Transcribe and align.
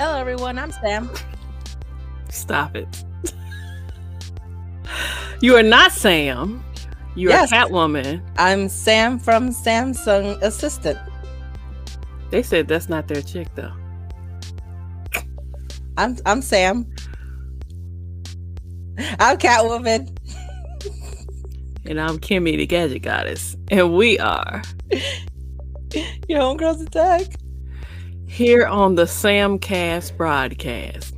Hello, 0.00 0.18
everyone. 0.18 0.58
I'm 0.58 0.72
Sam. 0.72 1.10
Stop 2.30 2.74
it. 2.74 3.04
you 5.42 5.54
are 5.56 5.62
not 5.62 5.92
Sam. 5.92 6.64
You're 7.16 7.32
Yes. 7.32 7.52
Catwoman. 7.52 8.22
I'm 8.38 8.70
Sam 8.70 9.18
from 9.18 9.50
Samsung 9.50 10.40
Assistant. 10.40 10.98
They 12.30 12.42
said 12.42 12.66
that's 12.66 12.88
not 12.88 13.08
their 13.08 13.20
chick 13.20 13.48
though. 13.54 13.74
I'm 15.98 16.16
I'm 16.24 16.40
Sam. 16.40 16.90
I'm 19.18 19.36
Catwoman. 19.36 20.16
And 21.84 22.00
I'm 22.00 22.18
Kimmy, 22.18 22.56
the 22.56 22.64
gadget 22.64 23.02
goddess. 23.02 23.54
And 23.70 23.94
we 23.94 24.18
are 24.18 24.62
Your 26.26 26.40
homegirls 26.40 26.86
attack. 26.86 27.26
Here 28.30 28.64
on 28.64 28.94
the 28.94 29.04
Samcast 29.04 30.16
broadcast. 30.16 31.14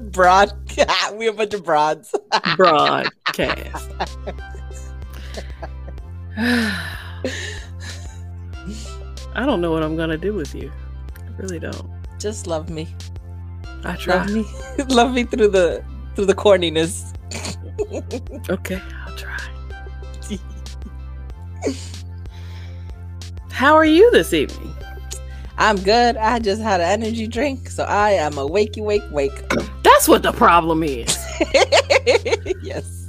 Broad. 0.10 0.52
We're 1.12 1.30
a 1.30 1.34
bunch 1.34 1.52
of 1.52 1.62
broads. 1.62 2.14
Broadcast. 2.56 3.90
I 9.36 9.36
don't 9.36 9.60
know 9.60 9.70
what 9.70 9.82
I'm 9.82 9.96
gonna 9.96 10.16
do 10.16 10.32
with 10.32 10.54
you. 10.54 10.72
I 11.16 11.30
really 11.36 11.58
don't. 11.58 11.90
Just 12.18 12.46
love 12.46 12.70
me. 12.70 12.88
I 13.84 13.96
try. 13.96 14.24
Love 14.24 14.30
me. 14.30 14.46
love 14.88 15.12
me 15.12 15.24
through 15.24 15.48
the 15.48 15.84
through 16.16 16.26
the 16.26 16.34
corniness. 16.34 17.12
Okay, 18.48 18.80
I'll 19.06 19.16
try. 19.16 19.38
How 23.50 23.74
are 23.74 23.84
you 23.84 24.10
this 24.10 24.32
evening? 24.32 24.73
I'm 25.56 25.76
good. 25.76 26.16
I 26.16 26.38
just 26.40 26.60
had 26.60 26.80
an 26.80 27.02
energy 27.02 27.26
drink, 27.26 27.68
so 27.68 27.84
I 27.84 28.10
am 28.10 28.38
a 28.38 28.48
wakey 28.48 28.82
wake 28.82 29.04
wake. 29.10 29.48
That's 29.82 30.08
what 30.08 30.22
the 30.22 30.32
problem 30.32 30.82
is. 30.82 31.16
yes. 32.62 33.08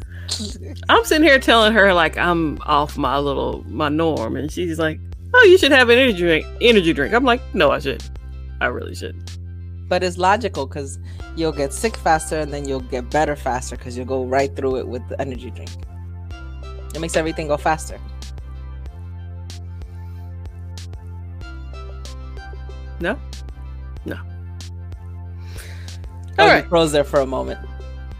I'm 0.89 1.03
sitting 1.05 1.23
here 1.23 1.39
telling 1.39 1.73
her 1.73 1.93
like 1.93 2.17
I'm 2.17 2.59
off 2.63 2.97
my 2.97 3.17
little 3.17 3.63
my 3.67 3.89
norm, 3.89 4.35
and 4.35 4.51
she's 4.51 4.77
like, 4.77 4.99
"Oh, 5.33 5.43
you 5.43 5.57
should 5.57 5.71
have 5.71 5.89
an 5.89 5.97
energy 5.97 6.19
drink." 6.19 6.45
Energy 6.61 6.93
drink. 6.93 7.13
I'm 7.13 7.23
like, 7.23 7.41
"No, 7.53 7.71
I 7.71 7.79
should. 7.79 8.03
I 8.61 8.67
really 8.67 8.95
should." 8.95 9.15
But 9.87 10.03
it's 10.03 10.17
logical 10.17 10.67
because 10.67 10.99
you'll 11.35 11.51
get 11.51 11.73
sick 11.73 11.95
faster 11.95 12.39
and 12.39 12.51
then 12.53 12.67
you'll 12.67 12.79
get 12.79 13.09
better 13.09 13.35
faster 13.35 13.75
because 13.75 13.95
you'll 13.95 14.07
go 14.07 14.25
right 14.25 14.55
through 14.55 14.77
it 14.77 14.87
with 14.87 15.07
the 15.09 15.19
energy 15.21 15.51
drink. 15.51 15.69
It 16.93 16.99
makes 16.99 17.15
everything 17.15 17.47
go 17.47 17.57
faster. 17.57 17.99
No, 22.99 23.19
no. 24.05 24.15
Oh, 26.37 26.43
All 26.43 26.45
you 26.47 26.53
right. 26.53 26.67
froze 26.67 26.91
there 26.91 27.03
for 27.03 27.19
a 27.21 27.25
moment. 27.25 27.59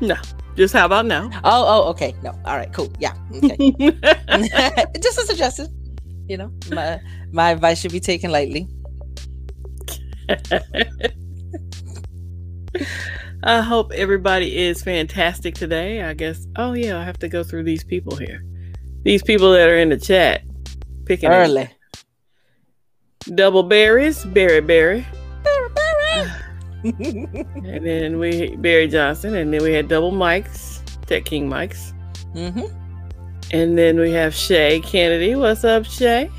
No. 0.02 0.16
Just 0.56 0.74
how 0.74 0.86
about 0.86 1.06
now? 1.06 1.30
Oh, 1.44 1.66
oh, 1.68 1.90
okay. 1.90 2.16
No. 2.24 2.32
All 2.46 2.56
right, 2.56 2.72
cool. 2.72 2.92
Yeah. 3.00 3.14
Okay. 3.36 3.58
Just 5.02 5.18
a 5.20 5.26
suggestion. 5.26 5.68
You 6.28 6.38
know, 6.38 6.52
my 6.72 7.00
my 7.32 7.52
advice 7.52 7.80
should 7.82 7.92
be 7.92 8.00
taken 8.00 8.32
lightly. 8.32 8.68
I 13.44 13.62
hope 13.62 13.92
everybody 13.94 14.58
is 14.58 14.82
fantastic 14.82 15.56
today. 15.56 16.02
I 16.02 16.14
guess. 16.14 16.48
Oh 16.56 16.74
yeah, 16.74 16.98
I 17.00 17.04
have 17.04 17.20
to 17.20 17.28
go 17.28 17.44
through 17.44 17.64
these 17.64 17.84
people 17.84 18.16
here. 18.16 18.44
These 19.04 19.22
people 19.24 19.52
that 19.52 19.70
are 19.70 19.78
in 19.78 19.90
the 19.90 19.98
chat, 19.98 20.42
picking. 21.06 21.30
Early. 21.30 21.70
Double 23.34 23.64
berries, 23.64 24.24
Berry 24.26 24.62
Berry, 24.62 25.06
hmm 26.84 27.26
and 27.66 27.86
then 27.86 28.20
we 28.20 28.56
Barry 28.58 28.88
Johnson, 28.88 29.36
and 29.36 29.52
then 29.52 29.64
we 29.64 29.74
had 29.74 29.88
double 29.88 30.12
mics, 30.12 30.82
Tech 31.08 31.26
King 31.26 31.50
mics, 31.50 31.94
and 33.52 33.78
then 33.78 34.00
we 34.00 34.12
have 34.12 34.36
Shay 34.36 34.80
Kennedy. 34.82 35.36
What's 35.36 35.64
up, 35.64 35.86
Shay? 35.86 36.30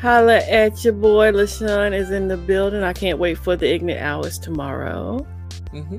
Holla 0.00 0.38
at 0.38 0.82
your 0.84 0.94
boy. 0.94 1.30
LaShawn 1.32 1.92
is 1.94 2.10
in 2.10 2.28
the 2.28 2.36
building. 2.36 2.82
I 2.82 2.92
can't 2.92 3.18
wait 3.18 3.38
for 3.38 3.56
the 3.56 3.72
Ignite 3.72 3.98
Hours 3.98 4.38
tomorrow. 4.38 5.26
hmm 5.70 5.98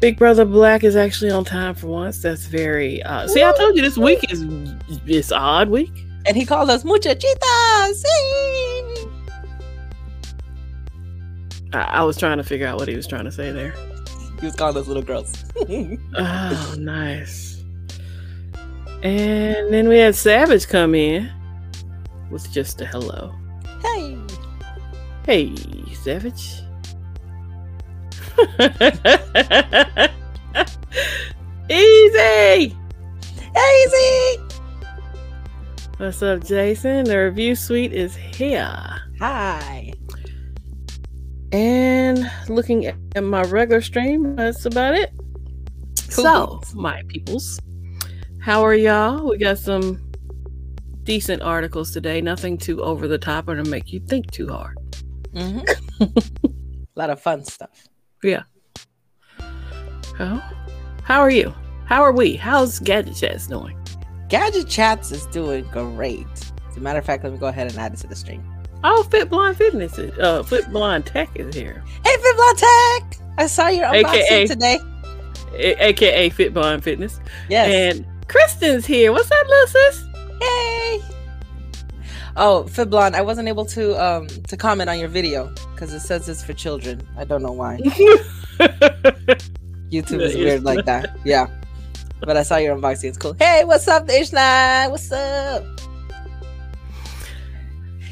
Big 0.00 0.16
Brother 0.16 0.44
Black 0.44 0.84
is 0.84 0.94
actually 0.94 1.32
on 1.32 1.44
time 1.44 1.74
for 1.74 1.88
once. 1.88 2.22
That's 2.22 2.46
very 2.46 3.02
uh 3.02 3.26
see 3.26 3.42
I 3.42 3.52
told 3.56 3.74
you 3.74 3.82
this 3.82 3.96
week 3.98 4.30
is 4.30 4.44
it's 5.06 5.32
odd 5.32 5.70
week. 5.70 5.90
And 6.28 6.36
he 6.36 6.44
called 6.44 6.68
us 6.70 6.84
muchachitas. 6.84 8.04
I, 11.72 11.80
I 11.80 12.02
was 12.04 12.16
trying 12.18 12.36
to 12.38 12.44
figure 12.44 12.66
out 12.66 12.78
what 12.78 12.86
he 12.86 12.94
was 12.96 13.06
trying 13.06 13.24
to 13.24 13.32
say 13.32 13.50
there. 13.50 13.74
He 14.38 14.46
was 14.46 14.54
calling 14.54 14.76
us 14.76 14.86
little 14.86 15.02
girls. 15.02 15.32
Oh, 16.16 16.74
nice. 16.78 17.62
And 19.02 19.72
then 19.72 19.88
we 19.88 19.98
had 19.98 20.14
Savage 20.14 20.68
come 20.68 20.94
in 20.94 21.30
with 22.30 22.50
just 22.52 22.80
a 22.80 22.86
hello. 22.86 23.34
hey. 23.82 24.18
Hey, 25.24 25.54
Savage. 26.02 26.60
Easy. 31.70 32.76
Easy. 33.56 34.47
What's 35.98 36.22
up, 36.22 36.44
Jason? 36.44 37.04
The 37.04 37.16
review 37.24 37.56
suite 37.56 37.92
is 37.92 38.14
here. 38.14 38.72
Hi. 39.18 39.92
And 41.50 42.30
looking 42.48 42.86
at 42.86 43.24
my 43.24 43.42
regular 43.42 43.80
stream, 43.80 44.36
that's 44.36 44.64
about 44.64 44.94
it. 44.94 45.10
Cool 46.14 46.24
So, 46.24 46.60
my 46.74 47.02
peoples, 47.08 47.58
how 48.40 48.62
are 48.64 48.74
y'all? 48.74 49.28
We 49.28 49.38
got 49.38 49.58
some 49.58 50.12
decent 51.02 51.42
articles 51.42 51.90
today. 51.90 52.20
Nothing 52.20 52.58
too 52.58 52.80
over 52.82 53.08
the 53.08 53.18
top 53.18 53.48
or 53.48 53.56
to 53.56 53.64
make 53.68 53.92
you 53.92 53.98
think 53.98 54.30
too 54.30 54.48
hard. 54.48 54.78
hmm 55.32 55.60
A 56.00 56.08
lot 56.94 57.10
of 57.10 57.20
fun 57.20 57.44
stuff. 57.44 57.88
Yeah. 58.22 58.44
Oh, 60.20 60.42
how 61.02 61.18
are 61.20 61.30
you? 61.30 61.52
How 61.86 62.02
are 62.02 62.12
we? 62.12 62.36
How's 62.36 62.78
Gadget 62.78 63.16
Chats 63.16 63.48
doing? 63.48 63.77
Gadget 64.28 64.68
Chats 64.68 65.10
is 65.10 65.26
doing 65.26 65.64
great. 65.72 66.26
As 66.68 66.76
a 66.76 66.80
matter 66.80 66.98
of 66.98 67.04
fact, 67.04 67.24
let 67.24 67.32
me 67.32 67.38
go 67.38 67.46
ahead 67.46 67.68
and 67.70 67.78
add 67.78 67.94
it 67.94 67.98
to 68.00 68.06
the 68.06 68.14
stream. 68.16 68.42
Oh, 68.84 69.02
Fit 69.04 69.28
Blind 69.30 69.56
Fitness, 69.56 69.98
is, 69.98 70.16
uh, 70.18 70.42
Fit 70.42 70.68
Blind 70.70 71.06
Tech 71.06 71.28
is 71.34 71.54
here, 71.54 71.82
Hey, 72.04 72.16
Fit 72.22 72.36
Blonde 72.36 72.58
Tech! 72.58 73.18
I 73.38 73.46
saw 73.46 73.68
your 73.68 73.86
unboxing 73.86 74.14
AKA. 74.30 74.46
today. 74.46 74.78
A- 75.54 75.86
aka 75.88 76.28
Fit 76.28 76.54
Blind 76.54 76.84
Fitness, 76.84 77.18
Yes. 77.48 77.96
and 77.96 78.06
Kristen's 78.28 78.86
here. 78.86 79.10
What's 79.12 79.30
up, 79.30 79.48
little 79.48 79.66
sis? 79.66 80.04
Yay! 80.40 81.00
Oh, 82.36 82.66
Fiblon, 82.68 83.14
I 83.14 83.22
wasn't 83.22 83.48
able 83.48 83.64
to 83.66 83.96
um 84.00 84.28
to 84.28 84.56
comment 84.56 84.88
on 84.88 85.00
your 85.00 85.08
video 85.08 85.52
because 85.74 85.92
it 85.92 86.00
says 86.00 86.28
it's 86.28 86.44
for 86.44 86.52
children. 86.52 87.04
I 87.16 87.24
don't 87.24 87.42
know 87.42 87.50
why. 87.50 87.78
YouTube 89.90 90.20
is 90.20 90.36
weird 90.36 90.62
like 90.62 90.84
that. 90.84 91.16
Yeah. 91.24 91.48
But 92.20 92.36
I 92.36 92.42
saw 92.42 92.56
your 92.56 92.76
unboxing. 92.76 93.04
It's 93.04 93.18
cool. 93.18 93.34
Hey, 93.38 93.64
what's 93.64 93.88
up, 93.88 94.06
Ishna? 94.06 94.90
What's 94.90 95.10
up? 95.12 95.64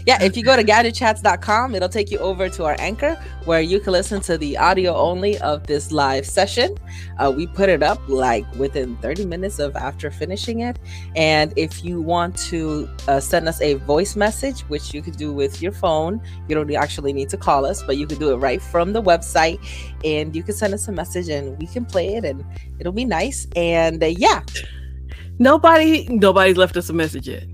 Yeah, 0.06 0.22
if 0.22 0.36
you 0.36 0.44
go 0.44 0.54
to 0.54 0.62
gadgetchats.com, 0.62 1.74
it'll 1.74 1.88
take 1.88 2.12
you 2.12 2.18
over 2.18 2.48
to 2.48 2.64
our 2.64 2.76
anchor 2.78 3.20
where 3.44 3.60
you 3.60 3.80
can 3.80 3.92
listen 3.92 4.20
to 4.22 4.38
the 4.38 4.56
audio 4.56 4.94
only 4.94 5.36
of 5.40 5.66
this 5.66 5.90
live 5.90 6.24
session. 6.24 6.76
Uh, 7.18 7.32
we 7.34 7.48
put 7.48 7.68
it 7.68 7.82
up 7.82 8.00
like 8.08 8.46
within 8.54 8.96
30 8.98 9.26
minutes 9.26 9.58
of 9.58 9.74
after 9.74 10.12
finishing 10.12 10.60
it. 10.60 10.78
And 11.16 11.52
if 11.56 11.84
you 11.84 12.00
want 12.00 12.36
to 12.50 12.88
uh, 13.08 13.18
send 13.18 13.48
us 13.48 13.60
a 13.60 13.74
voice 13.74 14.14
message, 14.14 14.60
which 14.68 14.94
you 14.94 15.02
could 15.02 15.16
do 15.16 15.32
with 15.32 15.60
your 15.60 15.72
phone, 15.72 16.22
you 16.48 16.54
don't 16.54 16.72
actually 16.74 17.12
need 17.12 17.28
to 17.30 17.36
call 17.36 17.66
us, 17.66 17.82
but 17.82 17.96
you 17.96 18.06
could 18.06 18.20
do 18.20 18.30
it 18.30 18.36
right 18.36 18.62
from 18.62 18.92
the 18.92 19.02
website. 19.02 19.58
And 20.04 20.36
you 20.36 20.44
can 20.44 20.54
send 20.54 20.72
us 20.72 20.86
a 20.86 20.92
message 20.92 21.28
and 21.28 21.58
we 21.58 21.66
can 21.66 21.84
play 21.84 22.14
it 22.14 22.24
and 22.24 22.44
it'll 22.78 22.92
be 22.92 23.04
nice. 23.04 23.48
And 23.56 24.02
uh, 24.02 24.06
yeah, 24.06 24.42
Nobody, 25.38 26.06
nobody's 26.08 26.56
left 26.56 26.76
us 26.76 26.88
a 26.88 26.92
message 26.94 27.28
yet. 27.28 27.44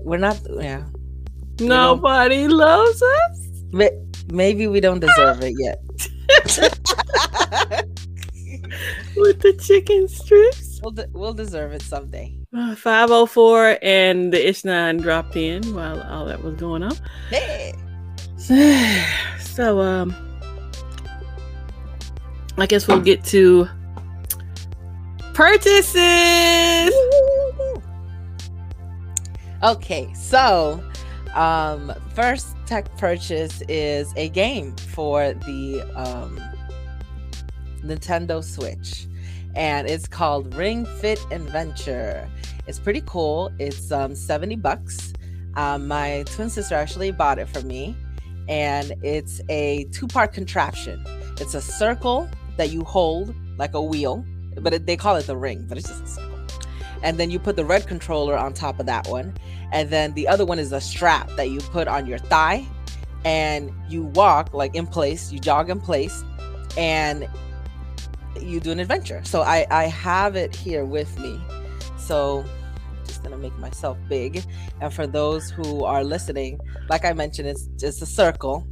we're 0.00 0.16
not, 0.18 0.40
yeah, 0.58 0.84
Nobody 1.60 2.48
loves 2.48 3.02
us. 3.02 3.48
Ma- 3.72 3.88
maybe 4.32 4.66
we 4.66 4.80
don't 4.80 5.00
deserve 5.00 5.42
it 5.42 5.54
yet. 5.58 5.78
with 9.16 9.40
the 9.40 9.52
chicken 9.54 10.08
strips. 10.08 10.80
we'll, 10.82 10.92
de- 10.92 11.08
we'll 11.12 11.34
deserve 11.34 11.72
it 11.72 11.82
someday. 11.82 12.36
Uh, 12.56 12.74
504 12.74 13.78
and 13.82 14.32
the 14.32 14.38
Ish9 14.38 15.02
dropped 15.02 15.36
in 15.36 15.62
while 15.74 16.00
all 16.02 16.26
that 16.26 16.42
was 16.42 16.54
going 16.56 16.82
on. 16.82 16.96
Hey. 17.30 17.74
So, 19.56 19.80
um, 19.80 20.14
I 22.58 22.66
guess 22.66 22.86
we'll 22.86 23.00
get 23.00 23.24
to 23.26 23.66
purchases. 25.32 26.92
Okay, 29.62 30.12
so 30.12 30.85
Um, 31.36 31.92
first 32.14 32.56
tech 32.64 32.96
purchase 32.96 33.62
is 33.68 34.10
a 34.16 34.30
game 34.30 34.74
for 34.74 35.34
the 35.34 35.82
um, 35.94 36.40
Nintendo 37.84 38.42
Switch, 38.42 39.06
and 39.54 39.86
it's 39.86 40.08
called 40.08 40.54
Ring 40.54 40.86
Fit 40.86 41.20
Adventure. 41.30 42.26
It's 42.66 42.78
pretty 42.78 43.02
cool. 43.04 43.52
It's 43.58 43.92
um, 43.92 44.14
70 44.14 44.56
bucks. 44.56 45.12
Um, 45.56 45.86
my 45.86 46.24
twin 46.26 46.48
sister 46.48 46.74
actually 46.74 47.10
bought 47.10 47.38
it 47.38 47.50
for 47.50 47.60
me, 47.60 47.94
and 48.48 48.94
it's 49.02 49.42
a 49.50 49.84
two 49.92 50.06
part 50.06 50.32
contraption. 50.32 51.04
It's 51.38 51.52
a 51.52 51.60
circle 51.60 52.30
that 52.56 52.70
you 52.70 52.82
hold 52.82 53.34
like 53.58 53.74
a 53.74 53.82
wheel, 53.82 54.24
but 54.56 54.72
it, 54.72 54.86
they 54.86 54.96
call 54.96 55.16
it 55.16 55.26
the 55.26 55.36
ring, 55.36 55.66
but 55.68 55.76
it's 55.76 55.88
just 55.88 56.02
a 56.02 56.08
circle. 56.08 56.38
And 57.02 57.18
then 57.18 57.30
you 57.30 57.38
put 57.38 57.56
the 57.56 57.64
red 57.64 57.86
controller 57.86 58.38
on 58.38 58.54
top 58.54 58.80
of 58.80 58.86
that 58.86 59.06
one. 59.08 59.34
And 59.72 59.90
then 59.90 60.14
the 60.14 60.28
other 60.28 60.44
one 60.46 60.58
is 60.58 60.72
a 60.72 60.80
strap 60.80 61.30
that 61.36 61.50
you 61.50 61.58
put 61.60 61.88
on 61.88 62.06
your 62.06 62.18
thigh 62.18 62.66
and 63.24 63.72
you 63.88 64.04
walk 64.04 64.54
like 64.54 64.74
in 64.74 64.86
place, 64.86 65.32
you 65.32 65.38
jog 65.40 65.68
in 65.70 65.80
place, 65.80 66.24
and 66.78 67.28
you 68.40 68.60
do 68.60 68.70
an 68.70 68.78
adventure. 68.80 69.22
So 69.24 69.42
I, 69.42 69.66
I 69.70 69.84
have 69.84 70.36
it 70.36 70.54
here 70.54 70.84
with 70.84 71.18
me. 71.18 71.40
So 71.98 72.44
just 73.04 73.22
gonna 73.22 73.38
make 73.38 73.56
myself 73.58 73.98
big. 74.08 74.44
And 74.80 74.92
for 74.92 75.06
those 75.06 75.50
who 75.50 75.84
are 75.84 76.04
listening, 76.04 76.60
like 76.88 77.04
I 77.04 77.12
mentioned, 77.12 77.48
it's 77.48 77.66
just 77.76 78.02
a 78.02 78.06
circle. 78.06 78.66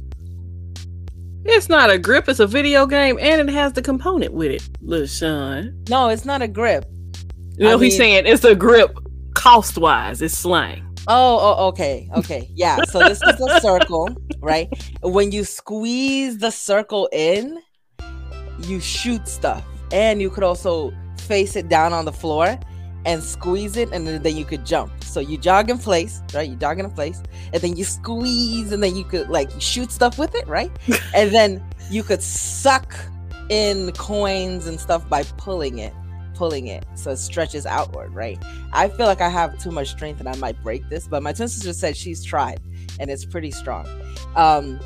It's 1.43 1.69
not 1.69 1.91
a 1.91 1.99
grip, 1.99 2.27
it's 2.27 2.39
a 2.39 2.47
video 2.47 2.85
game, 2.87 3.19
and 3.19 3.47
it 3.49 3.53
has 3.53 3.73
the 3.73 3.81
component 3.81 4.33
with 4.33 4.51
it, 4.51 4.67
little 4.81 5.05
Sean. 5.05 5.83
No, 5.89 6.09
it's 6.09 6.25
not 6.25 6.41
a 6.41 6.47
grip. 6.47 6.85
You 7.57 7.65
know, 7.65 7.77
I 7.77 7.83
he's 7.83 7.91
mean- 7.93 7.97
saying 7.97 8.25
it's 8.25 8.43
a 8.43 8.55
grip 8.55 8.97
cost 9.35 9.77
wise, 9.77 10.21
it's 10.21 10.35
slang. 10.35 10.81
Oh, 11.07 11.55
oh, 11.57 11.67
okay, 11.67 12.09
okay, 12.15 12.49
yeah. 12.55 12.83
So 12.85 12.99
this 12.99 13.21
is 13.21 13.39
a 13.39 13.59
circle, 13.59 14.09
right? 14.39 14.67
When 15.03 15.31
you 15.31 15.43
squeeze 15.43 16.39
the 16.39 16.49
circle 16.49 17.07
in, 17.11 17.59
you 18.61 18.79
shoot 18.79 19.27
stuff, 19.27 19.63
and 19.91 20.19
you 20.19 20.31
could 20.31 20.43
also 20.43 20.91
face 21.19 21.55
it 21.55 21.69
down 21.69 21.93
on 21.93 22.05
the 22.05 22.11
floor 22.11 22.59
and 23.05 23.23
squeeze 23.23 23.77
it, 23.77 23.91
and 23.91 24.07
then 24.07 24.23
then 24.23 24.35
you 24.35 24.45
could 24.45 24.65
jump. 24.65 24.91
So 25.03 25.19
you 25.19 25.37
jog 25.37 25.69
in 25.69 25.77
place, 25.77 26.23
right? 26.33 26.49
You 26.49 26.55
jog 26.55 26.79
in 26.79 26.89
place, 26.89 27.21
and 27.53 27.61
then 27.61 27.75
you 27.75 27.83
squeeze, 27.83 28.71
and 28.71 28.81
then 28.81 28.95
you 28.95 29.03
could 29.03 29.29
like 29.29 29.51
shoot 29.59 29.91
stuff 29.91 30.17
with 30.17 30.33
it, 30.33 30.47
right? 30.47 30.71
and 31.15 31.31
then 31.31 31.63
you 31.91 32.01
could 32.01 32.23
suck 32.23 32.95
in 33.49 33.91
coins 33.91 34.65
and 34.65 34.79
stuff 34.79 35.07
by 35.07 35.21
pulling 35.37 35.77
it 35.77 35.93
pulling 36.35 36.67
it 36.67 36.85
so 36.95 37.11
it 37.11 37.17
stretches 37.17 37.65
outward 37.65 38.13
right 38.13 38.37
i 38.73 38.87
feel 38.89 39.05
like 39.05 39.21
i 39.21 39.29
have 39.29 39.57
too 39.57 39.71
much 39.71 39.89
strength 39.89 40.19
and 40.19 40.27
i 40.29 40.35
might 40.35 40.61
break 40.61 40.87
this 40.89 41.07
but 41.07 41.23
my 41.23 41.31
twin 41.33 41.47
sister 41.47 41.73
said 41.73 41.95
she's 41.95 42.23
tried 42.23 42.59
and 42.99 43.09
it's 43.09 43.25
pretty 43.25 43.51
strong 43.51 43.87
um 44.35 44.79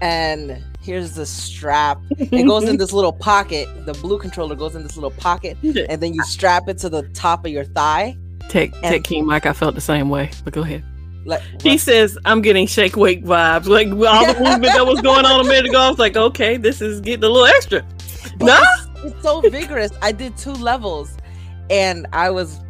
and 0.00 0.62
here's 0.80 1.12
the 1.14 1.24
strap 1.26 2.00
it 2.18 2.46
goes 2.46 2.64
in 2.68 2.76
this 2.82 2.92
little 2.92 3.12
pocket 3.12 3.68
the 3.86 3.94
blue 3.94 4.18
controller 4.18 4.54
goes 4.56 4.74
in 4.74 4.82
this 4.82 4.96
little 4.96 5.10
pocket 5.12 5.56
and 5.62 6.02
then 6.02 6.12
you 6.14 6.22
strap 6.24 6.68
it 6.68 6.78
to 6.78 6.88
the 6.88 7.02
top 7.10 7.44
of 7.44 7.52
your 7.52 7.64
thigh 7.64 8.16
Tech 8.48 8.72
and- 8.74 8.82
Tech 8.84 9.04
King 9.04 9.24
Mike, 9.26 9.46
I 9.46 9.52
felt 9.52 9.76
the 9.76 9.80
same 9.80 10.10
way. 10.10 10.28
But 10.44 10.52
go 10.52 10.62
ahead. 10.62 10.84
like 11.24 11.40
He 11.62 11.78
says 11.78 12.18
I'm 12.24 12.42
getting 12.42 12.66
shake 12.66 12.96
weight 12.96 13.24
vibes. 13.24 13.66
Like 13.66 13.86
all 13.88 14.26
the 14.26 14.34
movement 14.40 14.74
that 14.74 14.84
was 14.84 15.00
going 15.00 15.24
on 15.24 15.40
a 15.40 15.44
minute 15.48 15.66
ago, 15.70 15.78
I 15.78 15.88
was 15.88 15.98
like, 16.00 16.16
okay, 16.16 16.56
this 16.56 16.82
is 16.82 17.00
getting 17.00 17.22
a 17.24 17.28
little 17.28 17.46
extra. 17.46 17.86
But 18.38 18.46
No? 18.46 18.60
It's, 19.04 19.22
so 19.22 19.40
vigorous. 19.40 19.92
I 20.00 20.12
did 20.12 20.36
two 20.36 20.52
levels, 20.52 21.16
and 21.70 22.06
I 22.12 22.30
was, 22.30 22.60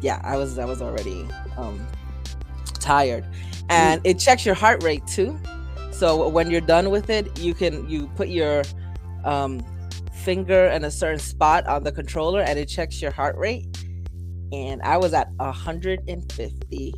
yeah, 0.00 0.20
I 0.24 0.36
was, 0.36 0.58
I 0.58 0.64
was 0.64 0.82
already 0.82 1.26
um 1.56 1.86
tired, 2.80 3.26
and 3.68 4.00
it 4.04 4.18
checks 4.18 4.44
your 4.44 4.54
heart 4.54 4.82
rate 4.82 5.06
too. 5.06 5.38
So 5.90 6.28
when 6.28 6.50
you're 6.50 6.60
done 6.60 6.90
with 6.90 7.10
it, 7.10 7.38
you 7.38 7.54
can 7.54 7.88
you 7.88 8.08
put 8.16 8.28
your 8.28 8.62
um 9.24 9.64
finger 10.12 10.66
in 10.66 10.84
a 10.84 10.90
certain 10.90 11.18
spot 11.18 11.66
on 11.66 11.84
the 11.84 11.92
controller, 11.92 12.42
and 12.42 12.58
it 12.58 12.66
checks 12.66 13.00
your 13.00 13.10
heart 13.10 13.36
rate. 13.36 13.66
And 14.52 14.82
I 14.82 14.98
was 14.98 15.14
at 15.14 15.28
150 15.36 16.94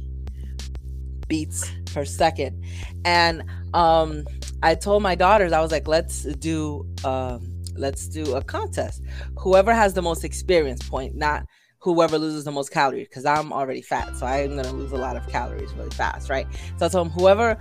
beats 1.29 1.71
per 1.93 2.05
second, 2.05 2.65
and 3.05 3.45
um 3.75 4.25
I 4.63 4.75
told 4.75 5.03
my 5.03 5.15
daughters, 5.15 5.53
I 5.53 5.61
was 5.61 5.71
like, 5.71 5.87
let's 5.87 6.23
do 6.23 6.87
um 7.05 7.54
let's 7.77 8.09
do 8.09 8.35
a 8.35 8.43
contest. 8.43 9.03
Whoever 9.39 9.75
has 9.75 9.95
the 9.95 10.03
most 10.03 10.25
experience 10.25 10.89
point, 10.89 11.15
not 11.15 11.47
whoever 11.79 12.19
loses 12.19 12.45
the 12.45 12.51
most 12.51 12.71
calories, 12.71 13.09
because 13.09 13.27
I'm 13.27 13.53
already 13.53 13.83
fat. 13.83 14.17
So 14.17 14.27
I'm 14.27 14.57
gonna 14.57 14.73
lose 14.73 14.93
a 14.93 14.97
lot 14.97 15.17
of 15.17 15.29
calories 15.29 15.73
really 15.75 15.91
fast, 15.91 16.31
right? 16.31 16.47
So 16.79 16.87
I 16.87 16.89
told 16.89 17.07
them 17.07 17.13
whoever 17.13 17.59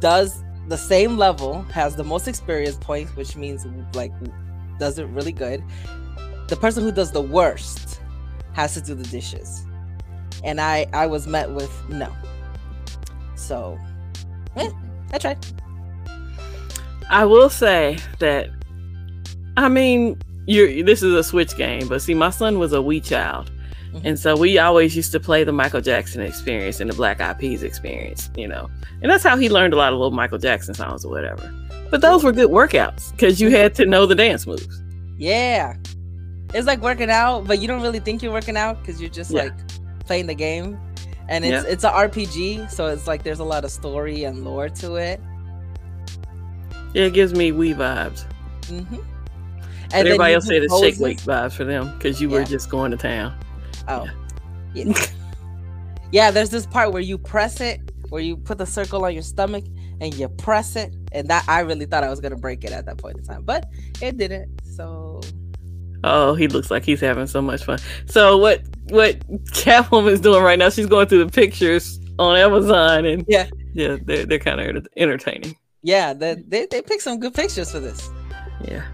does 0.00 0.42
the 0.68 0.76
same 0.76 1.16
level 1.16 1.62
has 1.72 1.96
the 1.96 2.04
most 2.04 2.28
experience 2.28 2.76
points, 2.76 3.16
which 3.16 3.36
means 3.36 3.66
like 3.94 4.12
does 4.78 4.98
it 4.98 5.06
really 5.06 5.32
good. 5.32 5.64
The 6.48 6.56
person 6.56 6.82
who 6.82 6.92
does 6.92 7.12
the 7.12 7.22
worst 7.22 8.00
has 8.52 8.74
to 8.74 8.80
do 8.80 8.94
the 8.94 9.04
dishes. 9.04 9.64
And 10.44 10.60
I 10.60 10.86
I 10.92 11.06
was 11.06 11.26
met 11.26 11.50
with 11.50 11.72
no. 11.88 12.12
So 13.34 13.78
I 14.56 15.18
tried. 15.18 15.38
I 17.10 17.24
will 17.24 17.48
say 17.48 17.96
that 18.18 18.50
I 19.64 19.68
mean, 19.68 20.18
you're 20.46 20.82
this 20.82 21.02
is 21.02 21.12
a 21.14 21.22
switch 21.24 21.56
game, 21.56 21.88
but 21.88 22.00
see, 22.00 22.14
my 22.14 22.30
son 22.30 22.58
was 22.58 22.72
a 22.72 22.80
wee 22.80 23.00
child. 23.00 23.50
Mhm. 23.92 24.00
And 24.04 24.18
so 24.18 24.36
we 24.36 24.58
always 24.58 24.94
used 24.94 25.12
to 25.12 25.20
play 25.20 25.44
the 25.44 25.52
Michael 25.52 25.80
Jackson 25.80 26.20
experience 26.20 26.78
and 26.80 26.90
the 26.90 26.94
Black 26.94 27.20
Eyed 27.20 27.38
Peas 27.38 27.62
experience, 27.62 28.30
you 28.36 28.46
know. 28.46 28.68
And 29.02 29.10
that's 29.10 29.24
how 29.24 29.36
he 29.36 29.48
learned 29.48 29.72
a 29.74 29.76
lot 29.76 29.92
of 29.92 29.98
little 29.98 30.10
Michael 30.12 30.38
Jackson 30.38 30.74
songs 30.74 31.04
or 31.04 31.10
whatever. 31.10 31.50
But 31.90 32.02
those 32.02 32.22
were 32.22 32.32
good 32.32 32.50
workouts 32.50 33.10
because 33.12 33.40
you 33.40 33.50
had 33.50 33.74
to 33.76 33.86
know 33.86 34.04
the 34.06 34.14
dance 34.14 34.46
moves. 34.46 34.82
Yeah. 35.16 35.74
It's 36.54 36.66
like 36.66 36.80
working 36.82 37.10
out, 37.10 37.46
but 37.46 37.60
you 37.60 37.66
don't 37.68 37.80
really 37.82 37.98
think 38.00 38.22
you're 38.22 38.32
working 38.32 38.56
out 38.58 38.78
because 38.80 39.00
you're 39.00 39.10
just 39.10 39.30
Yeah. 39.30 39.44
like 39.44 39.54
playing 40.06 40.26
the 40.26 40.34
game. 40.34 40.78
And 41.30 41.44
it's 41.44 41.64
it's 41.66 41.84
a 41.84 41.90
RPG, 41.90 42.70
so 42.70 42.86
it's 42.86 43.06
like 43.06 43.22
there's 43.22 43.38
a 43.40 43.44
lot 43.44 43.64
of 43.64 43.70
story 43.70 44.24
and 44.24 44.44
lore 44.44 44.68
to 44.70 44.94
it. 44.96 45.20
Yeah, 46.94 47.04
it 47.04 47.12
gives 47.12 47.34
me 47.34 47.52
Wii 47.52 47.74
vibes. 47.74 48.24
hmm 48.68 48.96
But 49.90 50.06
everybody 50.06 50.34
else 50.34 50.46
said 50.46 50.62
it's 50.62 50.78
shake 50.80 50.98
weight 50.98 51.18
vibes 51.18 51.52
for 51.52 51.64
them 51.64 51.92
because 51.96 52.20
you 52.20 52.28
were 52.28 52.44
just 52.44 52.68
going 52.70 52.90
to 52.90 52.96
town. 52.96 53.38
Oh, 53.88 54.06
yeah. 54.74 54.92
yeah. 56.12 56.30
There's 56.30 56.50
this 56.50 56.66
part 56.66 56.92
where 56.92 57.02
you 57.02 57.16
press 57.18 57.60
it, 57.60 57.80
where 58.10 58.20
you 58.22 58.36
put 58.36 58.58
the 58.58 58.66
circle 58.66 59.04
on 59.04 59.14
your 59.14 59.22
stomach 59.22 59.64
and 60.00 60.14
you 60.14 60.28
press 60.28 60.76
it, 60.76 60.94
and 61.12 61.26
that 61.28 61.44
I 61.48 61.60
really 61.60 61.86
thought 61.86 62.04
I 62.04 62.08
was 62.10 62.20
gonna 62.20 62.36
break 62.36 62.64
it 62.64 62.70
at 62.72 62.86
that 62.86 62.98
point 62.98 63.18
in 63.18 63.24
time, 63.24 63.42
but 63.44 63.68
it 64.00 64.16
didn't. 64.16 64.60
So 64.64 65.20
Oh, 66.04 66.34
he 66.34 66.46
looks 66.46 66.70
like 66.70 66.84
he's 66.84 67.00
having 67.00 67.26
so 67.26 67.42
much 67.42 67.64
fun. 67.64 67.78
So 68.06 68.36
what 68.38 68.62
what 68.90 69.18
Catwoman 69.46 70.12
is 70.12 70.20
doing 70.20 70.42
right 70.42 70.58
now? 70.58 70.70
She's 70.70 70.86
going 70.86 71.08
through 71.08 71.24
the 71.24 71.32
pictures 71.32 71.98
on 72.18 72.36
Amazon, 72.36 73.04
and 73.06 73.24
Yeah. 73.26 73.48
yeah, 73.74 73.96
they're 74.04 74.24
they're 74.24 74.38
kind 74.38 74.60
of 74.60 74.86
entertaining. 74.96 75.56
yeah, 75.82 76.12
the, 76.12 76.42
they 76.46 76.66
they 76.70 76.82
picked 76.82 77.02
some 77.02 77.18
good 77.18 77.34
pictures 77.34 77.72
for 77.72 77.80
this. 77.80 78.10
Yeah. 78.64 78.84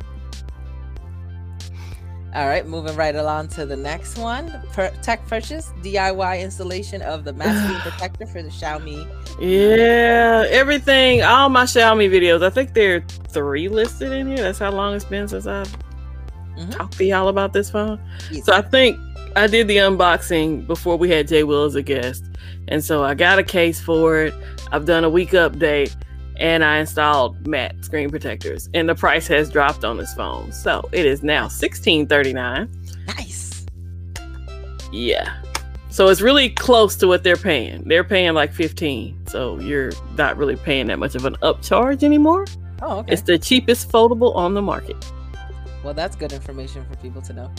All 2.35 2.47
right, 2.49 2.67
moving 2.67 2.97
right 2.97 3.15
along 3.15 3.49
to 3.49 3.65
the 3.65 3.77
next 3.77 4.19
one. 4.19 4.53
Per- 4.73 4.91
tech 5.03 5.25
purchase, 5.29 5.73
DIY 5.83 6.41
installation 6.43 7.01
of 7.03 7.23
the 7.25 7.33
screen 7.33 7.79
protector 7.81 8.27
for 8.27 8.43
the 8.43 8.49
Xiaomi. 8.49 9.07
Yeah, 9.41 10.45
everything, 10.49 11.23
all 11.23 11.49
my 11.49 11.63
Xiaomi 11.65 12.11
videos. 12.11 12.43
I 12.43 12.51
think 12.51 12.75
there 12.75 12.97
are 12.97 13.01
three 13.29 13.69
listed 13.69 14.13
in 14.13 14.27
here. 14.27 14.39
That's 14.39 14.59
how 14.59 14.73
long 14.73 14.95
it's 14.97 15.05
been 15.05 15.29
since 15.29 15.47
I've 15.47 15.69
Mhm. 16.59 16.71
talked 16.77 16.99
to 16.99 17.05
y'all 17.05 17.29
about 17.29 17.53
this 17.53 17.71
phone. 17.71 18.01
Yes. 18.31 18.45
So 18.47 18.53
I 18.53 18.63
think 18.63 18.99
I 19.37 19.47
did 19.47 19.69
the 19.69 19.77
unboxing 19.79 20.67
before 20.67 20.97
we 20.97 21.11
had 21.11 21.29
Jay 21.29 21.43
Will 21.45 21.65
as 21.65 21.75
a 21.77 21.83
guest. 21.83 22.25
And 22.69 22.83
so 22.85 23.03
I 23.05 23.15
got 23.15 23.39
a 23.39 23.43
case 23.45 23.81
for 23.81 24.23
it. 24.23 24.35
I've 24.73 24.87
done 24.87 25.05
a 25.05 25.11
week 25.11 25.31
update 25.31 25.95
and 26.37 26.65
I 26.65 26.79
installed 26.79 27.47
matte 27.47 27.85
screen 27.85 28.11
protectors. 28.11 28.69
And 28.75 28.89
the 28.89 28.95
price 28.95 29.27
has 29.29 29.51
dropped 29.51 29.85
on 29.85 29.97
this 29.97 30.13
phone. 30.15 30.53
So 30.53 30.89
it 30.93 31.07
is 31.07 31.23
now 31.23 31.47
$16.39. 31.47 32.69
Nice. 33.07 33.67
Yeah. 34.93 35.41
So 35.91 36.09
it's 36.09 36.21
really 36.21 36.51
close 36.51 36.97
to 36.97 37.07
what 37.07 37.23
they're 37.23 37.37
paying. 37.37 37.85
They're 37.85 38.05
paying 38.05 38.35
like 38.35 38.53
15. 38.53 39.27
So 39.29 39.59
you're 39.61 39.93
not 40.17 40.37
really 40.37 40.57
paying 40.57 40.89
that 40.89 40.99
much 40.99 41.15
of 41.15 41.25
an 41.25 41.37
upcharge 41.43 42.03
anymore. 42.03 42.47
Oh, 42.83 42.99
okay. 42.99 43.13
It's 43.13 43.23
the 43.23 43.39
cheapest 43.39 43.91
foldable 43.91 44.35
on 44.35 44.55
the 44.55 44.63
market. 44.63 44.97
well, 45.85 45.95
that's 45.95 46.17
good 46.17 46.33
information 46.33 46.85
for 46.91 46.97
people 46.97 47.23
to 47.23 47.33
know. 47.33 47.51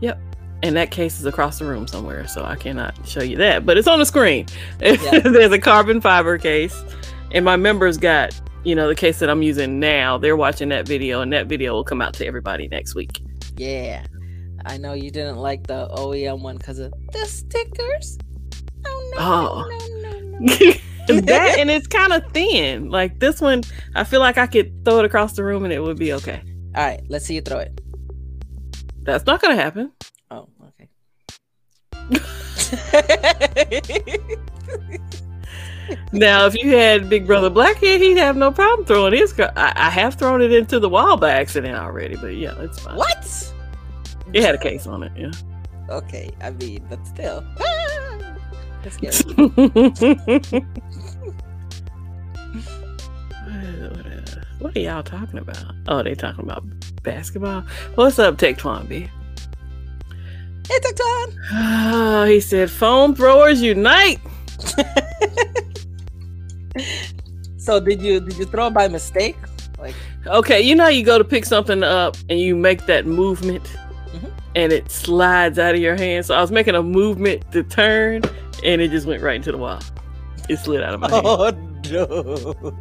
Yep. 0.00 0.20
And 0.62 0.76
that 0.76 0.90
case 0.90 1.18
is 1.18 1.26
across 1.26 1.58
the 1.58 1.64
room 1.66 1.86
somewhere, 1.86 2.26
so 2.26 2.44
I 2.44 2.56
cannot 2.56 2.94
show 3.06 3.22
you 3.22 3.36
that. 3.38 3.66
But 3.66 3.76
it's 3.76 3.88
on 3.88 3.98
the 3.98 4.06
screen. 4.06 4.46
Yeah. 4.80 5.18
There's 5.18 5.52
a 5.52 5.58
carbon 5.58 6.00
fiber 6.00 6.38
case. 6.38 6.80
And 7.34 7.44
my 7.44 7.56
members 7.56 7.98
got, 7.98 8.40
you 8.62 8.76
know, 8.76 8.86
the 8.86 8.94
case 8.94 9.18
that 9.18 9.28
I'm 9.28 9.42
using 9.42 9.80
now. 9.80 10.16
They're 10.16 10.36
watching 10.36 10.68
that 10.68 10.86
video, 10.86 11.20
and 11.20 11.32
that 11.32 11.48
video 11.48 11.72
will 11.74 11.82
come 11.82 12.00
out 12.00 12.14
to 12.14 12.26
everybody 12.26 12.68
next 12.68 12.94
week. 12.94 13.20
Yeah. 13.56 14.06
I 14.64 14.78
know 14.78 14.92
you 14.92 15.10
didn't 15.10 15.38
like 15.38 15.66
the 15.66 15.88
OEM 15.88 16.42
one 16.42 16.56
because 16.56 16.78
of 16.78 16.94
the 17.12 17.26
stickers. 17.26 18.18
Oh 18.86 19.12
no. 19.14 19.20
Oh. 19.20 19.66
No, 19.68 19.78
no, 20.10 20.20
no, 20.20 20.38
no. 20.38 21.20
that 21.22 21.58
and 21.58 21.70
it's 21.70 21.88
kind 21.88 22.12
of 22.12 22.22
thin. 22.32 22.88
Like 22.88 23.18
this 23.18 23.40
one, 23.40 23.62
I 23.96 24.04
feel 24.04 24.20
like 24.20 24.38
I 24.38 24.46
could 24.46 24.84
throw 24.84 25.00
it 25.00 25.04
across 25.04 25.34
the 25.34 25.42
room 25.44 25.64
and 25.64 25.72
it 25.72 25.82
would 25.82 25.98
be 25.98 26.12
okay. 26.14 26.40
All 26.74 26.84
right, 26.84 27.02
let's 27.08 27.26
see 27.26 27.34
you 27.34 27.40
throw 27.42 27.58
it. 27.58 27.80
That's 29.02 29.26
not 29.26 29.42
gonna 29.42 29.56
happen. 29.56 29.92
Oh, 30.30 30.48
okay. 30.68 30.88
Now, 36.12 36.46
if 36.46 36.54
you 36.54 36.76
had 36.76 37.10
Big 37.10 37.26
Brother 37.26 37.50
Blackhead, 37.50 38.00
he'd 38.00 38.16
have 38.16 38.36
no 38.36 38.50
problem 38.50 38.86
throwing 38.86 39.12
his. 39.12 39.32
co- 39.32 39.50
I, 39.56 39.72
I 39.74 39.90
have 39.90 40.14
thrown 40.14 40.42
it 40.42 40.52
into 40.52 40.78
the 40.78 40.88
wall 40.88 41.16
by 41.16 41.32
accident 41.32 41.76
already, 41.76 42.16
but 42.16 42.36
yeah, 42.36 42.54
it's 42.60 42.78
fine. 42.80 42.96
what? 42.96 43.52
It 44.32 44.42
had 44.42 44.54
a 44.54 44.58
case 44.58 44.86
on 44.86 45.02
it. 45.02 45.12
Yeah. 45.16 45.32
Okay, 45.90 46.30
I 46.40 46.50
mean, 46.50 46.86
but 46.88 47.06
still. 47.06 47.44
That's 48.82 48.96
scary. 48.96 49.12
what 54.58 54.76
are 54.76 54.80
y'all 54.80 55.02
talking 55.02 55.38
about? 55.38 55.64
Oh, 55.88 56.02
they 56.02 56.14
talking 56.14 56.44
about 56.44 56.64
basketball. 57.02 57.64
What's 57.94 58.18
up, 58.18 58.38
Tech 58.38 58.58
Twan 58.58 59.08
It's 60.70 60.90
a 60.90 60.94
time. 60.94 61.38
Oh, 61.52 62.24
he 62.24 62.40
said, 62.40 62.70
"Phone 62.70 63.14
throwers 63.14 63.62
unite." 63.62 64.20
So 67.56 67.80
did 67.80 68.02
you 68.02 68.20
did 68.20 68.36
you 68.38 68.44
throw 68.44 68.66
it 68.68 68.74
by 68.74 68.88
mistake? 68.88 69.36
Like 69.78 69.94
Okay, 70.26 70.60
you 70.60 70.74
know 70.74 70.84
how 70.84 70.90
you 70.90 71.04
go 71.04 71.18
to 71.18 71.24
pick 71.24 71.44
something 71.44 71.82
up 71.82 72.16
and 72.28 72.38
you 72.40 72.54
make 72.56 72.86
that 72.86 73.06
movement, 73.06 73.64
Mhm. 74.14 74.30
and 74.54 74.72
it 74.72 74.90
slides 74.90 75.58
out 75.58 75.74
of 75.74 75.80
your 75.80 75.96
hand. 75.96 76.26
So 76.26 76.34
I 76.34 76.40
was 76.40 76.50
making 76.50 76.74
a 76.74 76.82
movement 76.82 77.50
to 77.52 77.62
turn, 77.62 78.22
and 78.64 78.80
it 78.80 78.90
just 78.90 79.06
went 79.06 79.22
right 79.22 79.36
into 79.36 79.52
the 79.52 79.58
wall. 79.58 79.80
It 80.48 80.58
slid 80.58 80.82
out 80.82 80.94
of 80.94 81.00
my 81.00 81.10
hand. 81.14 81.26
oh 81.26 81.50
no. 81.90 82.76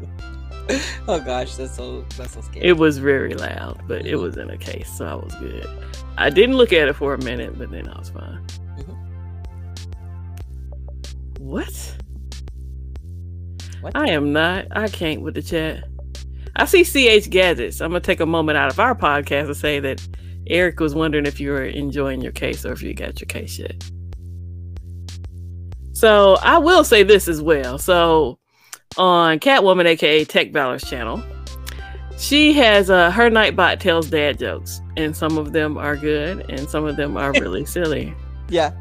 Oh 1.09 1.19
gosh, 1.19 1.55
that's 1.55 1.75
so 1.75 2.05
that's 2.17 2.33
so 2.33 2.41
scary. 2.41 2.65
It 2.65 2.77
was 2.77 2.97
very 2.97 3.33
loud, 3.33 3.81
but 3.87 4.05
it 4.05 4.15
was 4.15 4.37
in 4.37 4.49
a 4.49 4.57
case, 4.57 4.89
so 4.97 5.05
I 5.05 5.15
was 5.15 5.35
good. 5.35 5.67
I 6.17 6.29
didn't 6.29 6.55
look 6.55 6.71
at 6.71 6.87
it 6.87 6.93
for 6.93 7.13
a 7.13 7.17
minute, 7.21 7.57
but 7.59 7.69
then 7.71 7.87
I 7.89 7.99
was 7.99 8.09
fine. 8.09 8.39
Mhm. 8.77 8.97
What? 11.39 11.95
What? 13.83 13.95
I 13.97 14.09
am 14.11 14.31
not. 14.33 14.67
I 14.71 14.87
can't 14.87 15.21
with 15.21 15.35
the 15.35 15.41
chat. 15.41 15.83
I 16.55 16.65
see 16.65 16.83
CH 16.83 17.29
Gadgets. 17.29 17.81
I'm 17.81 17.89
gonna 17.89 17.99
take 17.99 18.19
a 18.19 18.25
moment 18.25 18.57
out 18.57 18.71
of 18.71 18.79
our 18.79 18.95
podcast 18.95 19.47
to 19.47 19.55
say 19.55 19.79
that 19.81 20.05
Eric 20.47 20.79
was 20.79 20.95
wondering 20.95 21.25
if 21.25 21.39
you 21.39 21.51
were 21.51 21.65
enjoying 21.65 22.21
your 22.21 22.31
case 22.31 22.65
or 22.65 22.71
if 22.71 22.81
you 22.81 22.93
got 22.93 23.19
your 23.19 23.27
case 23.27 23.59
yet. 23.59 23.83
So 25.93 26.35
I 26.41 26.57
will 26.57 26.83
say 26.83 27.03
this 27.03 27.27
as 27.27 27.41
well. 27.41 27.77
So 27.77 28.39
on 28.97 29.39
Catwoman, 29.39 29.85
aka 29.85 30.25
Tech 30.25 30.51
Valor's 30.51 30.83
channel, 30.83 31.23
she 32.17 32.53
has 32.53 32.89
uh, 32.89 33.11
her 33.11 33.29
Nightbot 33.29 33.79
tells 33.79 34.09
dad 34.09 34.39
jokes, 34.39 34.81
and 34.95 35.15
some 35.15 35.37
of 35.37 35.51
them 35.53 35.77
are 35.77 35.95
good, 35.95 36.49
and 36.49 36.69
some 36.69 36.85
of 36.85 36.95
them 36.95 37.17
are 37.17 37.31
really 37.39 37.65
silly. 37.65 38.13
yeah. 38.49 38.71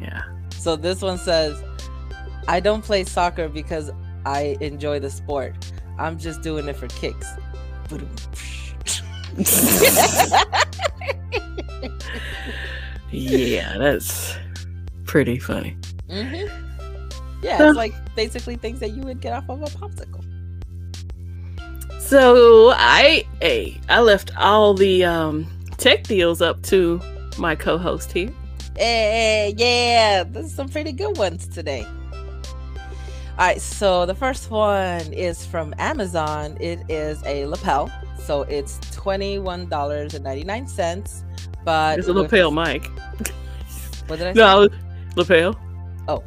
Yeah. 0.00 0.22
So 0.50 0.76
this 0.76 1.00
one 1.02 1.18
says, 1.18 1.62
I 2.48 2.60
don't 2.60 2.82
play 2.84 3.04
soccer 3.04 3.48
because 3.48 3.90
I 4.26 4.56
enjoy 4.60 5.00
the 5.00 5.10
sport. 5.10 5.54
I'm 5.98 6.18
just 6.18 6.42
doing 6.42 6.68
it 6.68 6.76
for 6.76 6.88
kicks. 6.88 7.28
Yeah, 13.10 13.78
that's 13.78 14.36
pretty 15.04 15.38
funny. 15.38 15.76
hmm 16.10 16.46
Yeah, 17.42 17.68
it's 17.68 17.76
like 17.76 17.94
basically 18.16 18.56
things 18.56 18.80
that 18.80 18.90
you 18.90 19.02
would 19.02 19.20
get 19.20 19.32
off 19.32 19.48
of 19.48 19.62
a 19.62 19.66
popsicle. 19.66 20.24
So 22.00 22.72
I 22.74 23.24
hey, 23.40 23.80
I 23.88 24.00
left 24.00 24.36
all 24.36 24.74
the 24.74 25.04
um 25.04 25.46
tech 25.76 26.04
deals 26.04 26.42
up 26.42 26.62
to 26.64 27.00
my 27.38 27.54
co-host 27.54 28.12
here. 28.12 28.30
Hey, 28.76 29.54
yeah, 29.56 30.24
there's 30.24 30.52
some 30.52 30.68
pretty 30.68 30.92
good 30.92 31.16
ones 31.16 31.46
today. 31.46 31.86
All 33.36 33.46
right, 33.46 33.60
so 33.60 34.06
the 34.06 34.14
first 34.14 34.50
one 34.50 35.12
is 35.12 35.44
from 35.44 35.74
Amazon. 35.78 36.56
It 36.60 36.78
is 36.88 37.20
a 37.26 37.46
lapel, 37.46 37.90
so 38.18 38.42
it's 38.42 38.78
twenty 38.92 39.40
one 39.40 39.68
dollars 39.68 40.14
and 40.14 40.22
ninety 40.22 40.44
nine 40.44 40.68
cents. 40.68 41.24
But 41.64 41.98
It's 41.98 42.06
a 42.08 42.12
with- 42.12 42.24
lapel 42.32 42.52
mic. 42.52 42.86
What 44.06 44.18
did 44.20 44.28
I 44.28 44.32
say? 44.34 44.38
No, 44.40 44.68
lapel. 45.16 45.58
Oh, 46.06 46.22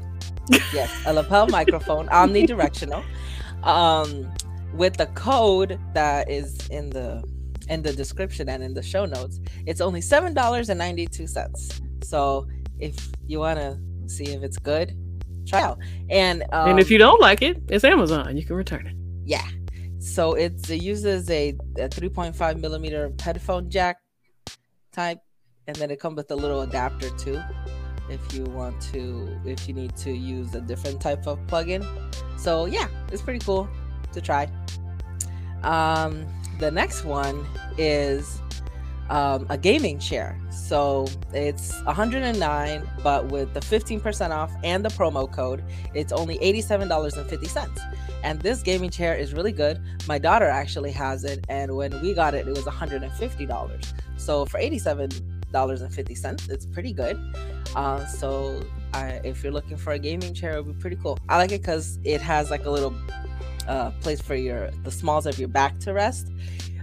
yes, 0.73 0.91
a 1.05 1.13
lapel 1.13 1.47
microphone, 1.59 2.07
omnidirectional. 2.07 3.03
Um, 3.63 4.29
with 4.73 4.97
the 4.97 5.05
code 5.07 5.79
that 5.93 6.29
is 6.29 6.67
in 6.67 6.89
the 6.89 7.23
in 7.69 7.83
the 7.83 7.93
description 7.93 8.49
and 8.49 8.61
in 8.61 8.73
the 8.73 8.83
show 8.83 9.05
notes, 9.05 9.39
it's 9.65 9.79
only 9.79 10.01
seven 10.01 10.33
dollars 10.33 10.67
and 10.67 10.77
ninety 10.77 11.07
two 11.07 11.25
cents. 11.25 11.79
So 12.03 12.47
if 12.79 12.95
you 13.27 13.39
want 13.39 13.59
to 13.59 13.79
see 14.07 14.25
if 14.25 14.43
it's 14.43 14.57
good, 14.57 14.93
try 15.47 15.61
out. 15.61 15.79
And 16.09 16.43
um, 16.51 16.69
and 16.69 16.79
if 16.79 16.91
you 16.91 16.97
don't 16.97 17.21
like 17.21 17.41
it, 17.41 17.57
it's 17.69 17.83
Amazon. 17.83 18.35
You 18.37 18.45
can 18.45 18.55
return 18.55 18.85
it. 18.87 18.95
yeah, 19.25 19.47
so 19.99 20.33
it's, 20.33 20.69
it 20.69 20.81
uses 20.81 21.29
a, 21.29 21.55
a 21.77 21.87
three 21.89 22.09
point 22.09 22.35
five 22.35 22.59
millimeter 22.59 23.11
headphone 23.21 23.69
jack 23.69 23.97
type, 24.91 25.19
and 25.67 25.75
then 25.77 25.91
it 25.91 25.99
comes 25.99 26.17
with 26.17 26.31
a 26.31 26.35
little 26.35 26.61
adapter 26.61 27.09
too 27.17 27.39
if 28.09 28.33
you 28.33 28.43
want 28.45 28.79
to 28.81 29.27
if 29.45 29.67
you 29.67 29.73
need 29.73 29.93
to 29.97 30.11
use 30.11 30.55
a 30.55 30.61
different 30.61 31.01
type 31.01 31.27
of 31.27 31.37
plugin 31.47 31.83
so 32.39 32.63
yeah 32.65 32.87
it's 33.11 33.21
pretty 33.21 33.39
cool 33.39 33.67
to 34.13 34.21
try 34.21 34.47
um 35.63 36.25
the 36.59 36.71
next 36.71 37.03
one 37.03 37.45
is 37.77 38.39
um, 39.09 39.45
a 39.49 39.57
gaming 39.57 39.99
chair. 39.99 40.39
So 40.49 41.07
it's 41.33 41.73
109 41.83 42.89
but 43.03 43.25
with 43.27 43.53
the 43.53 43.59
15% 43.59 44.31
off 44.31 44.51
and 44.63 44.83
the 44.83 44.89
promo 44.89 45.31
code 45.31 45.63
it's 45.93 46.11
only 46.11 46.37
$87.50 46.39 47.79
and 48.23 48.41
this 48.41 48.61
gaming 48.61 48.89
chair 48.89 49.15
is 49.15 49.33
really 49.33 49.51
good. 49.51 49.81
My 50.07 50.17
daughter 50.17 50.45
actually 50.45 50.91
has 50.91 51.23
it 51.23 51.45
and 51.49 51.75
when 51.75 52.01
we 52.01 52.13
got 52.13 52.33
it 52.33 52.47
it 52.47 52.51
was 52.51 52.65
$150 52.65 53.93
so 54.17 54.45
for 54.45 54.59
$87.50 54.59 56.49
it's 56.49 56.65
pretty 56.65 56.93
good. 56.93 57.19
Uh, 57.75 58.05
so 58.05 58.61
I, 58.93 59.21
if 59.23 59.43
you're 59.43 59.53
looking 59.53 59.77
for 59.77 59.93
a 59.93 59.99
gaming 59.99 60.33
chair, 60.33 60.57
it 60.57 60.65
would 60.65 60.75
be 60.75 60.81
pretty 60.81 60.95
cool. 60.97 61.19
I 61.29 61.37
like 61.37 61.51
it 61.51 61.61
because 61.61 61.99
it 62.03 62.21
has 62.21 62.49
like 62.49 62.65
a 62.65 62.69
little 62.69 62.95
uh, 63.67 63.91
place 64.01 64.21
for 64.21 64.35
your 64.35 64.71
the 64.83 64.91
smalls 64.91 65.25
of 65.25 65.37
your 65.37 65.49
back 65.49 65.77
to 65.79 65.93
rest. 65.93 66.31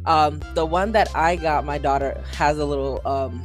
Um, 0.07 0.41
the 0.55 0.67
one 0.67 0.93
that 0.93 1.15
I 1.15 1.37
got, 1.37 1.65
my 1.65 1.79
daughter 1.79 2.23
has 2.33 2.59
a 2.59 2.65
little 2.65 3.01
um, 3.07 3.43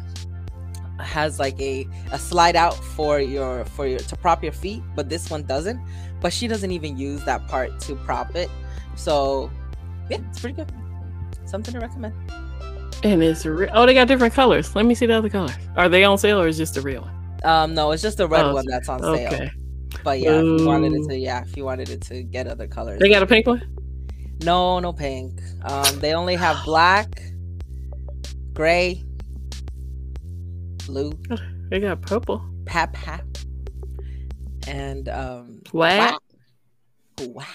has 1.00 1.40
like 1.40 1.60
a 1.62 1.88
a 2.12 2.20
slide 2.20 2.56
out 2.56 2.76
for 2.76 3.20
your 3.20 3.66
for 3.66 3.88
your 3.88 4.00
to 4.00 4.16
prop 4.18 4.44
your 4.44 4.52
feet, 4.52 4.84
but 4.96 5.10
this 5.10 5.30
one 5.30 5.44
doesn't. 5.44 5.80
But 6.22 6.34
she 6.34 6.48
doesn't 6.48 6.72
even 6.72 6.98
use 6.98 7.24
that 7.26 7.48
part 7.48 7.80
to 7.82 7.96
prop 7.96 8.36
it. 8.36 8.50
So 8.96 9.50
yeah, 10.10 10.18
it's 10.30 10.40
pretty 10.40 10.56
good. 10.58 10.72
Something 11.46 11.74
to 11.76 11.80
recommend. 11.80 12.14
And 13.04 13.24
it's 13.24 13.46
re- 13.46 13.70
oh, 13.72 13.86
they 13.86 13.94
got 13.94 14.10
different 14.10 14.34
colors. 14.34 14.76
Let 14.76 14.86
me 14.86 14.94
see 14.94 15.06
the 15.06 15.14
other 15.14 15.30
colors. 15.30 15.56
Are 15.78 15.88
they 15.88 16.04
on 16.04 16.18
sale 16.18 16.42
or 16.42 16.48
is 16.48 16.58
just 16.58 16.74
the 16.74 16.82
real 16.82 17.04
one? 17.04 17.16
Um, 17.46 17.74
no, 17.74 17.92
it's 17.92 18.04
just 18.04 18.18
the 18.18 18.28
red 18.28 18.44
Oh, 18.44 18.54
one 18.54 18.66
that's 18.68 18.90
on 18.90 19.00
sale. 19.00 19.34
Okay. 19.34 19.50
But 20.04 20.20
yeah, 20.20 20.40
if 20.40 20.44
you 20.62 20.66
wanted 20.68 20.94
it 20.94 21.08
to, 21.08 21.18
yeah, 21.18 21.42
if 21.42 21.56
you 21.56 21.64
wanted 21.64 21.90
it 21.90 22.02
to 22.02 22.24
get 22.24 22.48
other 22.48 22.68
colors, 22.68 23.00
They 23.00 23.10
got 23.10 23.24
a 23.24 23.28
pink 23.28 23.48
one. 23.48 23.62
No, 24.44 24.80
no 24.80 24.94
pink. 24.94 25.40
Um, 25.64 26.00
they 26.00 26.14
only 26.14 26.36
have 26.36 26.58
black, 26.66 27.22
gray, 28.54 29.04
blue, 30.86 31.12
They 31.70 31.80
got 31.80 32.02
purple. 32.02 32.42
pap 32.66 32.94
pap, 32.94 33.26
and 34.68 35.08
um, 35.10 35.62
Wow. 35.74 36.20
wow. 37.20 37.46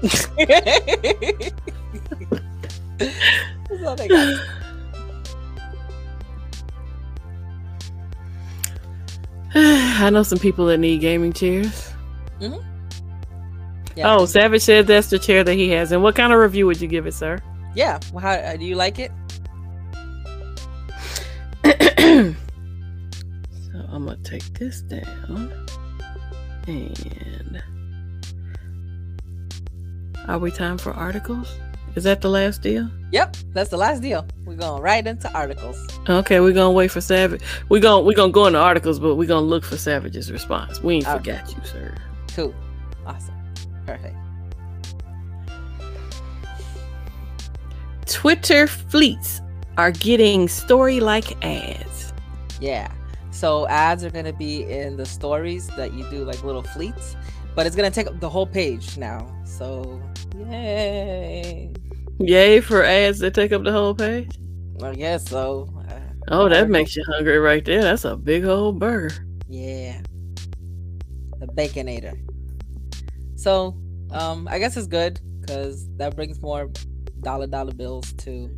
That's 0.02 1.52
all 3.84 3.96
they 3.96 4.08
got. 4.08 4.40
I 9.54 10.10
know 10.10 10.22
some 10.22 10.38
people 10.38 10.66
that 10.66 10.78
need 10.78 11.00
gaming 11.00 11.32
chairs. 11.32 11.92
Yeah. 13.98 14.14
Oh, 14.14 14.26
Savage 14.26 14.62
said 14.62 14.86
that's 14.86 15.10
the 15.10 15.18
chair 15.18 15.42
that 15.42 15.54
he 15.54 15.70
has. 15.70 15.90
And 15.90 16.02
what 16.04 16.14
kind 16.14 16.32
of 16.32 16.38
review 16.38 16.66
would 16.66 16.80
you 16.80 16.86
give 16.88 17.06
it, 17.06 17.14
sir? 17.14 17.38
yeah. 17.74 17.98
Well, 18.12 18.22
how 18.22 18.30
uh, 18.32 18.56
do 18.56 18.64
you 18.64 18.76
like 18.76 18.98
it? 19.00 19.10
so 21.64 22.34
I'm 23.90 24.04
gonna 24.06 24.16
take 24.22 24.44
this 24.58 24.82
down. 24.82 25.52
And 26.66 27.62
are 30.26 30.38
we 30.38 30.50
time 30.50 30.78
for 30.78 30.92
articles? 30.92 31.52
Is 31.96 32.04
that 32.04 32.20
the 32.20 32.28
last 32.28 32.62
deal? 32.62 32.88
Yep, 33.10 33.36
that's 33.54 33.70
the 33.70 33.76
last 33.78 34.02
deal. 34.02 34.26
We're 34.44 34.54
going 34.56 34.82
right 34.82 35.04
into 35.06 35.32
articles. 35.32 35.76
Okay, 36.08 36.40
we're 36.40 36.52
gonna 36.52 36.70
wait 36.70 36.90
for 36.90 37.00
Savage. 37.00 37.42
We're 37.68 37.80
gonna 37.80 38.04
we're 38.04 38.14
gonna 38.14 38.32
go 38.32 38.46
into 38.46 38.58
articles, 38.60 38.98
but 39.00 39.16
we're 39.16 39.26
gonna 39.28 39.46
look 39.46 39.64
for 39.64 39.76
Savage's 39.76 40.30
response. 40.30 40.82
We 40.82 40.96
ain't 40.96 41.08
Okay. 41.08 41.38
forgot 41.38 41.56
you, 41.56 41.64
sir. 41.64 41.94
Cool. 42.34 42.54
Awesome. 43.06 43.34
Perfect. 43.88 44.16
Twitter 48.06 48.66
fleets 48.66 49.40
are 49.78 49.90
getting 49.92 50.48
story 50.48 51.00
like 51.00 51.42
ads. 51.44 52.12
Yeah. 52.60 52.92
So 53.30 53.66
ads 53.68 54.04
are 54.04 54.10
gonna 54.10 54.32
be 54.32 54.64
in 54.64 54.96
the 54.96 55.06
stories 55.06 55.68
that 55.68 55.94
you 55.94 56.08
do 56.10 56.24
like 56.24 56.42
little 56.44 56.62
fleets, 56.62 57.16
but 57.54 57.66
it's 57.66 57.76
gonna 57.76 57.90
take 57.90 58.06
up 58.06 58.20
the 58.20 58.28
whole 58.28 58.46
page 58.46 58.98
now. 58.98 59.26
So 59.44 60.02
yay. 60.36 61.72
Yay 62.18 62.60
for 62.60 62.82
ads 62.84 63.20
that 63.20 63.32
take 63.32 63.52
up 63.52 63.62
the 63.64 63.72
whole 63.72 63.94
page. 63.94 64.36
I 64.82 64.94
guess 64.94 65.28
so. 65.28 65.68
Uh, 65.88 65.94
Oh, 66.30 66.48
that 66.50 66.68
makes 66.68 66.94
you 66.94 67.02
hungry 67.06 67.38
right 67.38 67.64
there. 67.64 67.82
That's 67.82 68.04
a 68.04 68.14
big 68.14 68.44
old 68.44 68.78
burger. 68.78 69.14
Yeah. 69.48 70.02
The 71.38 71.46
Baconator. 71.46 72.27
So, 73.38 73.76
um, 74.10 74.48
I 74.50 74.58
guess 74.58 74.76
it's 74.76 74.88
good 74.88 75.20
because 75.40 75.88
that 75.96 76.16
brings 76.16 76.40
more 76.42 76.68
dollar 77.20 77.46
dollar 77.46 77.72
bills 77.72 78.12
to 78.24 78.50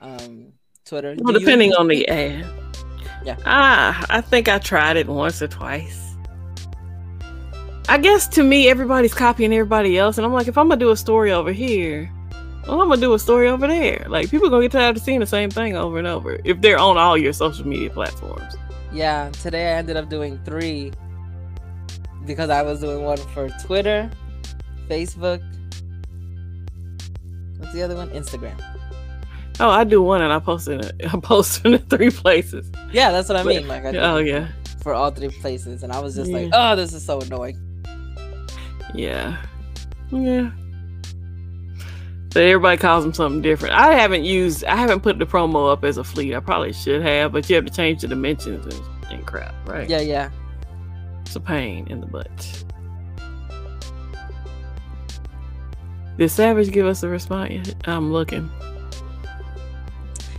um 0.00 0.52
Twitter. 0.84 1.14
Well, 1.18 1.32
Do 1.32 1.34
you- 1.34 1.46
depending 1.46 1.72
on 1.74 1.86
the 1.86 2.08
ad. 2.08 2.44
Yeah. 3.24 3.36
Ah, 3.46 4.04
I 4.10 4.20
think 4.20 4.48
I 4.48 4.58
tried 4.58 4.96
it 4.96 5.06
once 5.06 5.40
or 5.40 5.46
twice. 5.48 6.14
I 7.88 7.98
guess 7.98 8.26
to 8.28 8.42
me, 8.42 8.68
everybody's 8.68 9.14
copying 9.14 9.52
everybody 9.52 9.96
else, 9.96 10.18
and 10.18 10.26
I'm 10.26 10.32
like, 10.32 10.48
if 10.48 10.58
I'm 10.58 10.68
gonna 10.68 10.78
do 10.80 10.90
a 10.90 10.96
story 10.96 11.30
over 11.30 11.52
here, 11.52 12.10
well, 12.66 12.80
I'm 12.82 12.88
gonna 12.88 13.00
do 13.00 13.14
a 13.14 13.18
story 13.18 13.48
over 13.48 13.68
there. 13.68 14.06
Like 14.08 14.28
people 14.28 14.50
gonna 14.50 14.62
get 14.62 14.72
tired 14.72 14.96
of 14.96 15.02
seeing 15.02 15.20
the 15.20 15.26
same 15.26 15.50
thing 15.50 15.76
over 15.76 15.98
and 15.98 16.06
over 16.06 16.40
if 16.44 16.60
they're 16.60 16.78
on 16.78 16.96
all 16.98 17.16
your 17.16 17.32
social 17.32 17.66
media 17.66 17.90
platforms. 17.90 18.56
Yeah, 18.92 19.30
today 19.42 19.68
I 19.74 19.76
ended 19.78 19.96
up 19.96 20.08
doing 20.08 20.40
three 20.44 20.92
because 22.26 22.50
I 22.50 22.62
was 22.62 22.80
doing 22.80 23.04
one 23.04 23.18
for 23.18 23.48
Twitter, 23.64 24.10
Facebook. 24.88 25.42
What's 27.58 27.72
the 27.72 27.82
other 27.82 27.94
one? 27.94 28.10
Instagram. 28.10 28.60
Oh, 29.58 29.70
I 29.70 29.84
do 29.84 30.02
one 30.02 30.20
and 30.20 30.32
I 30.32 30.38
post 30.38 30.68
it. 30.68 30.92
I 31.12 31.18
post 31.18 31.64
in 31.64 31.78
three 31.78 32.10
places. 32.10 32.70
Yeah, 32.92 33.10
that's 33.12 33.28
what 33.28 33.38
I 33.38 33.42
mean. 33.42 33.66
Like 33.66 33.84
I 33.84 33.96
Oh 33.96 34.18
yeah, 34.18 34.48
for 34.82 34.92
all 34.94 35.10
three 35.10 35.28
places, 35.28 35.82
and 35.82 35.92
I 35.92 36.00
was 36.00 36.14
just 36.14 36.30
like, 36.30 36.50
"Oh, 36.52 36.76
this 36.76 36.92
is 36.92 37.04
so 37.04 37.20
annoying." 37.20 37.58
yeah, 38.94 39.36
yeah. 40.10 40.50
But 42.32 42.42
everybody 42.42 42.76
calls 42.76 43.02
them 43.02 43.14
something 43.14 43.40
different. 43.40 43.74
I 43.74 43.94
haven't 43.94 44.24
used. 44.24 44.62
I 44.64 44.76
haven't 44.76 45.00
put 45.00 45.18
the 45.18 45.24
promo 45.24 45.72
up 45.72 45.84
as 45.84 45.96
a 45.96 46.04
fleet. 46.04 46.34
I 46.34 46.40
probably 46.40 46.74
should 46.74 47.00
have, 47.00 47.32
but 47.32 47.48
you 47.48 47.56
have 47.56 47.64
to 47.64 47.72
change 47.72 48.02
the 48.02 48.08
dimensions 48.08 48.66
and, 48.66 48.84
and 49.10 49.26
crap. 49.26 49.54
Right? 49.66 49.88
Yeah, 49.88 50.00
yeah. 50.00 50.30
It's 51.26 51.34
a 51.34 51.40
pain 51.40 51.88
in 51.90 52.00
the 52.00 52.06
butt. 52.06 52.64
Did 56.18 56.30
Savage 56.30 56.70
give 56.70 56.86
us 56.86 57.02
a 57.02 57.08
response 57.08 57.50
yet? 57.50 57.74
I'm 57.84 58.12
looking. 58.12 58.48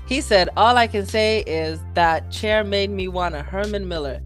He 0.08 0.22
said, 0.22 0.48
"All 0.56 0.78
I 0.78 0.88
can 0.88 1.06
say 1.06 1.42
is 1.42 1.82
that 1.94 2.32
chair 2.32 2.64
made 2.64 2.90
me 2.90 3.10
want 3.10 3.36
a 3.36 3.44
Herman 3.44 3.90
Miller, 3.90 4.22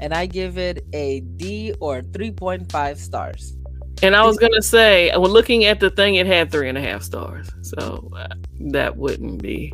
and 0.00 0.12
I 0.12 0.26
give 0.26 0.58
it 0.58 0.84
a 0.92 1.20
D 1.20 1.72
or 1.78 2.02
3.5 2.02 2.98
stars." 2.98 3.56
And 4.02 4.16
I 4.16 4.24
was 4.24 4.36
gonna 4.36 4.62
say, 4.62 5.12
well, 5.16 5.30
looking 5.30 5.64
at 5.64 5.78
the 5.78 5.90
thing, 5.90 6.16
it 6.16 6.26
had 6.26 6.50
three 6.50 6.68
and 6.68 6.76
a 6.76 6.80
half 6.80 7.04
stars, 7.04 7.48
so 7.62 8.10
uh, 8.16 8.34
that 8.72 8.96
wouldn't 8.96 9.40
be. 9.40 9.72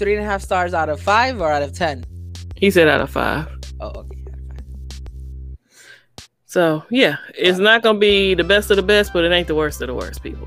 Three 0.00 0.16
and 0.16 0.24
a 0.24 0.28
half 0.28 0.42
stars 0.42 0.74
out 0.74 0.88
of 0.88 1.00
five 1.00 1.40
or 1.40 1.52
out 1.52 1.62
of 1.62 1.72
ten? 1.72 2.04
He 2.56 2.72
said 2.72 2.88
out 2.88 3.00
of 3.00 3.10
five. 3.10 3.48
So 6.54 6.84
yeah, 6.88 7.16
it's 7.36 7.58
not 7.58 7.82
gonna 7.82 7.98
be 7.98 8.34
the 8.34 8.44
best 8.44 8.70
of 8.70 8.76
the 8.76 8.82
best, 8.84 9.12
but 9.12 9.24
it 9.24 9.32
ain't 9.32 9.48
the 9.48 9.56
worst 9.56 9.82
of 9.82 9.88
the 9.88 9.94
worst, 9.94 10.22
people. 10.22 10.46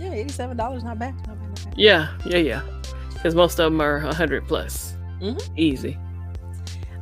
Yeah, 0.00 0.12
eighty-seven 0.12 0.56
dollars, 0.56 0.82
not 0.82 0.98
bad. 0.98 1.14
Not 1.28 1.38
bad. 1.38 1.48
Not 1.48 1.64
bad. 1.66 1.74
Yeah, 1.76 2.08
yeah, 2.26 2.38
yeah. 2.38 2.62
Because 3.12 3.36
most 3.36 3.60
of 3.60 3.70
them 3.70 3.80
are 3.80 3.98
a 3.98 4.12
hundred 4.12 4.48
plus. 4.48 4.96
Mhm. 5.20 5.40
Easy. 5.56 5.96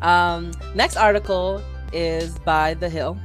Um, 0.02 0.52
next 0.74 0.98
article 0.98 1.62
is 1.94 2.38
by 2.40 2.74
The 2.74 2.90
Hill. 2.90 3.16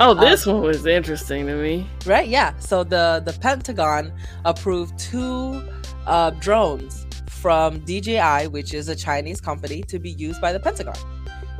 Oh, 0.00 0.14
this 0.14 0.44
one 0.44 0.60
was 0.62 0.84
interesting 0.84 1.46
to 1.46 1.54
me. 1.54 1.86
Right? 2.04 2.26
Yeah. 2.26 2.58
So 2.58 2.82
the 2.82 3.22
the 3.24 3.34
Pentagon 3.34 4.12
approved 4.44 4.98
two 4.98 5.62
uh, 6.08 6.30
drones 6.40 7.06
from 7.28 7.78
DJI, 7.84 8.48
which 8.48 8.74
is 8.74 8.88
a 8.88 8.96
Chinese 8.96 9.40
company, 9.40 9.80
to 9.84 10.00
be 10.00 10.10
used 10.10 10.40
by 10.40 10.52
the 10.52 10.58
Pentagon. 10.58 10.96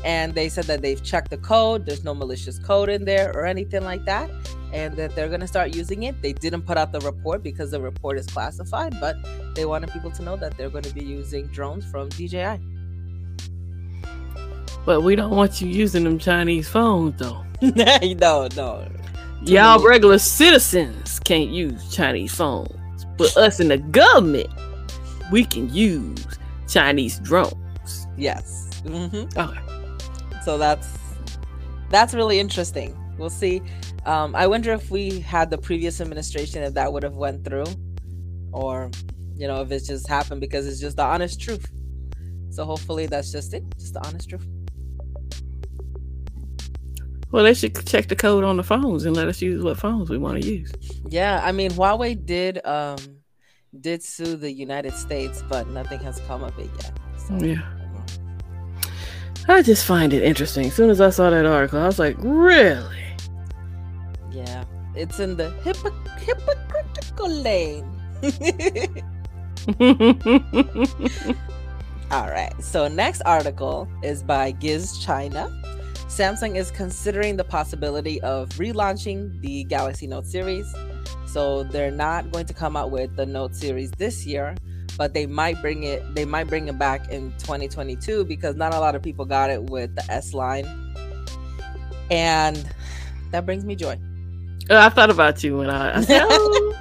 And 0.05 0.35
they 0.35 0.49
said 0.49 0.65
that 0.65 0.83
they've 0.83 1.03
checked 1.03 1.31
the 1.31 1.39
code. 1.39 1.87
There's 1.87 2.05
no 2.05 2.15
malicious 2.15 2.59
code 2.59 2.89
in 2.89 3.05
there 3.05 3.31
or 3.35 3.47
anything 3.47 3.85
like 3.85 4.05
that, 4.05 4.31
and 4.73 4.97
that 4.97 5.15
they're 5.15 5.29
going 5.29 5.41
to 5.41 5.47
start 5.47 5.75
using 5.75 6.03
it. 6.05 6.21
They 6.23 6.33
didn't 6.33 6.63
put 6.63 6.77
out 6.77 6.91
the 6.93 7.01
report 7.01 7.43
because 7.43 7.71
the 7.71 7.81
report 7.81 8.19
is 8.19 8.27
classified, 8.27 8.99
but 9.01 9.17
they 9.55 9.65
wanted 9.65 9.93
people 9.93 10.11
to 10.11 10.23
know 10.23 10.37
that 10.37 10.57
they're 10.57 10.71
going 10.71 10.85
to 10.85 10.95
be 10.95 11.05
using 11.05 11.47
drones 11.49 11.85
from 11.85 12.09
DJI. 12.09 12.59
But 14.85 15.03
we 15.03 15.15
don't 15.15 15.31
want 15.31 15.61
you 15.61 15.69
using 15.69 16.05
them 16.05 16.19
Chinese 16.19 16.69
phones 16.69 17.19
though. 17.19 17.45
no, 17.61 18.49
no. 18.57 18.89
Y'all 19.45 19.85
regular 19.85 20.19
citizens 20.19 21.21
can't 21.21 21.51
use 21.51 21.95
Chinese 21.95 22.35
phones. 22.35 23.07
But 23.17 23.37
us 23.37 23.61
in 23.61 23.69
the 23.69 23.79
government, 23.79 24.49
we 25.31 25.45
can 25.45 25.73
use 25.73 26.27
Chinese 26.69 27.19
drones. 27.21 28.07
Yes. 28.17 28.83
hmm 28.87 29.25
Okay. 29.37 29.72
So 30.45 30.59
that's 30.59 30.89
that's 31.91 32.15
really 32.15 32.39
interesting. 32.41 32.97
We'll 33.19 33.31
see. 33.31 33.63
Um 34.07 34.35
i 34.35 34.47
wonder 34.47 34.73
if 34.73 34.91
we 34.91 35.21
had 35.21 35.51
the 35.51 35.59
previous 35.59 36.01
administration 36.01 36.63
if 36.63 36.75
that 36.75 36.93
would 36.93 37.03
have 37.05 37.15
went 37.15 37.45
through 37.45 37.67
or 38.53 38.91
you 39.37 39.47
know 39.47 39.61
if 39.63 39.71
it's 39.71 39.87
just 39.87 40.09
happened 40.09 40.41
because 40.41 40.67
it's 40.67 40.81
just 40.81 40.97
the 40.97 41.05
honest 41.05 41.41
truth. 41.41 41.67
So 42.51 42.65
hopefully 42.65 43.07
that's 43.07 43.31
just 43.33 43.55
it 43.55 43.65
just 43.79 43.95
the 43.95 44.07
honest 44.07 44.29
truth. 44.29 44.47
Well, 47.31 47.45
they 47.45 47.55
should 47.55 47.87
check 47.87 48.09
the 48.09 48.17
code 48.17 48.45
on 48.45 48.59
the 48.59 48.63
phones 48.63 49.07
and 49.07 49.17
let 49.17 49.27
us 49.27 49.41
use 49.41 49.65
what 49.65 49.79
phones 49.79 50.11
we 50.11 50.19
want 50.19 50.43
to 50.43 50.47
use. 50.47 50.71
yeah 51.09 51.41
i 51.43 51.51
mean 51.51 51.71
huawei 51.71 52.15
did 52.27 52.65
um 52.67 52.99
did 53.81 54.03
sue 54.03 54.37
the 54.37 54.53
united 54.53 54.93
states 54.93 55.43
but 55.49 55.67
nothing 55.69 55.99
has 56.01 56.21
come 56.29 56.43
of 56.45 56.57
it 56.59 56.69
yet 56.83 56.93
so. 57.17 57.35
Yeah. 57.39 57.63
I 59.49 59.63
just 59.63 59.85
find 59.85 60.13
it 60.13 60.23
interesting. 60.23 60.67
As 60.67 60.75
soon 60.75 60.91
as 60.91 61.01
I 61.01 61.11
saw 61.11 61.31
that 61.31 61.47
article, 61.47 61.81
I 61.81 61.87
was 61.87 61.99
like, 61.99 62.17
really? 62.19 62.99
yeah 64.31 64.65
it's 64.95 65.21
in 65.21 65.37
the 65.37 65.51
hypo- 65.63 65.93
hypocritical 66.17 67.29
lane 67.29 67.85
All 72.13 72.29
right. 72.29 72.53
So 72.63 72.89
next 72.89 73.23
article 73.23 73.89
is 74.03 74.23
by 74.23 74.53
Giz 74.53 74.99
China. 74.99 75.51
Samsung 76.09 76.57
is 76.57 76.71
considering 76.71 77.37
the 77.37 77.45
possibility 77.45 78.21
of 78.21 78.49
relaunching 78.51 79.41
the 79.41 79.65
Galaxy 79.65 80.07
Note 80.07 80.27
series. 80.27 80.73
So 81.27 81.65
they're 81.65 81.91
not 81.91 82.31
going 82.31 82.47
to 82.47 82.55
come 82.55 82.77
out 82.77 82.91
with 82.91 83.17
the 83.17 83.25
Note 83.25 83.57
series 83.57 83.91
this 83.93 84.27
year, 84.27 84.55
but 84.97 85.15
they 85.15 85.27
might 85.27 85.61
bring 85.61 85.85
it 85.85 86.03
they 86.15 86.25
might 86.25 86.47
bring 86.47 86.69
it 86.69 86.79
back 86.79 87.11
in 87.11 87.33
2022 87.39 88.25
because 88.25 88.57
not 88.57 88.75
a 88.75 88.81
lot 88.81 88.95
of 88.95 89.03
people 89.03 89.25
got 89.25 89.51
it 89.51 89.63
with 89.65 89.95
the 89.95 90.11
S 90.11 90.35
line. 90.35 90.67
And 92.11 92.69
that 93.31 93.47
brings 93.47 93.65
me 93.65 93.75
joy. 93.75 93.99
Oh, 94.71 94.79
I 94.79 94.89
thought 94.91 95.11
about 95.11 95.43
you 95.43 95.59
when 95.59 95.71
I, 95.71 95.99
I 95.99 96.01
said, 96.03 96.23
oh. 96.31 96.75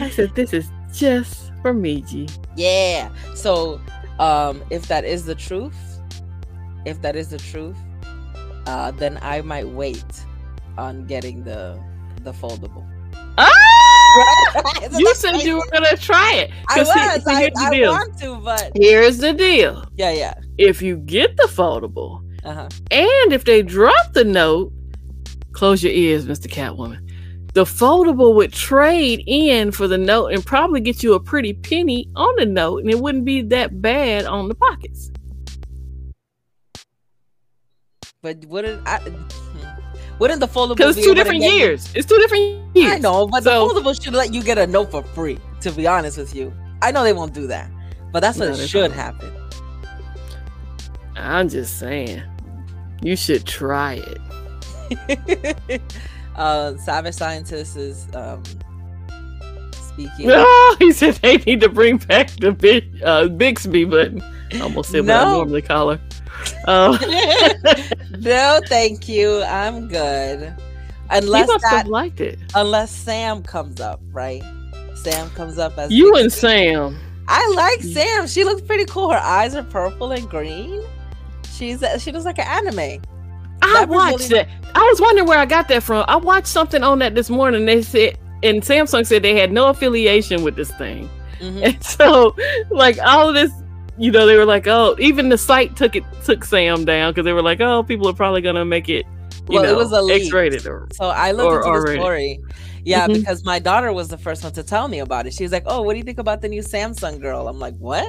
I 0.00 0.10
said, 0.10 0.34
this 0.34 0.52
is 0.52 0.70
just 0.92 1.52
for 1.62 1.72
me, 1.72 2.02
G. 2.02 2.28
Yeah. 2.56 3.10
So, 3.34 3.80
um, 4.18 4.62
if 4.70 4.88
that 4.88 5.04
is 5.04 5.24
the 5.24 5.34
truth, 5.34 5.76
if 6.84 7.00
that 7.02 7.16
is 7.16 7.28
the 7.28 7.38
truth, 7.38 7.76
uh, 8.66 8.90
then 8.92 9.18
I 9.22 9.40
might 9.42 9.68
wait 9.68 10.24
on 10.76 11.06
getting 11.06 11.44
the 11.44 11.80
the 12.22 12.32
foldable. 12.32 12.86
You 14.98 15.14
said 15.14 15.30
crazy? 15.32 15.48
you 15.48 15.56
were 15.58 15.66
gonna 15.72 15.96
try 15.96 16.34
it. 16.34 16.50
I 16.68 16.78
was. 16.78 16.88
see, 16.88 17.00
I, 17.00 17.40
here's 17.40 17.52
the 17.54 17.60
I 17.60 17.70
deal. 17.70 17.90
want 17.92 18.18
to, 18.20 18.36
but 18.36 18.72
Here's 18.74 19.18
the 19.18 19.32
deal. 19.32 19.84
yeah, 19.96 20.10
yeah. 20.12 20.34
If 20.56 20.80
you 20.82 20.96
get 20.96 21.36
the 21.36 21.48
foldable, 21.48 22.22
Uh 22.44 22.54
huh. 22.54 22.68
and 22.90 23.32
if 23.32 23.44
they 23.44 23.62
drop 23.62 24.12
the 24.14 24.24
note, 24.24 24.72
close 25.52 25.82
your 25.82 25.92
ears, 25.92 26.26
Mr. 26.26 26.46
Catwoman. 26.48 27.04
The 27.54 27.64
foldable 27.64 28.34
would 28.36 28.52
trade 28.52 29.22
in 29.26 29.72
for 29.72 29.88
the 29.88 29.98
note 29.98 30.28
and 30.28 30.44
probably 30.44 30.80
get 30.80 31.02
you 31.02 31.14
a 31.14 31.20
pretty 31.20 31.52
penny 31.54 32.08
on 32.14 32.34
the 32.36 32.46
note, 32.46 32.82
and 32.82 32.90
it 32.90 32.98
wouldn't 33.00 33.24
be 33.24 33.42
that 33.42 33.80
bad 33.82 34.26
on 34.26 34.48
the 34.48 34.54
pockets. 34.54 35.10
But 38.22 38.44
wouldn't 38.46 38.86
I? 38.86 39.00
Wouldn't 40.18 40.40
the 40.40 40.48
foldable? 40.48 40.76
Because 40.76 40.96
be 40.96 41.00
it's 41.02 41.08
two 41.08 41.14
different 41.14 41.40
get 41.42 41.52
you- 41.52 41.58
years. 41.58 41.90
It's 41.94 42.06
two 42.06 42.18
different 42.18 42.74
years. 42.76 42.92
I 42.94 42.98
know, 42.98 43.26
but 43.28 43.44
So- 43.44 43.68
the 43.68 43.80
foldable 43.80 44.02
should 44.02 44.14
let 44.14 44.34
you 44.34 44.42
get 44.42 44.58
a 44.58 44.66
note 44.66 44.90
for 44.90 45.02
free. 45.02 45.38
To 45.60 45.70
be 45.72 45.86
honest 45.86 46.18
with 46.18 46.34
you, 46.34 46.52
I 46.82 46.90
know 46.92 47.02
they 47.04 47.12
won't 47.12 47.32
do 47.34 47.46
that, 47.48 47.70
but 48.12 48.20
that's 48.20 48.38
what 48.38 48.48
No, 48.50 48.54
should 48.56 48.92
happen. 48.92 49.32
I'm 51.16 51.48
just 51.48 51.78
saying, 51.78 52.22
you 53.02 53.16
should 53.16 53.44
try 53.44 54.02
it. 54.90 55.80
uh, 56.36 56.76
Savage 56.78 57.14
Scientist 57.14 57.76
is 57.76 58.06
um, 58.14 58.42
speaking. 59.72 60.28
No, 60.28 60.76
he 60.78 60.92
said 60.92 61.14
they 61.16 61.36
need 61.38 61.60
to 61.60 61.68
bring 61.68 61.96
back 61.98 62.30
the 62.40 62.52
big 62.52 62.84
uh, 63.04 63.26
Bixby, 63.28 63.84
but 63.84 64.12
I 64.54 64.60
almost 64.60 64.90
said 64.90 65.00
what 65.06 65.10
I 65.16 65.24
No. 65.24 65.32
normally 65.38 65.62
call 65.62 65.90
her. 65.90 66.00
Uh, 66.66 66.96
no, 68.18 68.60
thank 68.66 69.08
you. 69.08 69.42
I'm 69.42 69.88
good. 69.88 70.54
Unless 71.10 71.48
that, 71.62 71.86
liked 71.88 72.20
it. 72.20 72.38
unless 72.54 72.90
Sam 72.90 73.42
comes 73.42 73.80
up, 73.80 74.00
right? 74.12 74.42
Sam 74.94 75.30
comes 75.30 75.58
up 75.58 75.78
as 75.78 75.90
You 75.90 76.14
and 76.16 76.30
Sam. 76.32 76.98
I 77.28 77.46
like 77.54 77.80
Sam. 77.82 78.26
She 78.26 78.44
looks 78.44 78.60
pretty 78.62 78.84
cool. 78.84 79.10
Her 79.10 79.18
eyes 79.18 79.54
are 79.54 79.62
purple 79.62 80.12
and 80.12 80.28
green. 80.28 80.84
She's 81.52 81.82
she 82.00 82.12
looks 82.12 82.24
like 82.24 82.38
an 82.38 82.46
anime. 82.46 83.02
I 83.62 83.72
That 83.72 83.88
watched 83.88 84.30
really- 84.30 84.44
that. 84.44 84.48
I 84.74 84.80
was 84.80 85.00
wondering 85.00 85.26
where 85.26 85.38
I 85.38 85.46
got 85.46 85.68
that 85.68 85.82
from. 85.82 86.04
I 86.08 86.16
watched 86.16 86.46
something 86.46 86.82
on 86.82 86.98
that 87.00 87.14
this 87.14 87.30
morning. 87.30 87.64
They 87.64 87.82
said, 87.82 88.18
and 88.42 88.62
Samsung 88.62 89.06
said 89.06 89.22
they 89.22 89.34
had 89.38 89.50
no 89.50 89.68
affiliation 89.68 90.42
with 90.44 90.56
this 90.56 90.70
thing. 90.72 91.08
Mhm. 91.40 91.62
And 91.64 91.82
so, 91.84 92.36
like 92.70 92.98
all 93.00 93.32
this, 93.32 93.50
you 93.98 94.10
know, 94.10 94.26
they 94.26 94.36
were 94.36 94.44
like, 94.44 94.66
oh, 94.66 94.94
even 94.98 95.28
the 95.28 95.38
site 95.38 95.76
took 95.76 95.96
it 95.96 96.04
took 96.24 96.44
Sam 96.44 96.84
down 96.84 97.12
because 97.12 97.24
they 97.24 97.32
were 97.32 97.42
like, 97.42 97.60
oh, 97.60 97.82
people 97.82 98.08
are 98.08 98.12
probably 98.14 98.40
gonna 98.40 98.64
make 98.64 98.88
it, 98.88 99.04
you 99.50 99.60
Well, 99.60 99.64
it 99.64 99.76
was 99.76 99.92
a 99.92 100.00
leak. 100.02 100.22
X-rated 100.24 100.66
or 100.66 100.88
So 100.92 101.06
I 101.06 101.32
looked 101.32 101.52
Or 101.52 101.56
into 101.58 101.64
the 101.64 101.70
already. 101.70 102.00
story. 102.00 102.40
Yeah, 102.84 103.06
Mhm. 103.06 103.14
because 103.14 103.44
my 103.44 103.58
daughter 103.58 103.92
was 103.92 104.08
the 104.08 104.16
first 104.16 104.44
one 104.44 104.52
to 104.52 104.62
tell 104.62 104.88
me 104.88 105.00
about 105.00 105.26
it. 105.26 105.34
She 105.34 105.42
was 105.42 105.52
like, 105.52 105.64
"Oh, 105.66 105.82
what 105.82 105.92
do 105.92 105.98
you 105.98 106.04
think 106.04 106.18
about 106.18 106.40
the 106.40 106.48
new 106.48 106.62
Samsung 106.62 107.20
girl?" 107.20 107.46
I'm 107.48 107.58
like, 107.58 107.74
"What?" 107.78 108.08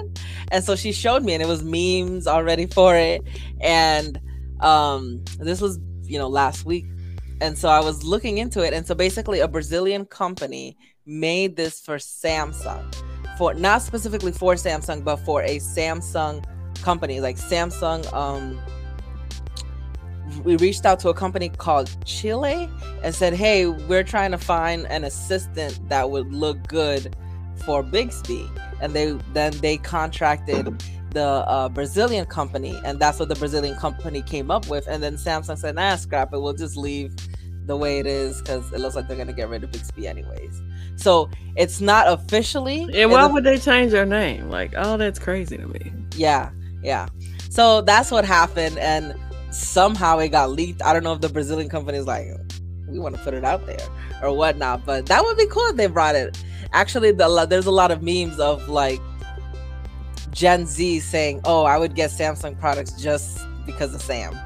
And 0.51 0.63
so 0.63 0.75
she 0.75 0.91
showed 0.93 1.23
me, 1.23 1.33
and 1.33 1.43
it 1.43 1.47
was 1.47 1.63
memes 1.63 2.27
already 2.27 2.65
for 2.67 2.95
it. 2.95 3.21
And 3.59 4.19
um, 4.61 5.21
this 5.39 5.59
was 5.59 5.79
you 6.03 6.17
know 6.17 6.27
last 6.29 6.65
week, 6.65 6.85
and 7.41 7.57
so 7.57 7.67
I 7.69 7.81
was 7.81 8.03
looking 8.03 8.37
into 8.37 8.61
it. 8.61 8.73
And 8.73 8.85
so 8.87 8.93
basically, 8.95 9.39
a 9.41 9.47
Brazilian 9.47 10.05
company 10.05 10.77
made 11.05 11.55
this 11.57 11.79
for 11.81 11.95
Samsung, 11.97 12.85
for 13.39 13.53
not 13.53 13.81
specifically 13.81 14.33
for 14.33 14.55
Samsung, 14.55 15.01
but 15.01 15.15
for 15.15 15.41
a 15.43 15.59
Samsung 15.59 16.43
company, 16.81 17.21
like 17.21 17.37
Samsung. 17.37 18.11
Um, 18.13 18.59
we 20.43 20.57
reached 20.57 20.85
out 20.85 20.99
to 20.99 21.09
a 21.09 21.13
company 21.13 21.47
called 21.47 21.89
Cheil 22.05 22.43
and 22.43 23.15
said, 23.15 23.33
"Hey, 23.33 23.65
we're 23.65 24.03
trying 24.03 24.31
to 24.31 24.37
find 24.37 24.85
an 24.87 25.05
assistant 25.05 25.79
that 25.87 26.11
would 26.11 26.33
look 26.33 26.67
good 26.67 27.15
for 27.63 27.81
Bixby." 27.81 28.45
And 28.81 28.93
they 28.93 29.17
then 29.31 29.53
they 29.61 29.77
contracted 29.77 30.83
the 31.11 31.23
uh, 31.23 31.69
Brazilian 31.69 32.25
company, 32.25 32.77
and 32.83 32.99
that's 32.99 33.19
what 33.19 33.29
the 33.29 33.35
Brazilian 33.35 33.77
company 33.77 34.21
came 34.21 34.51
up 34.51 34.67
with. 34.67 34.85
And 34.87 35.01
then 35.01 35.15
Samsung 35.15 35.57
said, 35.57 35.75
"Nah, 35.75 35.95
scrap 35.95 36.33
it. 36.33 36.41
We'll 36.41 36.51
just 36.51 36.75
leave 36.75 37.15
the 37.67 37.77
way 37.77 37.99
it 37.99 38.05
is 38.05 38.41
because 38.41 38.69
it 38.73 38.81
looks 38.81 38.97
like 38.97 39.07
they're 39.07 39.15
gonna 39.15 39.31
get 39.31 39.47
rid 39.47 39.63
of 39.63 39.71
Bixby 39.71 40.09
anyways." 40.09 40.61
So 40.99 41.29
it's 41.55 41.79
not 41.81 42.07
officially. 42.07 42.87
And 42.93 43.11
why 43.11 43.27
the- 43.27 43.33
would 43.33 43.43
they 43.43 43.57
change 43.57 43.91
their 43.91 44.05
name? 44.05 44.49
Like, 44.49 44.73
oh, 44.75 44.97
that's 44.97 45.17
crazy 45.19 45.57
to 45.57 45.67
me. 45.67 45.91
yeah, 46.15 46.49
yeah. 46.83 47.07
So 47.49 47.81
that's 47.81 48.11
what 48.11 48.25
happened, 48.25 48.77
and 48.77 49.15
somehow 49.49 50.19
it 50.19 50.29
got 50.29 50.51
leaked. 50.51 50.81
I 50.83 50.93
don't 50.93 51.03
know 51.03 51.13
if 51.13 51.21
the 51.21 51.29
Brazilian 51.29 51.69
company 51.69 51.97
is 51.97 52.05
like, 52.05 52.27
we 52.87 52.99
want 52.99 53.15
to 53.15 53.21
put 53.21 53.33
it 53.33 53.43
out 53.43 53.65
there 53.65 53.79
or 54.21 54.35
whatnot, 54.35 54.85
but 54.85 55.05
that 55.07 55.23
would 55.23 55.37
be 55.37 55.47
cool 55.47 55.65
if 55.69 55.75
they 55.75 55.87
brought 55.87 56.15
it. 56.15 56.41
Actually, 56.73 57.11
the, 57.11 57.45
there's 57.49 57.65
a 57.65 57.71
lot 57.71 57.89
of 57.91 58.03
memes 58.03 58.39
of 58.39 58.67
like 58.69 58.99
Gen 60.31 60.65
Z 60.67 60.99
saying, 60.99 61.41
"Oh, 61.45 61.63
I 61.63 61.77
would 61.77 61.95
get 61.95 62.11
Samsung 62.11 62.59
products 62.59 62.91
just 63.01 63.39
because 63.65 63.95
of 63.95 64.01
Sam," 64.01 64.37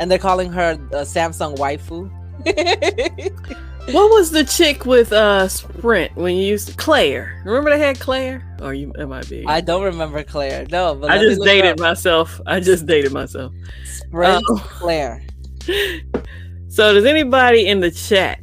and 0.00 0.10
they're 0.10 0.18
calling 0.18 0.50
her 0.52 0.72
uh, 0.92 1.04
Samsung 1.04 1.56
waifu. 1.56 2.10
What 3.86 4.10
was 4.10 4.30
the 4.30 4.44
chick 4.44 4.84
with 4.86 5.12
uh 5.12 5.48
Sprint 5.48 6.14
when 6.16 6.36
you 6.36 6.44
used 6.44 6.68
to 6.68 6.76
Claire? 6.76 7.40
Remember 7.44 7.70
they 7.70 7.78
had 7.78 7.98
Claire? 7.98 8.56
Or 8.62 8.72
you 8.74 8.92
it 8.98 9.06
might 9.06 9.28
be. 9.28 9.44
I 9.46 9.60
don't 9.60 9.82
remember 9.82 10.22
Claire. 10.22 10.66
No, 10.70 10.94
but 10.94 11.10
I 11.10 11.18
just 11.18 11.42
dated 11.42 11.80
myself. 11.80 12.40
I 12.46 12.60
just 12.60 12.86
dated 12.86 13.12
myself. 13.12 13.52
Sprint 13.84 14.44
Oh. 14.48 14.56
Claire. 14.68 15.22
So 16.68 16.94
does 16.94 17.04
anybody 17.04 17.66
in 17.66 17.80
the 17.80 17.90
chat 17.90 18.38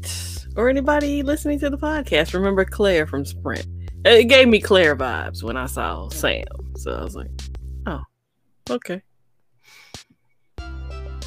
or 0.57 0.67
anybody 0.67 1.23
listening 1.23 1.59
to 1.59 1.69
the 1.69 1.77
podcast 1.77 2.33
remember 2.33 2.65
Claire 2.65 3.07
from 3.07 3.23
Sprint? 3.23 3.65
It 4.03 4.25
gave 4.25 4.49
me 4.49 4.59
Claire 4.59 4.97
vibes 4.97 5.43
when 5.43 5.55
I 5.55 5.65
saw 5.65 6.09
Sam. 6.09 6.43
So 6.75 6.91
I 6.91 7.03
was 7.03 7.15
like, 7.15 7.29
oh, 7.85 8.01
okay. 8.69 9.01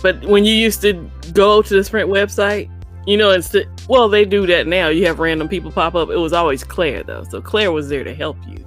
But 0.03 0.23
when 0.27 0.45
you 0.45 0.53
used 0.53 0.83
to 0.83 1.11
go 1.33 1.63
to 1.63 1.75
the 1.75 1.83
Sprint 1.83 2.11
website, 2.11 2.69
you 3.07 3.17
know, 3.17 3.31
it's 3.31 3.49
the, 3.49 3.67
well, 3.89 4.09
they 4.09 4.25
do 4.25 4.47
that 4.47 4.67
now. 4.67 4.89
You 4.89 5.07
have 5.07 5.19
random 5.19 5.49
people 5.49 5.73
pop 5.73 5.95
up. 5.95 6.11
It 6.11 6.17
was 6.17 6.33
always 6.33 6.63
Claire 6.65 7.03
though. 7.03 7.25
So 7.31 7.41
Claire 7.41 7.73
was 7.73 7.89
there 7.89 8.05
to 8.05 8.15
help 8.15 8.37
you 8.49 8.65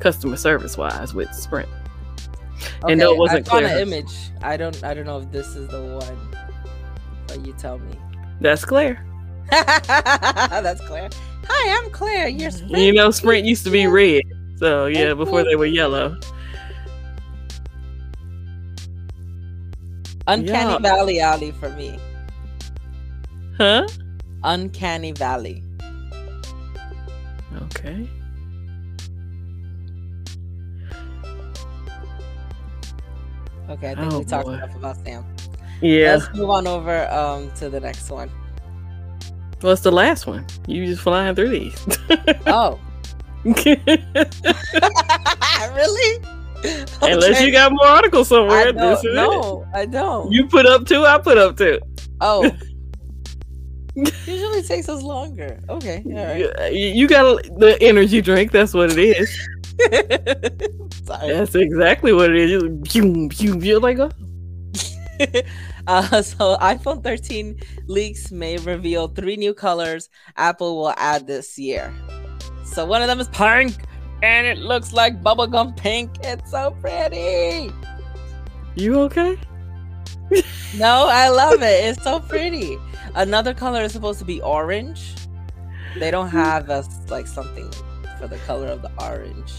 customer 0.00 0.36
service 0.36 0.76
wise 0.76 1.14
with 1.14 1.32
Sprint. 1.34 1.68
And 2.88 3.00
no, 3.00 3.12
it 3.12 3.18
wasn't 3.18 3.48
I 3.48 3.50
found 3.50 3.64
Claire. 3.66 3.76
an 3.76 3.82
image. 3.88 4.12
I 4.42 4.56
don't. 4.56 4.82
I 4.84 4.94
don't 4.94 5.06
know 5.06 5.18
if 5.18 5.30
this 5.32 5.48
is 5.56 5.68
the 5.68 5.82
one. 5.82 6.36
But 7.26 7.44
you 7.46 7.52
tell 7.54 7.78
me. 7.78 7.98
That's 8.40 8.64
Claire. 8.64 9.04
That's 9.50 10.80
Claire. 10.86 11.10
Hi, 11.48 11.78
I'm 11.82 11.90
Claire. 11.90 12.28
You're 12.28 12.50
Sprint. 12.50 12.76
You 12.78 12.92
know, 12.92 13.10
Sprint 13.10 13.44
used 13.46 13.64
to 13.64 13.70
be 13.70 13.86
red. 13.86 14.22
So 14.56 14.86
yeah, 14.86 15.12
before 15.14 15.40
cool. 15.42 15.50
they 15.50 15.56
were 15.56 15.66
yellow. 15.66 16.18
Uncanny 20.26 20.72
Yeah. 20.72 20.78
Valley 20.78 21.20
Alley 21.20 21.50
for 21.52 21.68
me. 21.70 21.98
Huh? 23.56 23.86
Uncanny 24.42 25.12
Valley. 25.12 25.62
Okay. 27.62 28.08
Okay, 33.70 33.92
I 33.92 33.94
think 33.94 34.12
Oh, 34.12 34.18
we 34.18 34.24
talked 34.24 34.46
boy. 34.46 34.52
enough 34.54 34.74
about 34.76 34.96
Sam. 35.04 35.24
Yeah. 35.80 36.16
Let's 36.16 36.34
move 36.36 36.50
on 36.50 36.66
over 36.66 37.08
um 37.10 37.50
to 37.56 37.68
the 37.70 37.80
next 37.80 38.10
one. 38.10 38.30
What's 39.60 39.80
the 39.80 39.92
last 39.92 40.26
one? 40.26 40.44
You 40.66 40.84
just 40.86 41.00
flying 41.02 41.34
through 41.34 41.48
these. 41.48 41.86
Oh, 42.46 42.78
really? 43.44 44.04
Unless 47.02 47.40
you 47.40 47.50
got 47.52 47.72
more 47.72 47.86
articles 47.86 48.28
somewhere. 48.28 48.72
This 48.72 49.02
don't. 49.02 49.14
No, 49.14 49.66
I 49.74 49.86
don't. 49.86 50.30
You 50.32 50.46
put 50.46 50.66
up 50.66 50.86
two, 50.86 51.04
I 51.04 51.18
put 51.18 51.38
up 51.38 51.56
two. 51.56 51.80
Oh. 52.20 52.50
Usually 53.94 54.62
takes 54.62 54.88
us 54.88 55.02
longer. 55.02 55.60
Okay. 55.68 56.02
All 56.06 56.12
right. 56.12 56.72
You, 56.72 56.86
you 56.86 57.08
got 57.08 57.42
the 57.58 57.78
energy 57.80 58.20
drink. 58.20 58.50
That's 58.50 58.74
what 58.74 58.90
it 58.92 58.98
is. 58.98 59.48
Sorry. 61.06 61.32
That's 61.32 61.54
exactly 61.54 62.12
what 62.12 62.30
it 62.30 62.36
is. 62.36 62.50
You're 62.50 62.70
pew, 62.70 63.28
pew, 63.28 63.58
you're 63.60 63.80
like, 63.80 63.98
oh. 63.98 64.10
uh, 65.86 66.22
so 66.22 66.56
iPhone 66.56 67.02
13 67.04 67.60
leaks 67.86 68.32
may 68.32 68.56
reveal 68.58 69.08
three 69.08 69.36
new 69.36 69.54
colors 69.54 70.08
Apple 70.36 70.76
will 70.76 70.94
add 70.96 71.26
this 71.26 71.58
year. 71.58 71.94
So 72.64 72.84
one 72.84 73.02
of 73.02 73.08
them 73.08 73.20
is 73.20 73.28
pink, 73.28 73.76
and 74.22 74.46
it 74.46 74.58
looks 74.58 74.92
like 74.92 75.22
bubblegum 75.22 75.76
pink. 75.76 76.10
It's 76.22 76.50
so 76.50 76.76
pretty. 76.80 77.72
you 78.74 78.98
okay? 79.02 79.38
No, 80.76 81.06
I 81.08 81.28
love 81.28 81.62
it. 81.62 81.84
It's 81.84 82.02
so 82.02 82.18
pretty. 82.18 82.76
Another 83.14 83.54
color 83.54 83.82
is 83.82 83.92
supposed 83.92 84.18
to 84.18 84.24
be 84.24 84.40
orange. 84.42 85.14
They 85.98 86.10
don't 86.10 86.30
hmm. 86.30 86.36
have 86.36 86.68
a, 86.70 86.84
like 87.08 87.26
something 87.26 87.70
for 88.18 88.26
the 88.26 88.38
color 88.38 88.66
of 88.66 88.82
the 88.82 88.90
orange. 89.00 89.52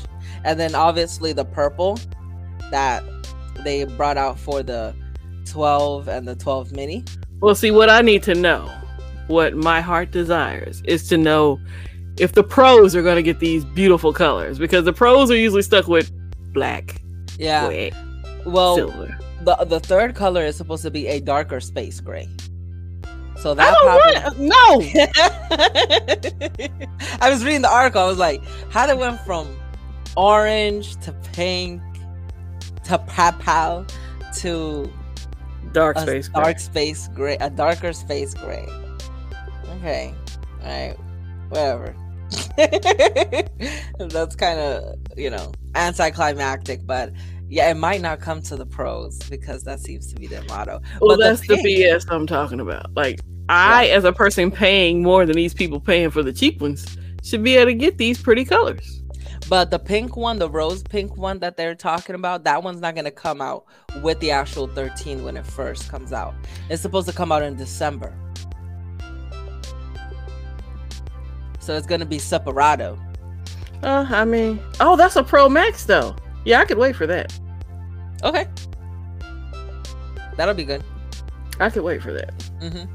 And 0.44 0.60
then 0.60 0.76
obviously 0.76 1.34
the 1.34 1.46
purple 1.46 2.00
that 2.72 3.04
they 3.64 3.86
brought 3.86 4.18
out 4.18 4.40
for 4.40 4.62
the 4.62 4.96
12 5.46 6.08
and 6.08 6.28
the 6.28 6.36
12 6.36 6.72
mini. 6.74 7.04
Well, 7.40 7.56
see, 7.56 7.72
what 7.72 7.90
I 7.90 8.02
need 8.02 8.24
to 8.24 8.36
know, 8.36 8.72
what 9.28 9.56
my 9.56 9.82
heart 9.82 10.12
desires, 10.12 10.82
is 10.86 11.08
to 11.10 11.18
know 11.18 11.60
if 12.18 12.34
the 12.34 12.44
pros 12.44 12.96
are 12.96 13.02
going 13.02 13.18
to 13.18 13.24
get 13.24 13.40
these 13.40 13.66
beautiful 13.66 14.14
colors 14.14 14.58
because 14.58 14.86
the 14.86 14.94
pros 14.94 15.30
are 15.30 15.36
usually 15.36 15.62
stuck 15.62 15.88
with 15.88 16.12
black, 16.54 17.02
Yeah. 17.38 17.92
Well, 18.46 18.76
silver. 18.76 19.18
the 19.42 19.56
the 19.66 19.80
third 19.80 20.16
color 20.16 20.46
is 20.46 20.56
supposed 20.56 20.84
to 20.84 20.92
be 20.92 21.08
a 21.08 21.20
darker 21.20 21.60
space 21.60 22.00
gray. 22.00 22.30
So 23.46 23.52
I 23.52 23.54
that 23.54 23.78
probably 23.84 24.16
want 24.24 24.40
no. 24.40 24.82
I 27.22 27.30
was 27.30 27.46
reading 27.46 27.62
the 27.62 27.72
article. 27.72 28.02
I 28.02 28.08
was 28.08 28.18
like, 28.18 28.42
how 28.72 28.88
they 28.88 28.96
went 28.96 29.22
from 29.22 29.56
orange 30.18 31.00
to 31.02 31.12
pink 31.32 31.80
to 32.86 32.98
purple 32.98 33.86
to 34.38 34.92
Dark 35.74 36.00
space. 36.00 36.28
gray. 36.28 36.44
dark 36.44 36.58
space 36.58 37.08
gray, 37.10 37.38
a 37.40 37.52
darker 37.52 37.94
space 37.94 38.34
gray. 38.34 38.68
Okay, 39.78 40.16
all 40.64 40.68
right, 40.68 40.96
whatever. 41.50 41.96
That's 44.00 44.36
kind 44.36 44.60
of 44.60 44.96
you 45.16 45.30
know 45.30 45.52
anticlimactic, 45.76 46.88
but 46.88 47.14
Yeah, 47.48 47.70
it 47.70 47.78
might 47.78 48.02
not 48.02 48.22
come 48.22 48.42
to 48.42 48.56
the 48.56 48.66
pros 48.66 49.20
because 49.30 49.64
that 49.66 49.82
seems 49.82 50.12
to 50.12 50.16
be 50.20 50.26
their 50.26 50.42
motto. 50.46 50.82
Well, 51.00 51.16
But 51.16 51.20
that's 51.24 51.42
the, 51.42 51.58
pink- 51.58 51.68
BS 51.68 52.08
I'm 52.10 52.26
talking 52.26 52.60
about. 52.60 52.92
Like, 52.96 53.20
I, 53.50 53.88
as 53.88 54.04
a 54.04 54.12
person 54.12 54.52
paying 54.52 55.04
more 55.04 55.26
than 55.26 55.36
these 55.36 55.54
people 55.54 55.80
paying 55.80 56.10
for 56.10 56.24
the 56.24 56.34
cheap 56.34 56.62
ones, 56.62 56.98
should 57.24 57.44
be 57.44 57.56
able 57.56 57.72
to 57.72 57.74
get 57.74 57.98
these 57.98 58.22
pretty 58.22 58.46
colors. 58.46 59.02
But 59.48 59.70
the 59.70 59.78
pink 59.78 60.18
one, 60.18 60.40
the 60.40 60.50
rose 60.50 60.82
pink 60.82 61.18
one 61.18 61.40
that 61.40 61.56
they're 61.56 61.76
talking 61.76 62.16
about, 62.16 62.44
that 62.46 62.64
one's 62.64 62.82
not 62.82 62.96
going 62.96 63.06
to 63.06 63.12
come 63.12 63.42
out 63.42 63.66
with 64.02 64.20
the 64.20 64.32
actual 64.32 64.68
13 64.68 65.24
when 65.24 65.38
it 65.38 65.46
first 65.46 65.90
comes 65.90 66.12
out. 66.12 66.34
It's 66.70 66.82
supposed 66.82 67.08
to 67.08 67.14
come 67.14 67.32
out 67.32 67.44
in 67.44 67.56
December. 67.56 68.14
So 71.60 71.76
it's 71.76 71.88
going 71.88 72.00
to 72.02 72.06
be 72.06 72.18
separado. 72.18 73.00
Uh, 73.84 74.06
I 74.10 74.26
mean, 74.26 74.60
oh, 74.80 74.96
that's 74.96 75.16
a 75.16 75.24
Pro 75.24 75.50
Max 75.50 75.84
though. 75.86 76.16
Yeah, 76.44 76.60
I 76.60 76.66
could 76.66 76.78
wait 76.78 76.96
for 76.96 77.06
that. 77.08 77.38
Okay. 78.24 78.48
That'll 80.36 80.56
be 80.56 80.66
good. 80.66 80.84
I 81.60 81.70
could 81.70 81.84
wait 81.84 82.02
for 82.02 82.12
that 82.12 82.34
hmm 82.62 82.95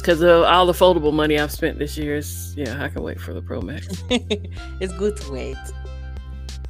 because 0.00 0.20
of 0.22 0.44
all 0.44 0.66
the 0.66 0.72
foldable 0.72 1.12
money 1.12 1.38
I've 1.38 1.52
spent 1.52 1.78
this 1.78 1.96
year. 1.96 2.16
Is 2.16 2.54
yeah, 2.56 2.82
I 2.82 2.88
can 2.88 3.02
wait 3.02 3.20
for 3.20 3.32
the 3.32 3.42
Pro 3.42 3.60
Max. 3.60 3.86
it's 4.10 4.92
good 4.94 5.16
to 5.18 5.32
wait. 5.32 5.56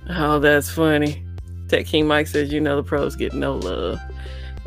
Oh, 0.08 0.38
that's 0.38 0.70
funny. 0.70 1.24
Tech 1.68 1.86
King 1.86 2.06
Mike 2.06 2.26
says, 2.26 2.52
you 2.52 2.60
know, 2.60 2.76
the 2.76 2.82
pros 2.82 3.14
get 3.14 3.32
no 3.32 3.54
love. 3.54 4.00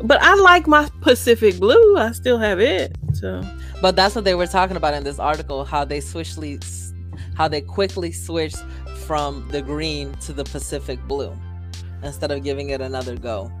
But 0.02 0.22
I 0.22 0.34
like 0.34 0.66
my 0.66 0.88
Pacific 1.02 1.58
Blue. 1.60 1.96
I 1.96 2.12
still 2.12 2.38
have 2.38 2.60
it. 2.60 2.96
So 3.12 3.42
But 3.82 3.94
that's 3.94 4.14
what 4.14 4.24
they 4.24 4.34
were 4.34 4.46
talking 4.46 4.76
about 4.76 4.94
in 4.94 5.04
this 5.04 5.18
article 5.18 5.64
how 5.64 5.84
they 5.84 6.00
switchly 6.00 6.58
how 7.34 7.48
they 7.48 7.60
quickly 7.60 8.12
switched 8.12 8.62
from 9.06 9.46
the 9.50 9.60
green 9.60 10.12
to 10.14 10.32
the 10.32 10.44
Pacific 10.44 10.98
blue 11.06 11.32
instead 12.02 12.30
of 12.30 12.42
giving 12.42 12.70
it 12.70 12.80
another 12.80 13.16
go. 13.16 13.52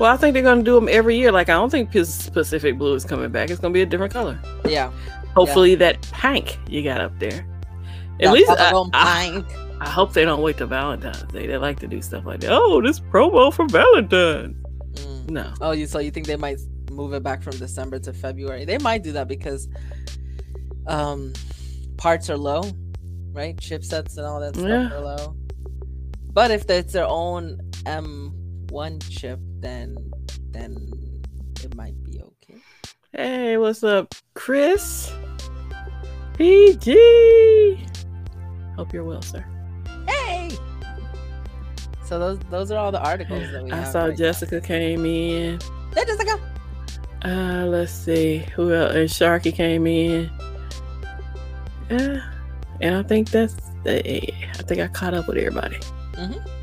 Well, 0.00 0.12
I 0.12 0.16
think 0.16 0.34
they're 0.34 0.42
gonna 0.42 0.62
do 0.62 0.74
them 0.74 0.88
every 0.90 1.16
year. 1.16 1.30
Like 1.30 1.48
I 1.48 1.52
don't 1.52 1.70
think 1.70 1.92
Pac- 1.92 2.32
Pacific 2.32 2.76
Blue 2.78 2.94
is 2.94 3.04
coming 3.04 3.30
back. 3.30 3.50
It's 3.50 3.60
gonna 3.60 3.74
be 3.74 3.82
a 3.82 3.86
different 3.86 4.12
color. 4.12 4.40
Yeah. 4.66 4.90
Hopefully 5.34 5.76
that 5.76 6.02
pink 6.12 6.58
you 6.68 6.82
got 6.82 7.00
up 7.00 7.16
there. 7.20 7.46
At 8.18 8.26
The 8.26 8.32
least 8.32 8.50
I, 8.50 8.72
I. 8.92 9.44
I 9.82 9.88
hope 9.88 10.12
they 10.12 10.26
don't 10.26 10.42
wait 10.42 10.58
till 10.58 10.66
Valentine's 10.66 11.22
Day. 11.32 11.46
They 11.46 11.56
like 11.56 11.78
to 11.80 11.86
do 11.86 12.02
stuff 12.02 12.26
like 12.26 12.40
that. 12.40 12.52
Oh, 12.52 12.82
this 12.82 13.00
promo 13.00 13.50
for 13.52 13.66
Valentine's. 13.66 14.56
Mm. 14.94 15.30
No. 15.30 15.54
Oh, 15.62 15.70
you 15.70 15.86
so 15.86 16.00
you 16.00 16.10
think 16.10 16.26
they 16.26 16.36
might 16.36 16.58
move 16.90 17.14
it 17.14 17.22
back 17.22 17.42
from 17.42 17.56
December 17.56 17.98
to 18.00 18.12
February? 18.12 18.64
They 18.66 18.76
might 18.78 19.02
do 19.02 19.12
that 19.12 19.28
because 19.28 19.68
um 20.86 21.32
parts 21.96 22.28
are 22.28 22.36
low, 22.36 22.64
right? 23.32 23.56
Chipsets 23.56 24.16
and 24.18 24.26
all 24.26 24.40
that 24.40 24.54
stuff 24.56 24.68
Yeah. 24.68 24.92
are 24.92 25.00
low. 25.00 25.36
But 26.32 26.50
if 26.50 26.68
it's 26.68 26.92
their 26.92 27.06
own 27.06 27.60
M1 28.70 29.02
chip, 29.10 29.40
then 29.58 29.96
then 30.52 30.76
it 31.62 31.74
might 31.74 32.02
be 32.04 32.20
okay. 32.22 32.60
Hey, 33.12 33.56
what's 33.56 33.82
up, 33.82 34.14
Chris? 34.34 35.12
PG. 36.34 37.84
Hope 38.76 38.92
you're 38.92 39.04
well, 39.04 39.22
sir. 39.22 39.44
Hey. 40.06 40.50
So 42.04 42.18
those 42.18 42.38
those 42.50 42.70
are 42.70 42.78
all 42.78 42.92
the 42.92 43.02
articles 43.02 43.50
that 43.52 43.64
we 43.64 43.72
I 43.72 43.84
saw 43.84 44.02
right 44.02 44.10
now. 44.10 44.16
Jessica 44.16 44.60
came 44.60 45.04
in. 45.04 45.60
Hey, 45.94 46.04
Jessica. 46.06 46.40
Uh, 47.24 47.66
let's 47.66 47.92
see 47.92 48.38
who 48.54 48.72
else. 48.72 48.94
And 48.94 49.08
Sharky 49.08 49.52
came 49.54 49.86
in. 49.86 50.30
Yeah, 51.90 52.22
and 52.80 52.94
I 52.94 53.02
think 53.02 53.30
that's. 53.30 53.54
The, 53.82 53.98
I 54.32 54.62
think 54.62 54.80
I 54.80 54.86
caught 54.88 55.14
up 55.14 55.26
with 55.26 55.38
everybody. 55.38 55.76
Mhm. 56.12 56.59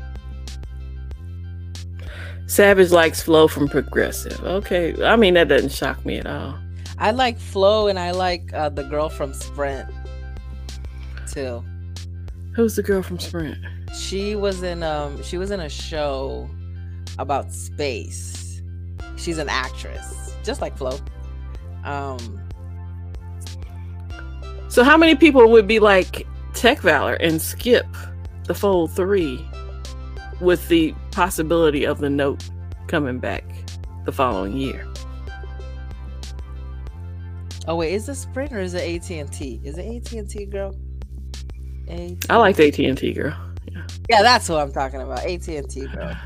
Savage 2.48 2.90
likes 2.90 3.22
Flo 3.22 3.46
from 3.46 3.68
progressive. 3.68 4.42
Okay, 4.42 4.94
I 5.04 5.16
mean 5.16 5.34
that 5.34 5.48
doesn't 5.48 5.70
shock 5.70 6.04
me 6.04 6.18
at 6.18 6.26
all. 6.26 6.58
I 6.98 7.10
like 7.12 7.38
Flo 7.38 7.88
and 7.88 7.98
I 7.98 8.10
like 8.10 8.52
uh, 8.54 8.70
the 8.70 8.84
girl 8.84 9.08
from 9.10 9.32
Sprint 9.34 9.88
too. 11.30 11.62
Who's 12.54 12.74
the 12.74 12.82
girl 12.82 13.02
from 13.02 13.18
Sprint? 13.18 13.58
She 13.94 14.34
was 14.34 14.62
in 14.62 14.82
um 14.82 15.22
she 15.22 15.36
was 15.36 15.50
in 15.50 15.60
a 15.60 15.68
show 15.68 16.48
about 17.18 17.52
space. 17.52 18.62
She's 19.16 19.38
an 19.38 19.50
actress, 19.50 20.34
just 20.42 20.62
like 20.62 20.76
Flo. 20.76 20.98
Um 21.84 22.40
So 24.68 24.84
how 24.84 24.96
many 24.96 25.14
people 25.14 25.50
would 25.50 25.68
be 25.68 25.80
like 25.80 26.26
Tech 26.54 26.80
Valor 26.80 27.14
and 27.14 27.42
skip 27.42 27.86
the 28.44 28.54
Fold 28.54 28.90
Three 28.92 29.46
with 30.40 30.66
the 30.68 30.94
possibility 31.18 31.84
of 31.84 31.98
the 31.98 32.08
Note 32.08 32.48
coming 32.86 33.18
back 33.18 33.42
the 34.04 34.12
following 34.12 34.56
year? 34.56 34.86
oh 37.66 37.74
wait, 37.74 37.92
is 37.92 38.08
it 38.08 38.14
Sprint 38.14 38.52
or 38.52 38.60
is 38.60 38.72
it 38.74 39.10
AT&T? 39.10 39.60
Is 39.64 39.78
it 39.78 40.14
AT&T 40.14 40.46
girl? 40.46 40.76
AT- 41.88 42.24
I 42.30 42.36
like 42.36 42.54
the 42.54 42.68
AT 42.68 42.78
and 42.78 42.96
T 42.96 43.12
girl. 43.12 43.36
Yeah, 44.08 44.22
that's 44.22 44.48
what 44.48 44.60
I'm 44.60 44.70
talking 44.70 45.00
about. 45.00 45.26
AT&T 45.26 45.86
girl. 45.88 46.16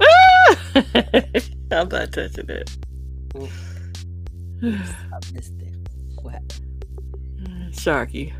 I'm 1.72 1.88
not 1.88 2.12
touching 2.12 2.48
it. 2.48 2.70
I 4.62 5.18
missed 5.34 5.54
it. 5.58 5.74
What? 6.22 6.60
Sharky. 7.72 8.32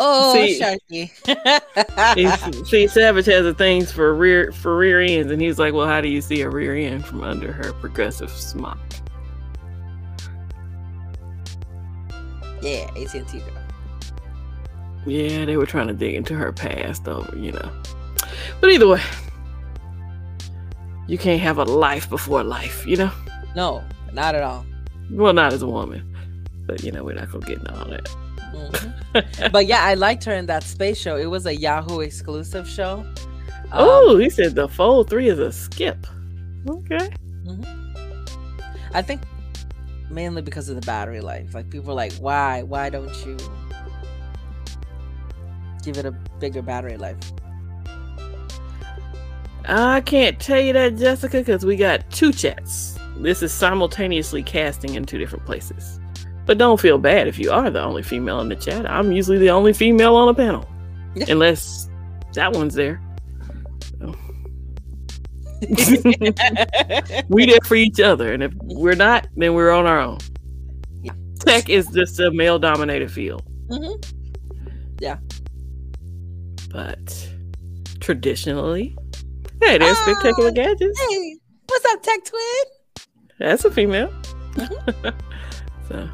Oh, 0.00 0.32
See- 0.34 0.60
Sharky. 0.60 1.60
See, 2.66 2.86
Savage 2.86 3.26
has 3.26 3.46
a 3.46 3.54
things 3.54 3.90
for 3.90 4.14
rear 4.14 4.52
for 4.52 4.76
rear 4.76 5.00
ends, 5.00 5.32
and 5.32 5.40
he's 5.40 5.58
like, 5.58 5.72
"Well, 5.72 5.86
how 5.86 6.00
do 6.00 6.08
you 6.08 6.20
see 6.20 6.42
a 6.42 6.50
rear 6.50 6.74
end 6.74 7.06
from 7.06 7.22
under 7.22 7.52
her 7.52 7.72
progressive 7.74 8.30
smock?" 8.30 8.78
yeah, 12.62 12.88
AT&T 12.96 13.38
girl. 13.38 13.62
Yeah, 15.04 15.44
they 15.44 15.56
were 15.56 15.66
trying 15.66 15.88
to 15.88 15.94
dig 15.94 16.14
into 16.14 16.34
her 16.34 16.52
past 16.52 17.08
over, 17.08 17.36
you 17.36 17.52
know. 17.52 17.72
But 18.60 18.70
either 18.70 18.86
way, 18.86 19.02
you 21.08 21.18
can't 21.18 21.40
have 21.40 21.58
a 21.58 21.64
life 21.64 22.08
before 22.08 22.44
life, 22.44 22.86
you 22.86 22.96
know? 22.96 23.10
No, 23.56 23.82
not 24.12 24.34
at 24.36 24.42
all. 24.42 24.64
Well, 25.10 25.32
not 25.32 25.52
as 25.52 25.62
a 25.62 25.66
woman. 25.66 26.08
But, 26.66 26.84
you 26.84 26.92
know, 26.92 27.02
we're 27.02 27.14
not 27.14 27.32
to 27.32 27.40
get 27.40 27.58
into 27.58 27.76
all 27.76 27.86
that. 27.86 28.08
But 29.52 29.66
yeah, 29.66 29.84
I 29.84 29.94
liked 29.94 30.24
her 30.24 30.32
in 30.32 30.46
that 30.46 30.62
space 30.62 30.98
show. 30.98 31.16
It 31.16 31.26
was 31.26 31.46
a 31.46 31.54
Yahoo 31.54 32.00
exclusive 32.00 32.68
show. 32.68 33.04
Um, 33.70 33.72
oh, 33.72 34.16
he 34.18 34.30
said 34.30 34.54
the 34.54 34.68
Fold 34.68 35.10
3 35.10 35.28
is 35.28 35.38
a 35.38 35.52
skip. 35.52 36.06
Okay. 36.68 37.10
I 38.94 39.02
think 39.02 39.22
mainly 40.10 40.42
because 40.42 40.68
of 40.68 40.76
the 40.76 40.86
battery 40.86 41.20
life. 41.20 41.54
Like 41.54 41.70
people 41.70 41.90
are 41.90 41.94
like, 41.94 42.12
why? 42.14 42.62
Why 42.62 42.90
don't 42.90 43.14
you 43.26 43.36
give 45.82 45.96
it 45.96 46.06
a 46.06 46.12
bigger 46.38 46.62
battery 46.62 46.96
life? 46.96 47.16
I 49.64 50.00
can't 50.00 50.40
tell 50.40 50.60
you 50.60 50.72
that, 50.72 50.96
Jessica, 50.96 51.38
because 51.38 51.64
we 51.64 51.76
got 51.76 52.08
two 52.10 52.32
chats. 52.32 52.98
This 53.18 53.42
is 53.42 53.52
simultaneously 53.52 54.42
casting 54.42 54.94
in 54.94 55.04
two 55.04 55.18
different 55.18 55.46
places. 55.46 56.00
But 56.46 56.58
don't 56.58 56.80
feel 56.80 56.98
bad 56.98 57.28
if 57.28 57.38
you 57.38 57.52
are 57.52 57.70
the 57.70 57.80
only 57.82 58.02
female 58.02 58.40
in 58.40 58.48
the 58.48 58.56
chat. 58.56 58.90
I'm 58.90 59.12
usually 59.12 59.38
the 59.38 59.50
only 59.50 59.72
female 59.72 60.16
on 60.16 60.28
a 60.28 60.34
panel. 60.34 60.68
Yeah. 61.14 61.26
Unless 61.28 61.88
that 62.34 62.52
one's 62.52 62.74
there. 62.74 63.00
we 67.28 67.46
there 67.46 67.58
for 67.64 67.76
each 67.76 68.00
other. 68.00 68.32
And 68.32 68.42
if 68.42 68.52
we're 68.62 68.96
not, 68.96 69.28
then 69.36 69.54
we're 69.54 69.70
on 69.70 69.86
our 69.86 70.00
own. 70.00 70.18
Yeah. 71.02 71.12
Tech 71.40 71.68
is 71.68 71.86
just 71.88 72.18
a 72.18 72.30
male 72.32 72.58
dominated 72.58 73.10
field. 73.12 73.44
Mhm. 73.70 74.04
Yeah, 75.00 75.18
but 76.70 77.28
traditionally, 78.00 78.96
hey, 79.60 79.78
there's 79.78 79.96
Ah. 79.98 80.02
spectacular 80.04 80.50
gadgets. 80.52 81.00
Hey, 81.00 81.36
what's 81.68 81.84
up, 81.86 82.02
Tech 82.02 82.24
Twin? 82.24 82.64
That's 83.40 83.64
a 83.64 83.70
female. 83.70 84.08
Mm-hmm. 84.54 85.08
so 85.88 86.08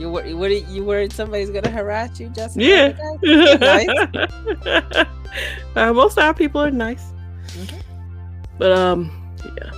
You 0.00 0.10
wor- 0.10 0.24
you 0.24 0.38
worried 0.38 0.66
you 0.68 0.82
worried 0.82 1.12
somebody's 1.12 1.50
gonna 1.50 1.68
harass 1.70 2.18
you, 2.18 2.30
Jessica? 2.30 2.64
Yeah. 2.64 3.56
Nice. 3.60 5.06
uh, 5.76 5.92
most 5.92 6.16
of 6.16 6.24
our 6.24 6.32
people 6.32 6.58
are 6.62 6.70
nice. 6.70 7.04
Mhm. 7.48 7.82
But 8.58 8.72
um 8.72 9.12
yeah. 9.44 9.70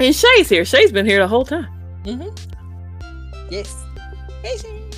And 0.00 0.14
Shay's 0.16 0.48
here. 0.48 0.64
Shay's 0.64 0.90
been 0.90 1.06
here 1.06 1.20
the 1.20 1.28
whole 1.28 1.44
time. 1.44 1.68
Mm-hmm. 2.04 2.30
Yes. 3.50 3.84
Hey, 4.42 4.56
Shay. 4.56 4.90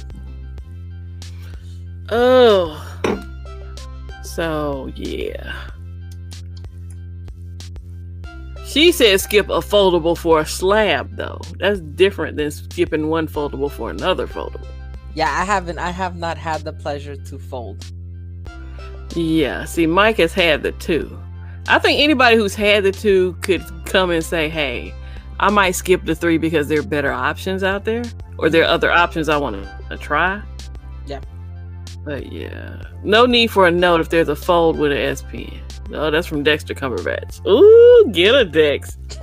Oh. 2.08 2.80
So 4.22 4.90
yeah. 4.96 5.52
She 8.72 8.90
said 8.90 9.20
skip 9.20 9.50
a 9.50 9.60
foldable 9.60 10.16
for 10.16 10.40
a 10.40 10.46
slab 10.46 11.14
though. 11.16 11.38
That's 11.58 11.80
different 11.80 12.38
than 12.38 12.50
skipping 12.50 13.08
one 13.08 13.28
foldable 13.28 13.70
for 13.70 13.90
another 13.90 14.26
foldable. 14.26 14.66
Yeah, 15.14 15.28
I 15.30 15.44
haven't. 15.44 15.78
I 15.78 15.90
have 15.90 16.16
not 16.16 16.38
had 16.38 16.62
the 16.62 16.72
pleasure 16.72 17.14
to 17.14 17.38
fold. 17.38 17.84
Yeah, 19.14 19.66
see, 19.66 19.86
Mike 19.86 20.16
has 20.16 20.32
had 20.32 20.62
the 20.62 20.72
two. 20.72 21.18
I 21.68 21.78
think 21.80 22.00
anybody 22.00 22.36
who's 22.36 22.54
had 22.54 22.84
the 22.84 22.92
two 22.92 23.36
could 23.42 23.62
come 23.84 24.10
and 24.10 24.24
say, 24.24 24.48
"Hey, 24.48 24.94
I 25.38 25.50
might 25.50 25.72
skip 25.72 26.06
the 26.06 26.14
three 26.14 26.38
because 26.38 26.68
there 26.68 26.80
are 26.80 26.82
better 26.82 27.12
options 27.12 27.62
out 27.62 27.84
there, 27.84 28.04
or 28.38 28.48
there 28.48 28.62
are 28.62 28.68
other 28.68 28.90
options 28.90 29.28
I 29.28 29.36
want 29.36 29.62
to 29.62 29.70
uh, 29.90 29.96
try." 29.98 30.40
Yeah. 31.06 31.20
But 32.06 32.32
yeah, 32.32 32.80
no 33.04 33.26
need 33.26 33.50
for 33.50 33.66
a 33.66 33.70
note 33.70 34.00
if 34.00 34.08
there's 34.08 34.30
a 34.30 34.36
fold 34.36 34.78
with 34.78 34.92
an 34.92 34.98
S 34.98 35.20
Pen. 35.20 35.60
Oh, 35.94 36.10
that's 36.10 36.26
from 36.26 36.42
Dexter 36.42 36.74
Cumberbatch. 36.74 37.44
Ooh, 37.46 38.10
get 38.12 38.34
a 38.34 38.44
Dex. 38.44 38.96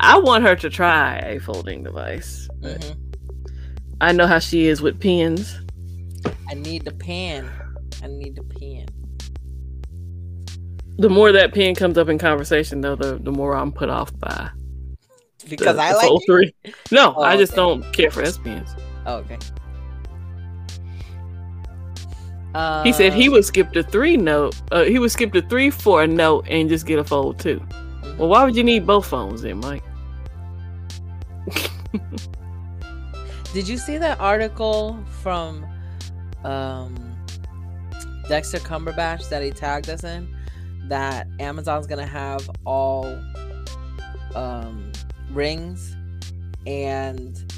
I 0.00 0.18
want 0.18 0.44
her 0.44 0.56
to 0.56 0.70
try 0.70 1.16
a 1.18 1.38
folding 1.40 1.82
device. 1.82 2.48
Mhm. 2.60 2.96
I 4.00 4.12
know 4.12 4.26
how 4.26 4.38
she 4.38 4.66
is 4.66 4.80
with 4.80 4.98
pens. 5.00 5.60
I 6.48 6.54
need 6.54 6.84
the 6.84 6.92
pen. 6.92 7.50
I 8.02 8.06
need 8.06 8.34
the 8.36 8.42
pen. 8.42 8.86
The 10.98 11.10
more 11.10 11.32
that 11.32 11.52
pen 11.54 11.74
comes 11.74 11.96
up 11.98 12.08
in 12.08 12.18
conversation, 12.18 12.80
though, 12.80 12.96
the, 12.96 13.16
the 13.18 13.30
more 13.30 13.54
I'm 13.56 13.72
put 13.72 13.88
off 13.90 14.16
by 14.18 14.50
the- 15.44 15.50
Because 15.50 15.76
I 15.78 15.92
the 15.92 15.96
like 15.98 16.10
three. 16.26 16.54
No, 16.90 17.14
Oh, 17.16 17.22
I 17.22 17.36
just 17.36 17.52
okay. 17.52 17.56
don't 17.60 17.92
care 17.92 18.10
for 18.10 18.22
S 18.22 18.38
pens. 18.38 18.70
Oh, 19.06 19.16
okay. 19.16 19.38
He 22.84 22.92
said 22.92 23.12
he 23.12 23.28
Uh, 23.28 23.32
would 23.32 23.44
skip 23.44 23.72
the 23.72 23.82
three 23.82 24.16
note. 24.16 24.60
Uh, 24.72 24.82
he 24.82 24.98
would 24.98 25.12
skip 25.12 25.32
the 25.32 25.42
three 25.42 25.70
for 25.70 26.02
a 26.02 26.06
note 26.06 26.46
and 26.48 26.68
just 26.68 26.84
get 26.84 26.98
a 26.98 27.04
fold 27.04 27.38
two. 27.38 27.62
Well, 28.18 28.28
why 28.28 28.44
would 28.44 28.56
you 28.56 28.64
need 28.64 28.86
both 28.86 29.06
phones 29.06 29.42
then, 29.42 29.58
Mike? 29.58 29.84
Did 33.52 33.68
you 33.68 33.78
see 33.78 33.98
that 33.98 34.18
article 34.20 34.98
from 35.22 35.64
um, 36.44 37.16
Dexter 38.28 38.58
Cumberbatch 38.58 39.28
that 39.28 39.42
he 39.42 39.50
tagged 39.50 39.88
us 39.88 40.04
in? 40.04 40.28
That 40.88 41.28
Amazon's 41.38 41.86
gonna 41.86 42.06
have 42.06 42.50
all 42.64 43.06
um, 44.34 44.90
rings 45.30 45.96
and 46.66 47.52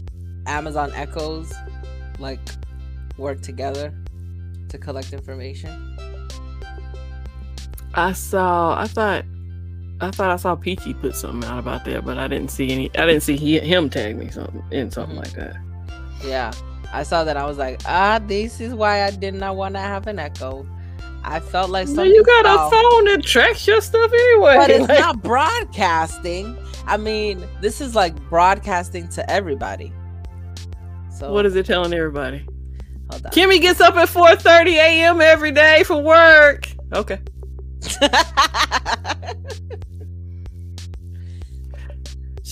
Amazon 0.47 0.93
Echoes 0.95 1.53
like 2.19 2.41
work 3.17 3.41
together 3.41 3.93
to 4.73 4.79
collect 4.79 5.13
information. 5.13 5.97
I 7.95 8.13
saw. 8.13 8.79
I 8.81 8.87
thought. 8.87 9.25
I 10.01 10.11
thought 10.11 10.31
I 10.31 10.37
saw 10.37 10.57
Peachy 10.57 10.95
put 10.95 11.15
something 11.15 11.49
out 11.49 11.61
about 11.61 11.85
that, 11.85 12.05
but 12.05 12.19
I 12.19 12.27
didn't 12.27 12.51
see 12.51 12.71
any. 12.73 12.91
I 12.97 13.07
didn't 13.07 13.23
see 13.23 13.37
he, 13.37 13.61
him 13.61 13.89
tag 13.89 14.17
me 14.17 14.31
something 14.31 14.63
in 14.73 14.91
something 14.91 15.15
like 15.17 15.33
that. 15.35 15.55
Yeah, 16.25 16.51
I 16.93 17.05
saw 17.05 17.23
that. 17.23 17.37
I 17.37 17.47
was 17.47 17.57
like, 17.59 17.81
ah, 17.87 18.19
this 18.27 18.61
is 18.61 18.75
why 18.75 19.05
I 19.05 19.11
did 19.11 19.35
not 19.35 19.55
want 19.55 19.75
to 19.77 19.81
have 19.81 20.09
an 20.09 20.19
Echo. 20.19 20.67
I 21.25 21.39
felt 21.39 21.71
like 21.71 21.87
So 21.87 21.95
something. 21.95 22.13
you 22.13 22.25
got 22.25 22.47
a 22.47 22.71
phone 22.71 23.05
that 23.05 23.23
tracks 23.23 23.65
your 23.65 23.81
stuff 23.81 24.11
anyway. 24.13 24.57
but 24.57 24.71
it's 24.71 24.89
Like, 24.89 24.99
not 24.99 25.23
broadcasting. 25.23 26.59
I 26.87 26.97
mean, 26.97 27.47
this 27.61 27.81
is 27.81 27.95
like 27.95 28.17
broadcasting 28.29 29.07
to 29.11 29.31
everybody. 29.31 29.93
So 31.17 31.33
What 31.33 31.47
is 31.47 31.55
it 31.55 31.65
telling 31.65 31.95
everybody? 31.95 32.45
Hold 33.13 33.27
on. 33.27 33.33
Kimmy 33.33 33.61
gets 33.61 33.81
up 33.81 33.95
at 33.97 34.09
4:30 34.09 34.73
a.m. 34.73 35.21
every 35.21 35.53
day 35.53 35.85
for 35.85 36.03
work. 36.03 36.69
Okay. 36.93 37.21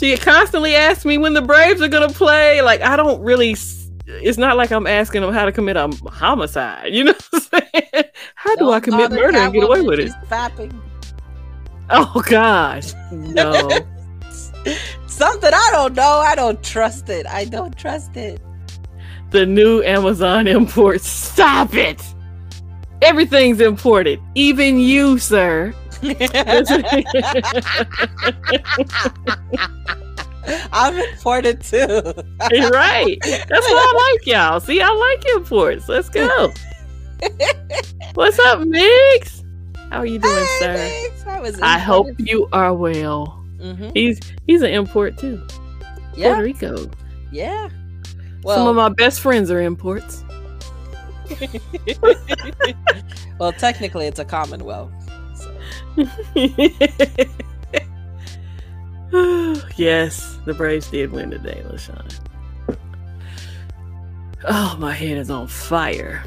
She 0.00 0.16
constantly 0.16 0.74
asks 0.74 1.04
me 1.04 1.18
when 1.18 1.34
the 1.34 1.42
Braves 1.42 1.82
are 1.82 1.88
gonna 1.88 2.08
play. 2.08 2.62
Like 2.62 2.80
I 2.80 2.96
don't 2.96 3.20
really. 3.20 3.54
It's 4.06 4.38
not 4.38 4.56
like 4.56 4.70
I'm 4.72 4.86
asking 4.86 5.20
them 5.20 5.30
how 5.30 5.44
to 5.44 5.52
commit 5.52 5.76
a 5.76 5.88
homicide. 6.10 6.94
You 6.94 7.04
know 7.04 7.12
what 7.12 7.28
I'm 7.34 7.40
saying? 7.40 8.04
How 8.34 8.56
do 8.56 8.70
I 8.70 8.80
Don't 8.80 8.84
commit 8.84 9.10
murder 9.10 9.36
and 9.36 9.52
get 9.52 9.62
away 9.62 9.82
with 9.82 10.00
it? 10.00 10.10
fapping. 10.26 10.74
Oh 11.90 12.22
gosh, 12.26 12.94
no. 13.12 13.68
Something 15.06 15.50
I 15.52 15.68
don't 15.72 15.94
know. 15.94 16.22
I 16.24 16.34
don't 16.34 16.62
trust 16.64 17.10
it. 17.10 17.26
I 17.26 17.44
don't 17.44 17.76
trust 17.76 18.16
it. 18.16 18.40
The 19.30 19.46
new 19.46 19.82
Amazon 19.82 20.46
imports. 20.46 21.06
Stop 21.08 21.74
it. 21.74 22.02
Everything's 23.02 23.60
imported, 23.60 24.20
even 24.34 24.78
you, 24.78 25.18
sir. 25.18 25.74
I'm 30.72 30.96
imported 30.98 31.60
too. 31.60 31.78
right. 31.78 33.18
That's 33.22 33.50
why 33.50 33.86
I 33.88 34.12
like 34.16 34.26
y'all. 34.26 34.60
See, 34.60 34.80
I 34.80 34.90
like 34.90 35.24
imports. 35.36 35.88
Let's 35.88 36.08
go. 36.08 36.52
What's 38.14 38.38
up, 38.38 38.60
Mix? 38.60 39.42
How 39.90 39.98
are 39.98 40.06
you 40.06 40.18
doing, 40.18 40.34
Hey, 40.60 41.08
sir? 41.18 41.30
I, 41.30 41.40
was 41.40 41.60
I 41.60 41.78
hope 41.78 42.08
you 42.18 42.48
are 42.52 42.72
well. 42.74 43.44
Mhm. 43.58 43.92
He's 43.94 44.18
he's 44.46 44.62
an 44.62 44.70
import 44.70 45.18
too. 45.18 45.46
Yeah, 46.16 46.34
Puerto 46.34 46.42
Rico. 46.42 46.90
yeah. 47.30 47.68
Some 48.44 48.68
of 48.68 48.76
my 48.76 48.88
best 48.88 49.20
friends 49.20 49.50
are 49.50 49.60
imports. 49.60 50.24
well, 53.38 53.52
technically, 53.52 54.06
it's 54.06 54.18
a 54.18 54.24
Commonwealth. 54.24 54.90
So. 55.34 55.54
yes, 59.76 60.38
the 60.44 60.54
Braves 60.54 60.88
did 60.88 61.12
win 61.12 61.30
today, 61.30 61.62
LaShawn. 61.66 62.12
Oh, 64.48 64.76
my 64.78 64.92
head 64.92 65.18
is 65.18 65.30
on 65.30 65.46
fire. 65.46 66.24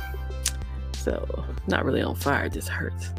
So, 0.94 1.44
not 1.68 1.84
really 1.84 2.02
on 2.02 2.16
fire, 2.16 2.46
it 2.46 2.54
just 2.54 2.70
hurts. 2.70 3.10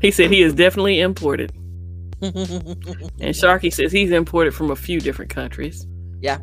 He 0.00 0.12
said 0.12 0.30
he 0.30 0.42
is 0.42 0.54
definitely 0.54 1.00
imported. 1.00 1.52
And 2.22 3.34
Sharky 3.34 3.72
says 3.72 3.92
he's 3.92 4.10
imported 4.10 4.54
from 4.54 4.70
a 4.70 4.76
few 4.76 5.00
different 5.00 5.30
countries. 5.30 5.86
Yeah. 6.20 6.38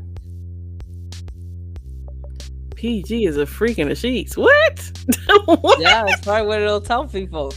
PG 2.76 3.26
is 3.26 3.38
a 3.38 3.46
freak 3.46 3.80
in 3.80 3.90
the 3.90 3.96
sheets. 3.96 4.38
What? 4.38 4.92
What? 5.46 5.80
yeah, 5.80 6.04
that's 6.06 6.22
probably 6.22 6.48
what 6.48 6.62
it'll 6.62 6.82
tell 6.82 7.08
people. 7.08 7.54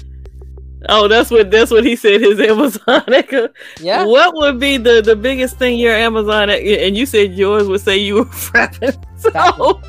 Oh, 0.88 1.09
that's 1.09 1.31
what 1.31 1.50
that's 1.50 1.70
what 1.70 1.85
he 1.85 1.96
said. 1.96 2.20
His 2.20 2.38
Amazon 2.52 3.02
Echo. 3.09 3.48
Yeah. 3.81 4.04
What 4.04 4.35
would 4.37 4.59
be 4.61 4.76
the 4.76 5.00
the 5.00 5.16
biggest 5.16 5.57
thing 5.59 5.78
your 5.78 5.94
Amazon 5.94 6.50
and 6.50 6.96
you 6.96 7.07
said 7.07 7.35
yours 7.35 7.66
would 7.68 7.81
say 7.81 7.96
you 7.96 8.14
were 8.16 8.24
frapping. 8.26 8.96
So, 9.18 9.81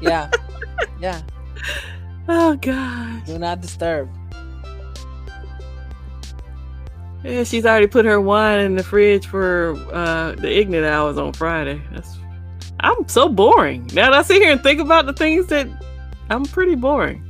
Yeah. 0.00 0.30
Yeah. 1.00 1.20
oh 2.28 2.56
god. 2.56 3.24
Do 3.26 3.38
not 3.38 3.60
disturb. 3.60 4.08
Yeah, 7.24 7.42
she's 7.44 7.66
already 7.66 7.88
put 7.88 8.04
her 8.04 8.20
wine 8.20 8.60
in 8.60 8.76
the 8.76 8.84
fridge 8.84 9.26
for 9.26 9.76
uh 9.92 10.32
the 10.32 10.58
ignorant 10.58 10.86
hours 10.86 11.18
on 11.18 11.32
Friday. 11.32 11.82
That's 11.92 12.16
I'm 12.80 13.08
so 13.08 13.28
boring. 13.28 13.88
Now 13.92 14.10
that 14.10 14.20
I 14.20 14.22
sit 14.22 14.40
here 14.40 14.52
and 14.52 14.62
think 14.62 14.80
about 14.80 15.06
the 15.06 15.12
things 15.12 15.46
that 15.46 15.66
I'm 16.30 16.44
pretty 16.44 16.76
boring. 16.76 17.24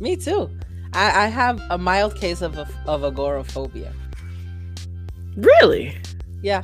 Me 0.00 0.16
too. 0.16 0.50
I, 0.94 1.24
I 1.24 1.26
have 1.26 1.60
a 1.70 1.78
mild 1.78 2.16
case 2.16 2.42
of 2.42 2.58
of 2.86 3.04
agoraphobia. 3.04 3.92
Really? 5.36 5.96
Yeah. 6.42 6.62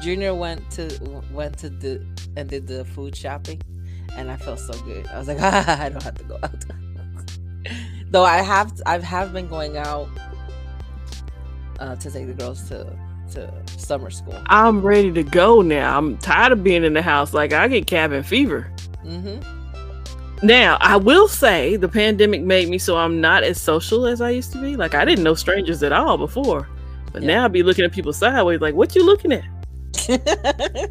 Junior 0.00 0.34
went 0.34 0.68
to 0.72 1.22
went 1.32 1.58
to 1.58 1.70
the 1.70 2.04
and 2.36 2.48
did 2.48 2.66
the 2.66 2.84
food 2.84 3.16
shopping, 3.16 3.60
and 4.16 4.30
I 4.30 4.36
felt 4.36 4.58
so 4.58 4.72
good. 4.82 5.06
I 5.08 5.18
was 5.18 5.28
like, 5.28 5.38
ah, 5.40 5.82
I 5.82 5.88
don't 5.88 6.02
have 6.02 6.16
to 6.18 6.24
go 6.24 6.38
out. 6.42 6.64
Though 8.10 8.24
I 8.24 8.38
have 8.38 8.72
I 8.86 8.98
have 8.98 9.32
been 9.32 9.48
going 9.48 9.76
out 9.76 10.08
uh, 11.82 11.96
to 11.96 12.10
take 12.10 12.26
the 12.26 12.34
girls 12.34 12.68
to 12.68 12.96
to 13.32 13.50
summer 13.78 14.10
school. 14.10 14.38
I'm 14.46 14.82
ready 14.82 15.10
to 15.12 15.22
go 15.22 15.62
now. 15.62 15.96
I'm 15.96 16.18
tired 16.18 16.52
of 16.52 16.62
being 16.62 16.84
in 16.84 16.92
the 16.92 17.02
house. 17.02 17.32
Like 17.34 17.52
I 17.52 17.66
get 17.68 17.86
cabin 17.86 18.22
fever. 18.22 18.70
hmm 19.02 19.36
Now, 20.42 20.76
I 20.80 20.96
will 20.96 21.28
say 21.28 21.76
the 21.76 21.88
pandemic 21.88 22.42
made 22.42 22.68
me 22.68 22.78
so 22.78 22.96
I'm 22.96 23.20
not 23.20 23.42
as 23.42 23.60
social 23.60 24.06
as 24.06 24.20
I 24.20 24.30
used 24.30 24.52
to 24.52 24.60
be. 24.60 24.76
Like 24.76 24.94
I 24.94 25.04
didn't 25.04 25.24
know 25.24 25.34
strangers 25.34 25.82
at 25.82 25.92
all 25.92 26.18
before. 26.18 26.68
But 27.12 27.22
Yeah. 27.22 27.28
now 27.28 27.44
I'd 27.46 27.52
be 27.52 27.62
looking 27.62 27.84
at 27.84 27.92
people 27.92 28.12
sideways 28.12 28.60
like, 28.60 28.74
what 28.74 28.94
you 28.94 29.04
looking 29.04 29.32
at? 29.32 29.44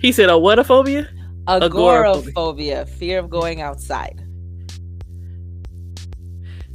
He 0.00 0.12
said, 0.12 0.30
a 0.30 0.38
what 0.38 0.60
a 0.60 0.64
phobia? 0.64 1.08
Agoraphobia, 1.48 2.86
fear 2.86 3.18
of 3.18 3.28
going 3.28 3.60
outside. 3.60 4.22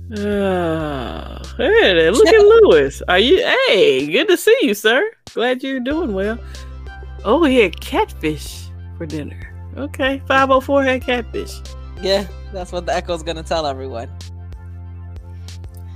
Oh, 0.10 1.38
hey 1.58 1.94
there, 1.94 2.12
look 2.12 2.28
at 2.28 2.40
Lewis. 2.40 3.02
Are 3.10 3.20
you 3.20 3.46
hey, 3.68 4.08
good 4.08 4.28
to 4.30 4.38
see 4.38 4.58
you, 4.62 4.74
sir. 4.74 5.10
Glad 5.34 5.64
you're 5.64 5.82
doing 5.82 6.14
well. 6.14 6.40
Oh, 7.26 7.44
he 7.44 7.60
had 7.60 7.80
catfish 7.82 8.68
for 8.98 9.06
dinner. 9.06 9.54
Okay. 9.76 10.22
504 10.28 10.84
had 10.84 11.02
catfish. 11.02 11.52
Yeah, 12.02 12.26
that's 12.54 12.72
what 12.72 12.86
the 12.86 12.94
echo's 12.94 13.22
gonna 13.22 13.44
tell 13.44 13.66
everyone. 13.68 14.10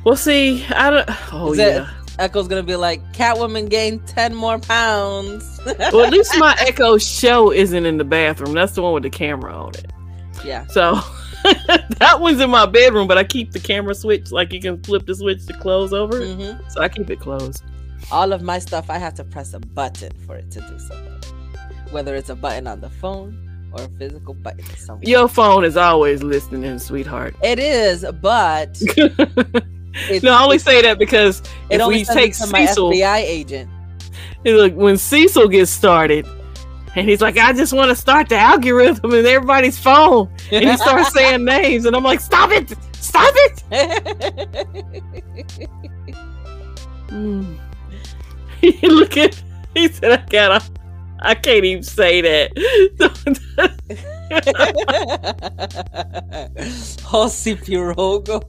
Well, 0.03 0.15
see, 0.17 0.65
I 0.65 0.89
don't. 0.89 1.33
Oh 1.33 1.53
yeah. 1.53 1.89
Echo's 2.19 2.47
gonna 2.47 2.63
be 2.63 2.75
like, 2.75 3.01
Catwoman 3.13 3.69
gained 3.69 4.05
ten 4.07 4.35
more 4.35 4.59
pounds. 4.59 5.59
well, 5.65 6.01
at 6.01 6.11
least 6.11 6.37
my 6.37 6.55
Echo 6.67 6.97
show 6.97 7.51
isn't 7.51 7.85
in 7.85 7.97
the 7.97 8.03
bathroom. 8.03 8.53
That's 8.53 8.73
the 8.73 8.81
one 8.81 8.93
with 8.93 9.03
the 9.03 9.09
camera 9.09 9.53
on 9.53 9.69
it. 9.75 9.91
yeah. 10.43 10.67
So 10.67 10.99
that 11.99 12.17
one's 12.19 12.39
in 12.39 12.49
my 12.49 12.65
bedroom, 12.65 13.07
but 13.07 13.17
I 13.17 13.23
keep 13.23 13.51
the 13.51 13.59
camera 13.59 13.95
switch. 13.95 14.31
Like 14.31 14.51
you 14.53 14.59
can 14.61 14.81
flip 14.83 15.05
the 15.05 15.15
switch 15.15 15.45
to 15.47 15.53
close 15.53 15.93
over 15.93 16.21
it. 16.21 16.35
hmm 16.35 16.67
So 16.69 16.81
I 16.81 16.89
keep 16.89 17.09
it 17.09 17.19
closed. 17.19 17.63
All 18.11 18.33
of 18.33 18.41
my 18.41 18.59
stuff, 18.59 18.89
I 18.89 18.97
have 18.97 19.13
to 19.15 19.23
press 19.23 19.53
a 19.53 19.59
button 19.59 20.11
for 20.25 20.35
it 20.35 20.49
to 20.51 20.61
do 20.61 20.79
something. 20.79 21.21
Whether 21.91 22.15
it's 22.15 22.29
a 22.29 22.35
button 22.35 22.67
on 22.67 22.81
the 22.81 22.89
phone 22.89 23.69
or 23.73 23.83
a 23.83 23.87
physical 23.89 24.33
button 24.33 24.65
somewhere. 24.77 25.07
Your 25.07 25.27
phone 25.27 25.63
is 25.63 25.77
always 25.77 26.23
listening, 26.23 26.79
sweetheart. 26.79 27.35
It 27.43 27.59
is, 27.59 28.05
but 28.21 28.77
it, 28.81 30.23
no, 30.23 30.33
I 30.33 30.43
only 30.43 30.59
say 30.59 30.81
that 30.81 30.97
because 30.97 31.41
it 31.69 31.75
if 31.75 31.81
only 31.81 31.99
we 31.99 32.05
take 32.05 32.35
to 32.37 32.47
my 32.47 32.65
Cecil, 32.65 32.91
FBI 32.91 33.17
agent. 33.17 33.69
Look, 34.43 34.73
when 34.73 34.97
Cecil 34.97 35.47
gets 35.47 35.71
started, 35.71 36.27
and 36.95 37.07
he's 37.07 37.21
like, 37.21 37.37
I 37.37 37.53
just 37.53 37.73
want 37.73 37.89
to 37.89 37.95
start 37.95 38.29
the 38.29 38.35
algorithm 38.37 39.13
in 39.13 39.25
everybody's 39.25 39.79
phone. 39.79 40.29
And 40.51 40.63
he 40.69 40.77
starts 40.77 41.13
saying 41.17 41.43
names, 41.45 41.85
and 41.85 41.95
I'm 41.95 42.03
like, 42.03 42.19
stop 42.19 42.51
it! 42.51 42.73
Stop 42.95 43.33
it! 43.35 43.63
Mm. 47.11 47.59
Look 48.83 49.17
at, 49.17 49.43
he 49.73 49.89
said, 49.89 50.11
I 50.13 50.25
gotta, 50.29 50.63
I 51.19 51.35
can't 51.35 51.65
even 51.65 51.83
say 51.83 52.21
that. 52.21 52.51
Jose 57.03 57.55
Pirogo. 57.55 58.41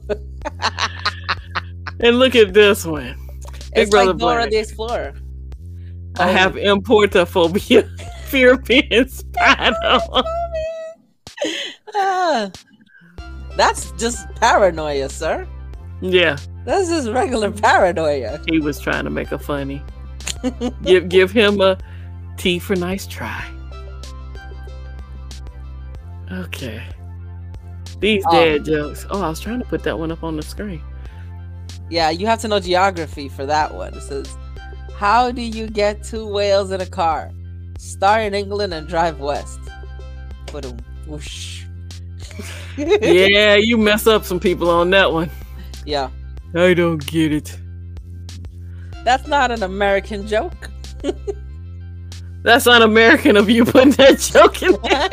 and 1.99 2.19
look 2.19 2.35
at 2.35 2.53
this 2.53 2.85
one. 2.85 3.15
Big 3.73 3.83
It's 3.83 3.89
Brother 3.91 4.11
like 4.13 4.17
Dora 4.19 4.49
the 4.49 4.57
Explorer. 4.57 5.13
I 6.19 6.29
Oh. 6.29 6.33
have 6.33 6.53
importophobia, 6.55 7.89
fear 8.33 8.53
of 8.53 8.63
being 8.63 9.07
spied 9.07 9.73
on. 9.83 10.23
Ah, 11.95 12.51
that's 13.55 13.91
just 13.91 14.27
paranoia, 14.35 15.07
sir. 15.09 15.47
Yeah, 16.01 16.37
That's 16.65 16.89
just 16.89 17.09
regular 17.09 17.51
paranoia. 17.51 18.39
he 18.49 18.59
was 18.59 18.79
trying 18.79 19.03
to 19.05 19.09
make 19.09 19.31
a 19.31 19.37
funny. 19.39 19.81
give 20.83 21.07
give 21.09 21.31
him 21.31 21.61
a 21.61 21.77
T 22.37 22.59
for 22.59 22.75
nice 22.75 23.05
try. 23.07 23.45
Okay. 26.31 26.81
These 27.99 28.25
Um, 28.25 28.63
jokes. 28.63 29.05
Oh, 29.09 29.21
I 29.21 29.29
was 29.29 29.39
trying 29.39 29.59
to 29.59 29.65
put 29.65 29.83
that 29.83 29.97
one 29.97 30.11
up 30.11 30.23
on 30.23 30.35
the 30.35 30.41
screen. 30.41 30.81
Yeah, 31.89 32.09
you 32.09 32.25
have 32.27 32.39
to 32.41 32.47
know 32.47 32.59
geography 32.59 33.29
for 33.29 33.45
that 33.45 33.73
one. 33.73 33.93
It 33.93 34.01
says, 34.01 34.35
How 34.95 35.31
do 35.31 35.41
you 35.41 35.67
get 35.67 36.03
two 36.03 36.25
whales 36.27 36.71
in 36.71 36.81
a 36.81 36.85
car? 36.85 37.31
Start 37.83 38.23
in 38.23 38.33
England 38.33 38.73
and 38.73 38.87
drive 38.87 39.19
west. 39.19 39.59
Put 40.47 40.63
a 40.63 40.73
whoosh. 41.05 41.65
yeah, 42.77 43.55
you 43.55 43.77
mess 43.77 44.07
up 44.07 44.23
some 44.23 44.39
people 44.39 44.69
on 44.69 44.89
that 44.91 45.11
one. 45.11 45.29
Yeah. 45.85 46.09
I 46.55 46.73
don't 46.73 47.05
get 47.05 47.33
it. 47.33 47.59
That's 49.03 49.27
not 49.27 49.51
an 49.51 49.63
American 49.63 50.25
joke. 50.25 50.69
That's 52.43 52.65
not 52.65 52.81
American 52.81 53.35
of 53.35 53.49
you 53.49 53.65
putting 53.65 53.91
that 53.91 54.17
joke 54.17 54.63
in 54.63 54.77
there. 54.81 55.09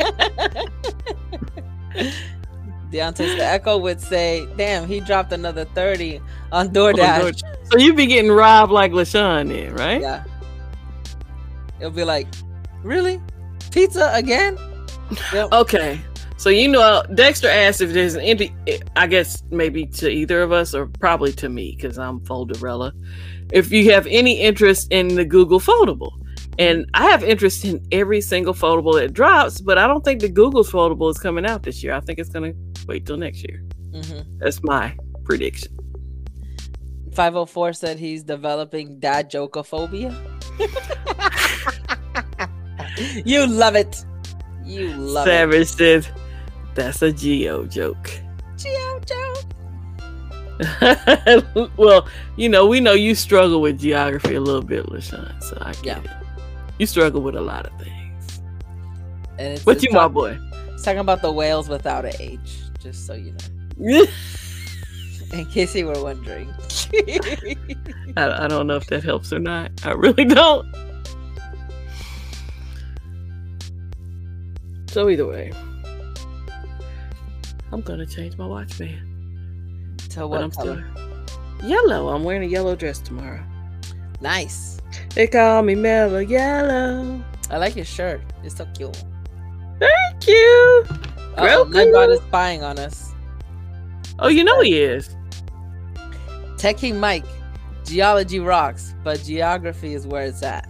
Deontay 2.89 3.37
the 3.37 3.43
Echo 3.45 3.77
would 3.79 3.99
say, 3.99 4.47
Damn, 4.55 4.87
he 4.87 5.01
dropped 5.01 5.33
another 5.33 5.65
30 5.65 6.21
on 6.53 6.69
DoorDash. 6.69 7.41
So 7.69 7.77
you 7.77 7.93
be 7.93 8.05
getting 8.05 8.31
robbed 8.31 8.71
like 8.71 8.93
LaShawn 8.93 9.49
then, 9.49 9.75
right? 9.75 9.99
Yeah. 9.99 10.23
It'll 11.79 11.91
be 11.91 12.05
like, 12.05 12.27
Really? 12.83 13.21
Pizza 13.71 14.11
again? 14.13 14.57
Yep. 15.33 15.49
Okay. 15.53 15.99
So 16.37 16.49
you 16.49 16.67
know, 16.67 17.03
Dexter 17.13 17.47
asked 17.49 17.81
if 17.81 17.93
there's 17.93 18.15
an 18.15 18.21
empty. 18.21 18.51
I 18.95 19.05
guess 19.05 19.43
maybe 19.51 19.85
to 19.87 20.09
either 20.09 20.41
of 20.41 20.51
us, 20.51 20.73
or 20.73 20.87
probably 20.87 21.31
to 21.33 21.49
me, 21.49 21.75
because 21.75 21.99
I'm 21.99 22.19
Folderella. 22.21 22.93
If 23.53 23.71
you 23.71 23.91
have 23.91 24.07
any 24.07 24.39
interest 24.39 24.87
in 24.91 25.09
the 25.09 25.23
Google 25.23 25.59
Foldable, 25.59 26.11
and 26.57 26.89
I 26.95 27.11
have 27.11 27.23
interest 27.23 27.63
in 27.63 27.85
every 27.91 28.21
single 28.21 28.55
foldable 28.55 28.95
that 28.99 29.13
drops, 29.13 29.61
but 29.61 29.77
I 29.77 29.85
don't 29.85 30.03
think 30.03 30.21
the 30.21 30.29
Google 30.29 30.63
Foldable 30.63 31.11
is 31.11 31.19
coming 31.19 31.45
out 31.45 31.61
this 31.61 31.83
year. 31.83 31.93
I 31.93 31.99
think 31.99 32.17
it's 32.17 32.29
gonna 32.29 32.53
wait 32.87 33.05
till 33.05 33.17
next 33.17 33.43
year. 33.47 33.61
Mhm. 33.91 34.25
That's 34.39 34.63
my 34.63 34.95
prediction. 35.23 35.77
504 37.13 37.73
said 37.73 37.99
he's 37.99 38.23
developing 38.23 38.99
dad 38.99 39.29
jokophobia. 39.29 40.15
you 43.25 43.47
love 43.47 43.75
it. 43.75 44.03
You 44.63 44.93
love 44.95 45.25
Savage 45.25 45.67
said, 45.67 46.07
"That's 46.75 47.01
a 47.01 47.11
Geo 47.11 47.65
joke." 47.65 48.11
Geo 48.57 48.99
joke. 48.99 49.37
well, 51.77 52.07
you 52.37 52.47
know, 52.47 52.67
we 52.67 52.79
know 52.79 52.93
you 52.93 53.15
struggle 53.15 53.61
with 53.61 53.79
geography 53.79 54.35
a 54.35 54.41
little 54.41 54.61
bit, 54.61 54.85
LaShawn, 54.85 55.41
so 55.41 55.57
I 55.61 55.71
get 55.81 55.85
Yeah. 55.85 55.99
it. 56.03 56.09
You 56.77 56.85
struggle 56.85 57.21
with 57.21 57.35
a 57.35 57.41
lot 57.41 57.65
of 57.65 57.73
things. 57.79 58.41
And 59.39 59.53
it's, 59.53 59.65
what 59.65 59.77
it's 59.77 59.83
you, 59.85 59.91
my 59.91 60.07
boy. 60.07 60.37
it's 60.69 60.83
talking 60.83 60.99
about 60.99 61.21
the 61.23 61.31
whales 61.31 61.67
without 61.67 62.05
an 62.05 62.13
H, 62.19 62.59
just 62.79 63.07
so 63.07 63.13
you 63.13 63.33
know, 63.77 64.05
in 65.33 65.45
case 65.47 65.75
you 65.75 65.87
were 65.87 66.01
wondering. 66.03 66.53
I, 68.17 68.43
I 68.45 68.47
don't 68.47 68.67
know 68.67 68.75
if 68.75 68.85
that 68.87 69.03
helps 69.03 69.33
or 69.33 69.39
not. 69.39 69.71
I 69.83 69.91
really 69.93 70.25
don't. 70.25 70.67
So 74.91 75.07
either 75.07 75.25
way, 75.25 75.53
I'm 77.71 77.79
gonna 77.79 78.05
change 78.05 78.37
my 78.37 78.45
watch 78.45 78.77
band. 78.77 78.99
But 80.13 80.27
what 80.27 80.43
I'm 80.43 80.51
color? 80.51 80.85
still 80.93 81.69
yellow. 81.69 82.09
I'm 82.09 82.25
wearing 82.25 82.43
a 82.43 82.47
yellow 82.51 82.75
dress 82.75 82.99
tomorrow. 82.99 83.41
Nice. 84.19 84.81
They 85.15 85.27
call 85.27 85.61
me 85.61 85.75
Mellow 85.75 86.19
Yellow. 86.19 87.23
I 87.49 87.57
like 87.57 87.77
your 87.77 87.85
shirt. 87.85 88.19
It's 88.43 88.57
so 88.57 88.67
cute. 88.75 89.01
Thank 89.79 90.27
you. 90.27 90.83
Oh. 91.37 91.65
Nightbot 91.69 92.11
is 92.11 92.19
spying 92.23 92.61
on 92.61 92.77
us. 92.77 93.13
Oh, 94.19 94.27
you 94.27 94.43
know 94.43 94.59
he 94.59 94.81
is. 94.81 95.15
Tech 96.57 96.75
King 96.75 96.99
Mike, 96.99 97.25
geology 97.85 98.39
rocks, 98.39 98.93
but 99.05 99.23
geography 99.23 99.93
is 99.93 100.05
where 100.05 100.23
it's 100.23 100.43
at. 100.43 100.67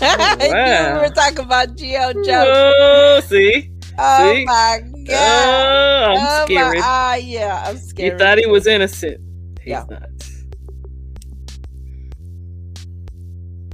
Knew 0.38 0.48
wow. 0.52 0.94
we 0.94 1.08
were 1.08 1.14
talking 1.14 1.40
about 1.40 1.76
geo 1.76 2.12
jokes. 2.12 2.28
Oh, 2.28 3.20
see? 3.26 3.70
Oh 4.02 4.32
see? 4.34 4.44
my 4.46 4.80
Oh, 4.82 5.04
god. 5.04 6.16
I'm 6.16 6.26
oh 6.26 6.44
scared. 6.46 6.76
My, 6.78 6.82
ah, 6.82 7.14
yeah, 7.16 7.64
I'm 7.66 7.76
scared. 7.76 8.12
You 8.12 8.18
thought 8.18 8.38
he 8.38 8.46
was 8.46 8.66
innocent. 8.66 9.20
He's 9.60 9.68
Yeah. 9.72 9.84
not. 9.90 10.08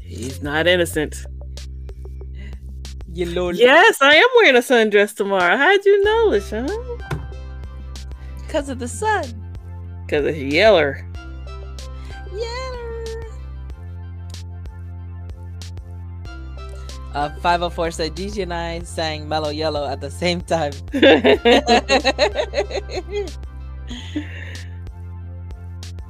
He's 0.02 0.42
not 0.42 0.66
innocent. 0.66 1.14
You 3.12 3.26
little 3.26 3.54
Yes, 3.54 4.02
I 4.02 4.14
am 4.16 4.28
wearing 4.36 4.56
a 4.56 4.60
sundress 4.60 5.14
tomorrow. 5.14 5.56
How'd 5.56 5.84
you 5.84 6.02
know, 6.02 6.28
LaShawn? 6.30 6.68
because 8.46 8.68
of 8.68 8.78
the 8.78 8.88
sun. 8.88 9.24
Because 10.06 10.24
it's 10.26 10.38
yeller. 10.38 11.05
Uh, 17.16 17.30
504 17.36 17.90
said 17.92 18.14
DJ 18.14 18.42
and 18.42 18.52
I 18.52 18.80
sang 18.80 19.26
Mellow 19.26 19.48
Yellow 19.48 19.86
at 19.86 20.02
the 20.02 20.10
same 20.10 20.42
time. 20.42 20.72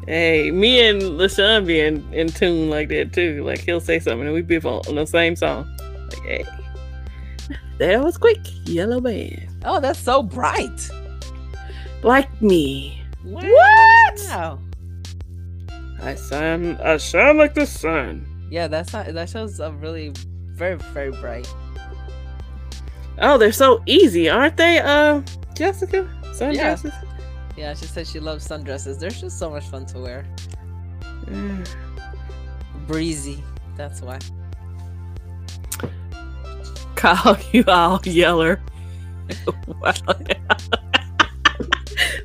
hey, 0.09 0.51
me 0.51 0.89
and 0.89 1.01
LaShawn 1.01 1.65
be 1.65 1.79
in, 1.79 2.13
in 2.13 2.27
tune 2.27 2.71
like 2.71 2.89
that 2.89 3.13
too. 3.13 3.45
Like 3.45 3.61
he'll 3.61 3.79
say 3.79 4.01
something 4.01 4.27
and 4.27 4.35
we 4.35 4.43
be 4.43 4.57
on, 4.57 4.81
on 4.89 4.97
the 4.97 5.07
same 5.07 5.37
song. 5.37 5.73
Like, 6.11 6.23
hey. 6.25 6.45
That 7.79 8.03
was 8.03 8.19
quick. 8.19 8.41
Yellow 8.65 9.01
band. 9.01 9.47
oh, 9.65 9.79
that's 9.79 10.01
so 10.01 10.25
bright. 10.25 10.91
Like 12.03 12.43
me. 12.43 13.01
What? 13.23 13.45
Wow. 14.25 14.59
I 16.03 16.17
sound 16.17 16.79
I 16.81 16.97
sound 16.97 17.39
like 17.39 17.55
the 17.55 17.65
sun. 17.65 18.27
Yeah, 18.51 18.67
that's 18.67 18.93
not, 18.93 19.07
that 19.07 19.29
shows 19.29 19.61
a 19.61 19.71
really 19.71 20.13
very 20.57 20.77
very 20.93 21.11
bright. 21.11 21.53
Oh, 23.19 23.39
they're 23.39 23.53
so 23.53 23.83
easy, 23.87 24.29
aren't 24.29 24.57
they? 24.57 24.79
Uh 24.79 25.23
Jessica? 25.55 26.09
Sundresses? 26.33 26.93
Yeah, 27.57 27.75
she 27.75 27.87
said 27.87 28.07
she 28.07 28.21
loves 28.21 28.47
sundresses. 28.47 28.99
They're 28.99 29.11
just 29.11 29.39
so 29.39 29.51
much 29.51 29.65
fun 29.65 29.87
to 29.87 29.99
wear. 29.99 30.27
Mm. 31.25 31.67
Breezy. 32.87 33.43
That's 33.77 34.03
why. 34.03 34.19
Call 36.97 37.37
you 37.53 37.65
all 37.67 38.01
yeller. 38.05 38.61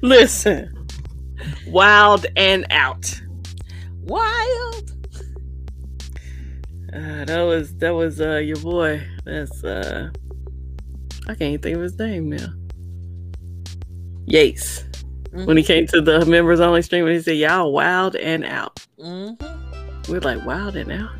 Listen, 0.01 0.81
Wild 1.67 2.25
and 2.35 2.65
out. 2.69 3.21
Wild. 4.01 4.90
Uh, 6.93 7.25
that 7.25 7.41
was 7.43 7.73
that 7.75 7.91
was 7.91 8.19
uh 8.19 8.37
your 8.37 8.57
boy. 8.57 9.01
That's 9.23 9.63
uh 9.63 10.09
I 11.27 11.35
can't 11.35 11.41
even 11.41 11.61
think 11.61 11.75
of 11.77 11.83
his 11.83 11.97
name 11.97 12.29
now. 12.29 12.47
Yates. 14.25 14.85
When 15.31 15.55
he 15.55 15.63
came 15.63 15.87
to 15.87 16.01
the 16.01 16.25
members 16.25 16.59
only 16.59 16.81
stream 16.81 17.05
and 17.05 17.15
he 17.15 17.21
said, 17.21 17.37
Y'all 17.37 17.71
wild 17.71 18.17
and 18.17 18.43
out. 18.43 18.85
Mm-hmm. 18.99 20.11
We're 20.11 20.19
like 20.19 20.45
wild 20.45 20.75
and 20.75 20.91
out. 20.91 21.11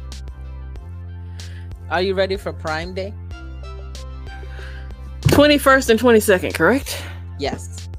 Are 1.89 2.01
you 2.01 2.13
ready 2.13 2.35
for 2.35 2.51
Prime 2.51 2.93
Day? 2.93 3.13
21st 5.21 5.89
and 5.91 5.99
22nd, 5.99 6.53
correct? 6.53 7.01
Yes. 7.39 7.89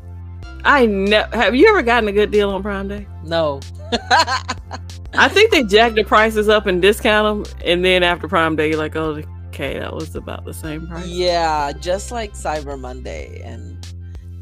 I 0.65 0.87
know. 0.87 1.27
Have 1.33 1.55
you 1.55 1.69
ever 1.69 1.83
gotten 1.83 2.09
a 2.09 2.13
good 2.13 2.31
deal 2.31 2.51
on 2.51 2.63
Prime 2.63 2.89
Day? 2.89 3.07
No. 3.25 3.61
I 3.93 5.29
think 5.29 5.51
they 5.51 5.63
jack 5.65 5.95
the 5.95 6.05
prices 6.05 6.49
up 6.49 6.67
and 6.67 6.81
discount 6.81 7.47
them, 7.47 7.61
and 7.65 7.85
then 7.85 8.03
after 8.03 8.29
Prime 8.29 8.57
Day, 8.57 8.71
you're 8.71 8.79
like, 8.79 8.97
oh, 8.97 9.23
okay, 9.49 9.79
that 9.79 9.95
was 9.95 10.17
about 10.17 10.45
the 10.45 10.55
same 10.55 10.87
price. 10.87 11.07
yeah, 11.07 11.73
just 11.73 12.11
like 12.11 12.33
Cyber 12.33 12.79
Monday 12.79 13.43
and 13.45 13.87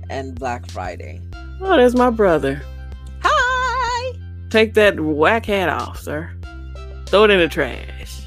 and 0.08 0.34
Black 0.38 0.70
Friday. 0.70 1.20
Oh, 1.60 1.76
there's 1.76 1.94
my 1.94 2.10
brother. 2.10 2.62
Hi. 3.22 4.12
Take 4.50 4.74
that 4.74 4.98
whack 4.98 5.46
hat 5.46 5.68
off, 5.68 6.00
sir. 6.00 6.32
Throw 7.06 7.24
it 7.24 7.30
in 7.30 7.38
the 7.38 7.48
trash. 7.48 8.22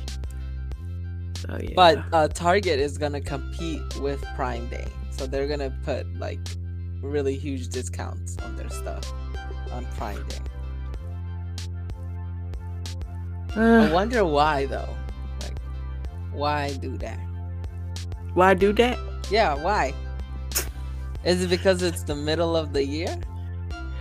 So 1.36 1.58
yeah. 1.62 1.72
But 1.76 2.04
uh, 2.12 2.28
Target 2.28 2.80
is 2.80 2.98
gonna 2.98 3.22
compete 3.22 3.82
with 4.00 4.24
Prime 4.36 4.68
Day, 4.68 4.88
so 5.12 5.26
they're 5.26 5.48
gonna 5.48 5.74
put 5.84 6.06
like 6.20 6.40
really 7.02 7.38
huge 7.38 7.70
discounts 7.70 8.38
on 8.40 8.56
their 8.56 8.70
stuff 8.70 9.12
on 9.72 9.86
Prime 9.98 10.26
Day. 10.28 10.38
I 13.56 13.60
Uh, 13.88 13.94
wonder 13.94 14.26
why 14.26 14.66
though. 14.66 14.90
Like, 15.42 15.58
why 16.34 16.74
do 16.74 16.98
that? 16.98 17.20
why 18.34 18.54
do 18.56 18.74
that? 18.74 18.98
Yeah, 19.30 19.54
why? 19.56 19.94
Is 21.24 21.44
it 21.44 21.50
because 21.50 21.82
it's 21.84 22.04
the 22.04 22.16
middle 22.16 22.56
of 22.58 22.74
the 22.74 22.84
year? 22.84 23.16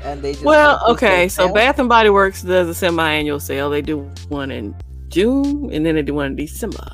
And 0.05 0.21
they 0.23 0.33
just 0.33 0.45
Well, 0.45 0.73
like, 0.79 0.87
boost 0.87 1.01
their 1.01 1.11
okay. 1.11 1.29
So 1.29 1.43
sales? 1.47 1.55
Bath 1.55 1.79
and 1.79 1.89
Body 1.89 2.11
Works 2.11 2.43
does 2.43 2.69
a 2.69 2.75
semi-annual 2.75 3.39
sale. 3.41 3.71
They 3.71 3.83
do 3.83 4.11
one 4.29 4.51
in 4.51 4.75
June, 5.09 5.71
and 5.73 5.85
then 5.87 5.95
they 5.95 6.03
do 6.03 6.15
one 6.15 6.27
in 6.27 6.37
December. 6.37 6.91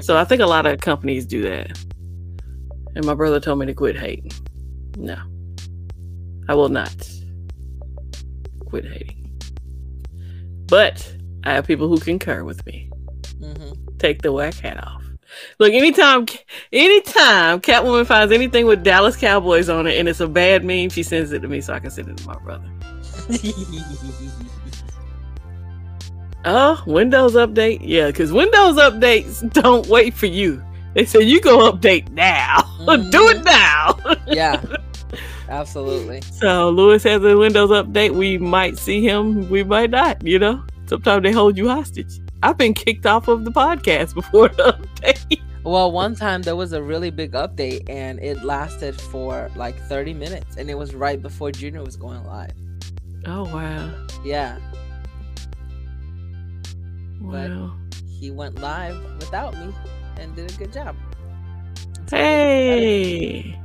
So 0.00 0.16
I 0.16 0.24
think 0.24 0.40
a 0.40 0.46
lot 0.46 0.66
of 0.66 0.80
companies 0.80 1.26
do 1.26 1.42
that. 1.42 1.78
And 2.96 3.04
my 3.04 3.14
brother 3.14 3.38
told 3.40 3.58
me 3.60 3.66
to 3.66 3.74
quit 3.74 3.96
hating. 3.98 4.32
No, 4.96 5.16
I 6.48 6.54
will 6.54 6.68
not 6.70 6.94
quit 8.66 8.84
hating. 8.84 9.30
But 10.66 11.14
I 11.44 11.52
have 11.54 11.66
people 11.66 11.88
who 11.88 11.98
concur 11.98 12.44
with 12.44 12.64
me. 12.66 12.90
Mhm. 13.40 13.98
Take 13.98 14.22
the 14.22 14.32
whack 14.32 14.54
hat 14.54 14.78
off. 14.84 15.02
Look, 15.58 15.72
anytime, 15.72 16.26
anytime 16.72 17.60
Catwoman 17.60 18.06
finds 18.06 18.32
anything 18.32 18.66
with 18.66 18.82
Dallas 18.82 19.16
Cowboys 19.16 19.68
on 19.68 19.86
it 19.86 19.98
and 19.98 20.08
it's 20.08 20.20
a 20.20 20.26
bad 20.26 20.64
meme, 20.64 20.90
she 20.90 21.02
sends 21.02 21.32
it 21.32 21.40
to 21.40 21.48
me 21.48 21.60
so 21.60 21.72
I 21.72 21.78
can 21.78 21.90
send 21.90 22.08
it 22.08 22.16
to 22.18 22.26
my 22.26 22.36
brother. 22.38 22.68
Oh, 26.44 26.82
Windows 26.86 27.34
update? 27.34 27.80
Yeah, 27.82 28.06
because 28.06 28.32
Windows 28.32 28.76
updates 28.76 29.52
don't 29.52 29.86
wait 29.88 30.14
for 30.14 30.26
you. 30.26 30.62
They 30.94 31.04
say 31.04 31.20
you 31.20 31.40
go 31.40 31.70
update 31.70 32.08
now. 32.12 32.62
Do 32.86 33.28
it 33.28 33.44
now. 33.44 33.98
yeah, 34.26 34.62
absolutely. 35.50 36.22
so 36.22 36.70
Lewis 36.70 37.02
has 37.04 37.22
a 37.22 37.36
Windows 37.36 37.68
update. 37.70 38.12
We 38.14 38.38
might 38.38 38.78
see 38.78 39.06
him. 39.06 39.50
We 39.50 39.62
might 39.64 39.90
not. 39.90 40.26
You 40.26 40.38
know, 40.38 40.64
sometimes 40.90 41.22
they 41.22 41.32
hold 41.32 41.56
you 41.56 41.68
hostage. 41.68 42.20
I've 42.42 42.58
been 42.58 42.74
kicked 42.74 43.06
off 43.06 43.28
of 43.28 43.44
the 43.46 43.50
podcast 43.52 44.14
before 44.14 44.48
the 44.48 44.76
update. 44.78 45.40
Well, 45.62 45.92
one 45.92 46.14
time 46.14 46.40
there 46.40 46.56
was 46.56 46.72
a 46.72 46.82
really 46.82 47.10
big 47.10 47.32
update 47.32 47.82
and 47.90 48.18
it 48.20 48.42
lasted 48.42 48.98
for 48.98 49.50
like 49.56 49.78
30 49.90 50.14
minutes 50.14 50.56
and 50.56 50.70
it 50.70 50.74
was 50.74 50.94
right 50.94 51.20
before 51.20 51.52
Junior 51.52 51.84
was 51.84 51.96
going 51.96 52.24
live. 52.24 52.52
Oh 53.26 53.44
wow! 53.44 53.90
Yeah, 54.24 54.56
But- 57.20 57.50
he 58.08 58.30
went 58.30 58.58
live 58.58 58.96
without 59.18 59.54
me 59.58 59.74
and 60.18 60.34
did 60.34 60.50
a 60.50 60.54
good 60.56 60.72
job. 60.72 60.96
Hey. 62.10 63.58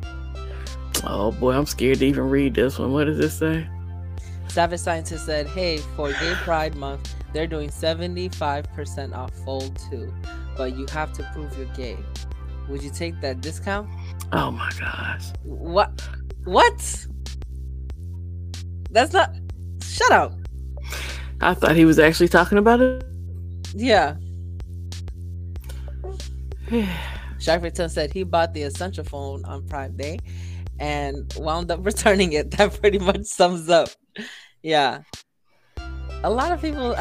Oh 1.05 1.31
boy, 1.31 1.53
I'm 1.53 1.65
scared 1.65 1.99
to 1.99 2.05
even 2.05 2.29
read 2.29 2.55
this 2.55 2.77
one. 2.77 2.91
What 2.91 3.05
does 3.05 3.17
this 3.17 3.37
say? 3.37 3.65
Savage 4.55 4.79
Scientist 4.79 5.25
said, 5.25 5.47
Hey, 5.47 5.79
for 5.97 6.13
Gay 6.13 6.33
Pride 6.35 6.77
Month, 6.77 7.13
they're 7.33 7.45
doing 7.45 7.67
75% 7.67 9.13
off 9.13 9.33
Fold 9.43 9.77
2, 9.91 10.13
but 10.55 10.77
you 10.77 10.85
have 10.93 11.11
to 11.11 11.29
prove 11.33 11.57
you're 11.57 11.67
gay. 11.75 11.97
Would 12.69 12.81
you 12.81 12.89
take 12.89 13.19
that 13.19 13.41
discount? 13.41 13.89
Oh 14.31 14.51
my 14.51 14.71
gosh. 14.79 15.25
What? 15.43 16.01
What? 16.45 17.05
That's 18.91 19.11
not. 19.11 19.35
Shut 19.83 20.13
up. 20.13 20.31
I 21.41 21.53
thought 21.53 21.75
he 21.75 21.83
was 21.83 21.99
actually 21.99 22.29
talking 22.29 22.57
about 22.57 22.79
it. 22.79 23.03
Yeah. 23.73 24.15
Sharpton 27.39 27.91
said 27.91 28.13
he 28.13 28.23
bought 28.23 28.53
the 28.53 28.61
essential 28.61 29.03
phone 29.03 29.43
on 29.43 29.67
Prime 29.67 29.97
Day 29.97 30.17
and 30.79 31.33
wound 31.35 31.71
up 31.71 31.85
returning 31.85 32.31
it. 32.31 32.51
That 32.51 32.79
pretty 32.79 32.99
much 32.99 33.25
sums 33.25 33.67
up. 33.69 33.89
Yeah. 34.65 35.03
A 36.23 36.29
lot 36.31 36.51
of 36.51 36.59
people, 36.59 36.95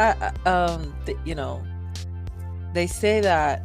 um, 0.45 0.95
th- 1.07 1.17
you 1.25 1.35
know, 1.35 1.65
they 2.75 2.87
say 2.87 3.23
that. 3.23 3.63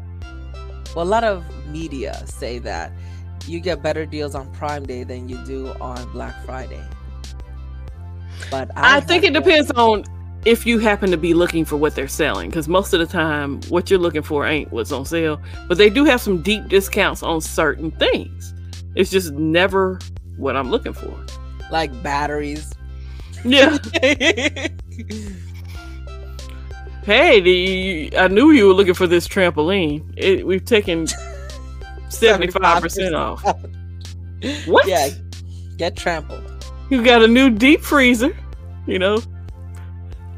Well, 0.95 1.03
a 1.03 1.11
lot 1.11 1.25
of 1.25 1.43
media 1.67 2.25
say 2.25 2.59
that 2.59 2.93
you 3.45 3.59
get 3.59 3.83
better 3.83 4.05
deals 4.05 4.35
on 4.35 4.49
Prime 4.53 4.85
Day 4.85 5.03
than 5.03 5.27
you 5.27 5.37
do 5.45 5.67
on 5.81 6.09
Black 6.13 6.33
Friday. 6.45 6.81
But 8.49 8.71
I, 8.77 8.97
I 8.97 8.99
think 9.01 9.25
it 9.25 9.33
depends 9.33 9.69
on 9.71 10.05
if 10.45 10.65
you 10.65 10.79
happen 10.79 11.11
to 11.11 11.17
be 11.17 11.33
looking 11.33 11.65
for 11.65 11.75
what 11.75 11.93
they're 11.93 12.07
selling, 12.07 12.49
because 12.49 12.69
most 12.69 12.93
of 12.93 13.01
the 13.01 13.05
time, 13.05 13.59
what 13.63 13.89
you're 13.89 13.99
looking 13.99 14.23
for 14.23 14.45
ain't 14.45 14.71
what's 14.71 14.93
on 14.93 15.05
sale. 15.05 15.41
But 15.67 15.77
they 15.77 15.89
do 15.89 16.05
have 16.05 16.21
some 16.21 16.41
deep 16.41 16.69
discounts 16.69 17.21
on 17.21 17.41
certain 17.41 17.91
things. 17.91 18.53
It's 18.95 19.11
just 19.11 19.33
never 19.33 19.99
what 20.37 20.55
I'm 20.55 20.71
looking 20.71 20.93
for. 20.93 21.13
like 21.69 21.91
batteries. 22.01 22.71
Yeah. 23.45 23.77
hey, 27.03 27.39
the, 27.39 28.13
I 28.17 28.27
knew 28.27 28.51
you 28.51 28.67
were 28.67 28.73
looking 28.73 28.93
for 28.93 29.07
this 29.07 29.27
trampoline. 29.27 30.03
It, 30.17 30.45
we've 30.45 30.65
taken 30.65 31.05
75% 32.09 33.17
off. 33.17 33.43
What? 34.65 34.87
Yeah, 34.87 35.09
get 35.77 35.95
trampled. 35.95 36.43
You 36.89 37.03
got 37.03 37.21
a 37.21 37.27
new 37.27 37.49
deep 37.49 37.81
freezer, 37.81 38.35
you 38.87 38.99
know. 38.99 39.21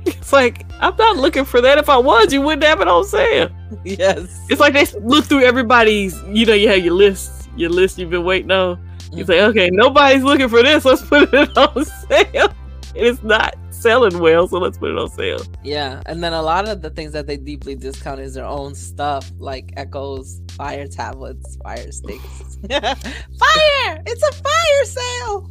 It's 0.06 0.34
like 0.34 0.66
I'm 0.80 0.96
not 0.98 1.18
looking 1.18 1.46
for 1.46 1.62
that. 1.62 1.78
If 1.78 1.88
I 1.88 1.98
was, 1.98 2.34
you 2.34 2.42
wouldn't 2.42 2.64
have 2.64 2.82
it 2.82 2.88
on 2.88 3.06
sale. 3.06 3.50
Yes. 3.86 4.46
It's 4.50 4.60
like 4.60 4.74
they 4.74 4.86
look 5.00 5.24
through 5.24 5.44
everybody's. 5.44 6.22
You 6.24 6.46
know, 6.46 6.54
you 6.54 6.68
have 6.68 6.84
your 6.84 6.94
list, 6.94 7.50
your 7.56 7.70
list 7.70 7.98
you've 7.98 8.10
been 8.10 8.26
waiting 8.26 8.52
on. 8.52 8.86
You 9.14 9.24
mm. 9.24 9.28
say, 9.28 9.42
okay, 9.44 9.70
nobody's 9.70 10.24
looking 10.24 10.50
for 10.50 10.62
this. 10.62 10.84
Let's 10.84 11.02
put 11.02 11.34
it 11.34 11.58
on 11.58 11.86
sale. 11.86 12.54
And 12.96 13.06
it's 13.06 13.24
not 13.24 13.56
selling 13.70 14.20
well, 14.20 14.48
so 14.48 14.60
let's 14.60 14.78
put 14.78 14.92
it 14.92 14.98
on 14.98 15.10
sale. 15.10 15.42
Yeah, 15.64 16.02
and 16.06 16.24
then 16.24 16.34
a 16.34 16.42
lot 16.42 16.68
of 16.68 16.82
the 16.82 16.90
things 16.90 17.14
that 17.14 17.28
they 17.28 17.38
deeply 17.38 17.76
discount 17.76 18.20
is 18.20 18.34
their 18.34 18.46
own 18.46 18.76
stuff, 18.76 19.32
like 19.40 19.74
Echo's 19.78 20.42
fire 20.52 20.88
tablets, 20.88 21.58
fire 21.64 21.92
sticks. 21.92 22.58
fire! 22.70 24.04
It's 24.06 24.24
a 24.24 24.32
fire 24.34 24.86
sale. 24.86 25.50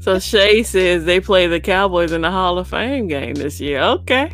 So 0.00 0.18
Shay 0.18 0.62
says 0.62 1.04
they 1.06 1.20
play 1.20 1.46
the 1.46 1.60
Cowboys 1.60 2.12
in 2.12 2.20
the 2.20 2.30
Hall 2.30 2.58
of 2.58 2.68
Fame 2.68 3.08
game 3.08 3.34
this 3.34 3.58
year. 3.60 3.80
Okay, 3.80 4.30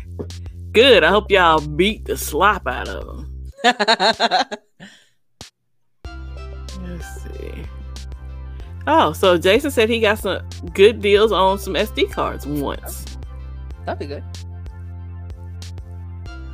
good. 0.73 1.03
I 1.03 1.09
hope 1.09 1.31
y'all 1.31 1.65
beat 1.65 2.05
the 2.05 2.17
slop 2.17 2.67
out 2.67 2.89
of 2.89 3.05
them. 3.05 3.27
Oh, 8.87 9.13
so 9.13 9.37
Jason 9.37 9.69
said 9.71 9.89
he 9.89 9.99
got 9.99 10.19
some 10.19 10.41
good 10.73 11.01
deals 11.01 11.31
on 11.31 11.59
some 11.59 11.73
SD 11.75 12.11
cards 12.11 12.45
once. 12.47 13.05
That'd 13.85 13.99
be 13.99 14.07
good. 14.07 14.23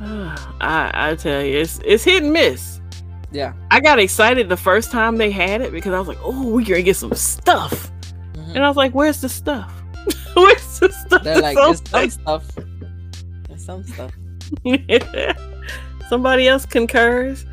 I 0.00 0.90
I 0.94 1.14
tell 1.16 1.42
you, 1.42 1.58
it's 1.58 1.80
it's 1.84 2.04
hit 2.04 2.22
and 2.22 2.32
miss. 2.32 2.80
Yeah. 3.30 3.52
I 3.70 3.80
got 3.80 3.98
excited 3.98 4.48
the 4.48 4.56
first 4.56 4.90
time 4.90 5.16
they 5.16 5.30
had 5.30 5.60
it 5.60 5.72
because 5.72 5.92
I 5.92 5.98
was 5.98 6.08
like, 6.08 6.18
"Oh, 6.22 6.48
we're 6.48 6.64
gonna 6.64 6.82
get 6.82 6.96
some 6.96 7.12
stuff," 7.14 7.90
Mhm. 8.34 8.54
and 8.54 8.64
I 8.64 8.68
was 8.68 8.76
like, 8.76 8.92
"Where's 8.92 9.20
the 9.20 9.28
stuff? 9.28 9.70
Where's 10.34 10.80
the 10.80 10.92
stuff?" 10.92 11.22
They're 11.24 11.40
like, 11.40 11.56
there's 11.56 11.82
some 11.88 12.10
stuff. 12.10 12.50
There's 13.48 13.64
some 13.64 13.84
stuff. 13.84 14.12
so- 14.64 15.32
Somebody 16.08 16.48
else 16.48 16.64
concurs. 16.64 17.44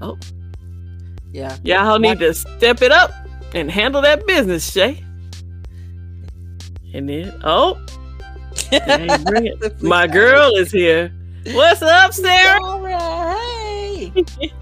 Oh. 0.00 0.16
Yeah. 1.32 1.56
Y'all 1.64 1.98
need 1.98 2.20
to 2.20 2.32
step 2.34 2.82
it 2.82 2.92
up 2.92 3.10
and 3.54 3.70
handle 3.70 4.02
that 4.02 4.26
business, 4.26 4.70
Shay. 4.70 5.02
And 6.94 7.08
then, 7.08 7.38
oh. 7.44 7.78
My 9.80 10.06
girl 10.06 10.54
is 10.56 10.72
here. 10.72 11.12
What's 11.52 11.82
up, 11.82 12.12
Sarah? 12.12 12.58
Sarah, 12.60 13.36
hey. 13.38 14.52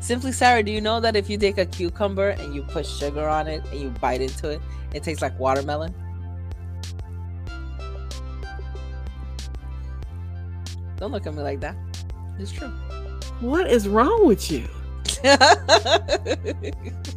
Simply 0.00 0.32
Sarah, 0.32 0.62
do 0.62 0.70
you 0.70 0.80
know 0.80 1.00
that 1.00 1.16
if 1.16 1.28
you 1.30 1.38
take 1.38 1.58
a 1.58 1.66
cucumber 1.66 2.30
and 2.30 2.54
you 2.54 2.62
put 2.62 2.86
sugar 2.86 3.28
on 3.28 3.48
it 3.48 3.64
and 3.72 3.80
you 3.80 3.90
bite 3.90 4.20
into 4.20 4.50
it, 4.50 4.60
it 4.94 5.02
tastes 5.02 5.22
like 5.22 5.38
watermelon? 5.38 5.94
Don't 10.98 11.12
look 11.12 11.26
at 11.26 11.34
me 11.34 11.42
like 11.42 11.60
that. 11.60 11.76
It's 12.38 12.52
true. 12.52 12.68
What 13.40 13.70
is 13.70 13.88
wrong 13.88 14.26
with 14.26 14.50
you? 14.50 14.66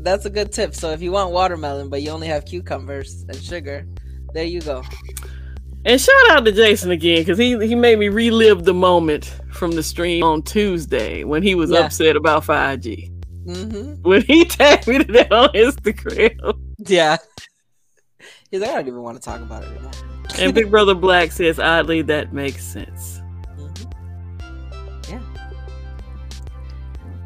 That's 0.00 0.24
a 0.26 0.30
good 0.30 0.52
tip. 0.52 0.74
So 0.74 0.90
if 0.90 1.00
you 1.02 1.12
want 1.12 1.30
watermelon, 1.30 1.88
but 1.88 2.02
you 2.02 2.10
only 2.10 2.26
have 2.26 2.44
cucumbers 2.44 3.24
and 3.28 3.36
sugar, 3.42 3.86
there 4.32 4.44
you 4.44 4.60
go. 4.60 4.82
And 5.86 6.00
shout 6.00 6.30
out 6.30 6.44
to 6.46 6.52
Jason 6.52 6.90
again 6.90 7.18
because 7.20 7.36
he 7.38 7.58
he 7.66 7.74
made 7.74 7.98
me 7.98 8.08
relive 8.08 8.64
the 8.64 8.72
moment 8.74 9.26
from 9.52 9.72
the 9.72 9.82
stream 9.82 10.22
on 10.24 10.42
Tuesday 10.42 11.24
when 11.24 11.42
he 11.42 11.54
was 11.54 11.70
Yeah. 11.70 11.80
upset 11.80 12.16
about 12.16 12.44
5G. 12.44 13.10
hmm 13.46 13.92
When 14.02 14.22
he 14.22 14.44
tagged 14.46 14.86
me 14.86 14.98
to 15.04 15.12
that 15.12 15.30
on 15.32 15.48
Instagram. 15.50 16.58
Yeah. 16.78 17.16
He's 18.50 18.60
like, 18.60 18.70
I 18.70 18.74
don't 18.76 18.88
even 18.88 19.02
want 19.02 19.16
to 19.18 19.22
talk 19.22 19.40
about 19.40 19.62
it 19.64 19.70
anymore. 19.70 19.90
And 20.38 20.54
Big 20.54 20.70
Brother 20.70 20.94
Black 20.94 21.32
says, 21.32 21.58
oddly, 21.58 22.02
that 22.02 22.32
makes 22.32 22.64
sense. 22.64 23.20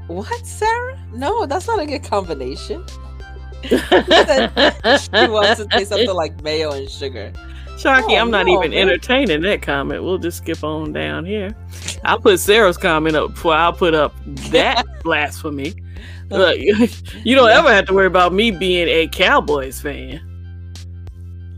What, 0.09 0.45
Sarah? 0.47 0.99
No, 1.13 1.47
that's 1.47 1.67
not 1.67 1.79
a 1.79 1.87
good 1.87 2.03
combination. 2.03 2.85
she 3.63 3.77
wants 3.77 5.61
to 5.61 5.67
say 5.73 5.85
something 5.85 6.15
like 6.15 6.43
mayo 6.43 6.73
and 6.73 6.89
sugar. 6.91 7.33
Sharky, 7.77 8.11
Oh, 8.11 8.17
I'm 8.17 8.31
not 8.31 8.47
no, 8.47 8.59
even 8.59 8.71
man. 8.73 8.81
entertaining 8.89 9.43
that 9.43 9.63
comment. 9.63 10.03
We'll 10.03 10.19
just 10.19 10.39
skip 10.39 10.65
on 10.65 10.93
down 10.93 11.25
here. 11.25 11.51
I'll 12.05 12.19
put 12.21 12.41
Sarah's 12.41 12.77
comment 12.77 13.15
up 13.15 13.35
before 13.35 13.55
I'll 13.55 13.73
put 13.73 13.95
up 13.95 14.15
that 14.51 14.85
blasphemy. 15.05 15.75
Look, 16.31 16.59
you 17.25 17.35
don't 17.37 17.51
ever 17.51 17.73
have 17.73 17.87
to 17.87 17.95
worry 17.95 18.07
about 18.07 18.33
me 18.33 18.51
being 18.51 18.89
a 18.89 19.07
Cowboys 19.09 19.81
fan. 19.81 20.21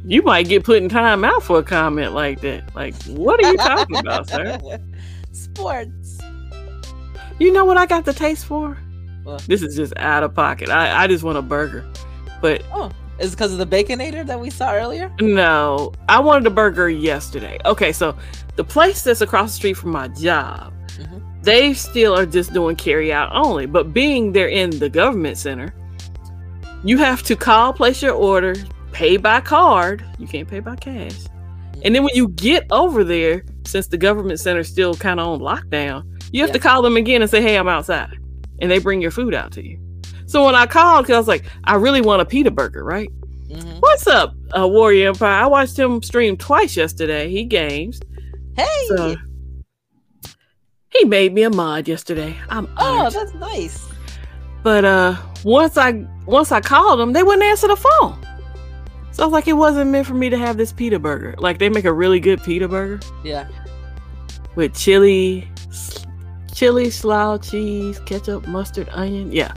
You 0.04 0.22
might 0.22 0.48
get 0.48 0.64
put 0.64 0.82
in 0.82 0.88
time 0.88 1.24
out 1.24 1.42
for 1.42 1.58
a 1.58 1.62
comment 1.62 2.12
like 2.14 2.40
that. 2.40 2.74
Like, 2.74 2.94
what 3.04 3.42
are 3.44 3.50
you 3.50 3.56
talking 3.56 3.96
about, 3.96 4.28
sir? 4.28 4.58
Sports. 5.32 6.19
You 7.40 7.52
know 7.52 7.64
what 7.64 7.76
I 7.76 7.86
got 7.86 8.04
the 8.04 8.12
taste 8.12 8.44
for? 8.46 8.76
What? 9.24 9.42
This 9.48 9.62
is 9.62 9.74
just 9.74 9.92
out 9.96 10.22
of 10.22 10.34
pocket. 10.34 10.68
I, 10.68 11.04
I 11.04 11.06
just 11.06 11.24
want 11.24 11.38
a 11.38 11.42
burger. 11.42 11.84
But 12.40 12.62
Oh, 12.72 12.90
is 13.18 13.32
it 13.32 13.36
because 13.36 13.52
of 13.52 13.58
the 13.58 13.66
baconator 13.66 14.24
that 14.26 14.38
we 14.38 14.50
saw 14.50 14.72
earlier? 14.74 15.10
No, 15.20 15.92
I 16.08 16.20
wanted 16.20 16.46
a 16.46 16.50
burger 16.50 16.88
yesterday. 16.88 17.58
Okay, 17.64 17.92
so 17.92 18.16
the 18.56 18.64
place 18.64 19.02
that's 19.02 19.20
across 19.20 19.50
the 19.50 19.56
street 19.56 19.74
from 19.74 19.90
my 19.90 20.08
job, 20.08 20.72
Mhm. 20.98 21.22
they 21.42 21.72
still 21.74 22.14
are 22.16 22.26
just 22.26 22.52
doing 22.52 22.76
carry 22.76 23.12
out 23.12 23.30
only. 23.34 23.66
But 23.66 23.92
being 23.92 24.32
they're 24.32 24.48
in 24.48 24.70
the 24.78 24.88
government 24.88 25.38
center, 25.38 25.74
you 26.84 26.98
have 26.98 27.22
to 27.24 27.36
call, 27.36 27.72
place 27.72 28.02
your 28.02 28.14
order, 28.14 28.54
pay 28.92 29.16
by 29.16 29.40
card. 29.40 30.04
You 30.18 30.26
can't 30.26 30.48
pay 30.48 30.60
by 30.60 30.76
cash. 30.76 31.16
And 31.82 31.94
then 31.94 32.04
when 32.04 32.14
you 32.14 32.28
get 32.28 32.66
over 32.70 33.04
there, 33.04 33.44
since 33.66 33.86
the 33.86 33.96
government 33.98 34.40
center 34.40 34.60
is 34.60 34.68
still 34.68 34.94
kind 34.94 35.20
of 35.20 35.26
on 35.28 35.40
lockdown, 35.40 36.04
you 36.32 36.42
have 36.42 36.52
to 36.52 36.58
call 36.58 36.82
them 36.82 36.96
again 36.96 37.22
and 37.22 37.30
say, 37.30 37.40
"Hey, 37.42 37.56
I'm 37.56 37.68
outside," 37.68 38.16
and 38.60 38.70
they 38.70 38.78
bring 38.78 39.00
your 39.00 39.10
food 39.10 39.34
out 39.34 39.52
to 39.52 39.66
you. 39.66 39.78
So 40.26 40.44
when 40.44 40.54
I 40.54 40.66
called, 40.66 41.04
because 41.04 41.14
I 41.14 41.18
was 41.18 41.28
like, 41.28 41.44
I 41.64 41.74
really 41.74 42.00
want 42.00 42.22
a 42.22 42.24
pita 42.24 42.50
burger, 42.50 42.84
right? 42.84 43.10
Mhm. 43.50 43.80
What's 43.80 44.06
up, 44.06 44.32
uh, 44.56 44.68
Warrior 44.68 45.08
Empire? 45.08 45.42
I 45.42 45.46
watched 45.46 45.76
him 45.78 46.02
stream 46.02 46.36
twice 46.36 46.76
yesterday. 46.76 47.28
He 47.30 47.44
games. 47.44 48.00
Hey. 48.56 48.66
So 48.88 49.16
he 50.90 51.04
made 51.04 51.32
me 51.32 51.42
a 51.42 51.50
mod 51.50 51.88
yesterday. 51.88 52.36
I'm 52.48 52.68
oh, 52.78 52.98
honored. 52.98 53.12
that's 53.14 53.34
nice. 53.34 53.86
but 54.62 54.84
uh 54.84 55.16
once 55.44 55.76
I 55.76 56.04
once 56.26 56.52
I 56.52 56.60
called 56.60 57.00
them, 57.00 57.12
they 57.12 57.22
wouldn't 57.22 57.42
answer 57.42 57.66
the 57.68 57.76
phone. 57.76 58.18
So 59.12 59.24
I 59.24 59.26
was 59.26 59.32
like, 59.32 59.48
it 59.48 59.54
wasn't 59.54 59.90
meant 59.90 60.06
for 60.06 60.14
me 60.14 60.30
to 60.30 60.38
have 60.38 60.56
this 60.56 60.72
pita 60.72 60.98
burger. 61.00 61.34
Like 61.38 61.58
they 61.58 61.68
make 61.68 61.84
a 61.84 61.92
really 61.92 62.20
good 62.20 62.42
pita 62.44 62.68
burger 62.68 63.00
Yeah. 63.24 63.48
with 64.54 64.74
chili, 64.76 65.48
chili, 66.54 66.90
slough, 66.90 67.42
cheese, 67.42 67.98
ketchup, 68.00 68.46
mustard, 68.46 68.88
onion. 68.92 69.32
Yeah, 69.32 69.52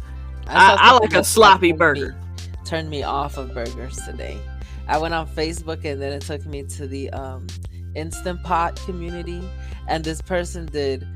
I- 0.47 0.75
saw 0.75 0.83
I 0.83 0.99
like 0.99 1.13
a 1.13 1.23
sloppy 1.23 1.71
burger. 1.71 2.09
Me, 2.13 2.43
turned 2.65 2.89
me 2.89 3.03
off 3.03 3.37
of 3.37 3.53
burgers 3.53 3.97
today. 4.05 4.39
I 4.87 4.97
went 4.97 5.13
on 5.13 5.27
Facebook 5.27 5.85
and 5.85 6.01
then 6.01 6.11
it 6.13 6.21
took 6.21 6.45
me 6.45 6.63
to 6.63 6.87
the 6.87 7.09
um, 7.11 7.47
Instant 7.95 8.43
Pot 8.43 8.75
community, 8.85 9.41
and 9.87 10.03
this 10.03 10.21
person 10.21 10.65
did 10.67 11.07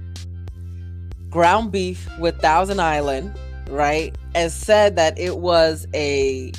ground 1.30 1.72
beef 1.72 2.08
with 2.20 2.40
Thousand 2.40 2.80
Island, 2.80 3.38
right? 3.70 4.16
And 4.36 4.52
said 4.52 4.96
that 4.96 5.18
it 5.20 5.38
was 5.40 5.88
a 5.94 6.52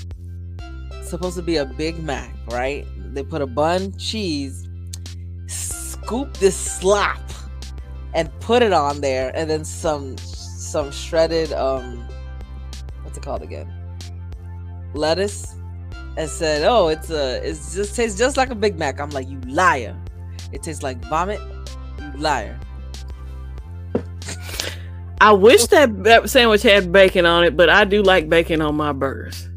supposed 1.02 1.36
to 1.36 1.42
be 1.42 1.56
a 1.56 1.64
Big 1.64 2.02
Mac, 2.02 2.34
right? 2.50 2.86
They 3.14 3.22
put 3.22 3.40
a 3.40 3.46
bun, 3.46 3.96
cheese, 3.96 4.68
scoop 5.46 6.36
this 6.36 6.56
slop, 6.56 7.18
and 8.14 8.30
put 8.40 8.62
it 8.62 8.72
on 8.72 9.00
there, 9.00 9.32
and 9.34 9.48
then 9.48 9.64
some 9.64 10.16
some 10.18 10.90
shredded 10.90 11.52
um 11.52 12.06
what's 13.02 13.16
it 13.16 13.22
called 13.22 13.42
again? 13.42 13.72
Lettuce. 14.94 15.54
And 16.16 16.28
said, 16.28 16.64
"Oh, 16.64 16.88
it's 16.88 17.10
a, 17.10 17.36
it 17.48 17.54
just 17.72 17.94
tastes 17.94 18.18
just 18.18 18.36
like 18.36 18.50
a 18.50 18.54
Big 18.56 18.76
Mac." 18.76 18.98
I'm 18.98 19.10
like, 19.10 19.28
"You 19.28 19.40
liar! 19.42 19.96
It 20.50 20.64
tastes 20.64 20.82
like 20.82 20.98
vomit. 21.04 21.40
You 22.00 22.20
liar!" 22.20 22.58
I 25.20 25.32
wish 25.32 25.66
that, 25.66 26.04
that 26.04 26.30
sandwich 26.30 26.62
had 26.62 26.92
bacon 26.92 27.26
on 27.26 27.44
it, 27.44 27.56
but 27.56 27.68
I 27.68 27.84
do 27.84 28.02
like 28.02 28.28
bacon 28.28 28.60
on 28.60 28.76
my 28.76 28.92
burgers. 28.92 29.48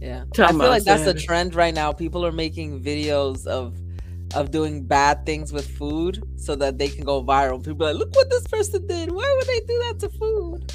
Yeah, 0.00 0.24
I 0.38 0.48
feel 0.48 0.58
like 0.58 0.84
that's 0.84 1.06
a 1.06 1.14
trend 1.14 1.54
right 1.54 1.74
now. 1.74 1.92
People 1.92 2.24
are 2.24 2.32
making 2.32 2.80
videos 2.82 3.46
of 3.46 3.76
of 4.34 4.50
doing 4.50 4.84
bad 4.84 5.24
things 5.26 5.52
with 5.52 5.68
food 5.76 6.22
so 6.36 6.54
that 6.56 6.78
they 6.78 6.88
can 6.88 7.04
go 7.04 7.22
viral. 7.22 7.64
People 7.64 7.86
are 7.86 7.92
like, 7.92 8.00
"Look 8.00 8.14
what 8.14 8.30
this 8.30 8.46
person 8.46 8.86
did. 8.86 9.10
Why 9.10 9.34
would 9.36 9.46
they 9.46 9.60
do 9.60 9.78
that 9.86 9.98
to 10.00 10.08
food?" 10.10 10.72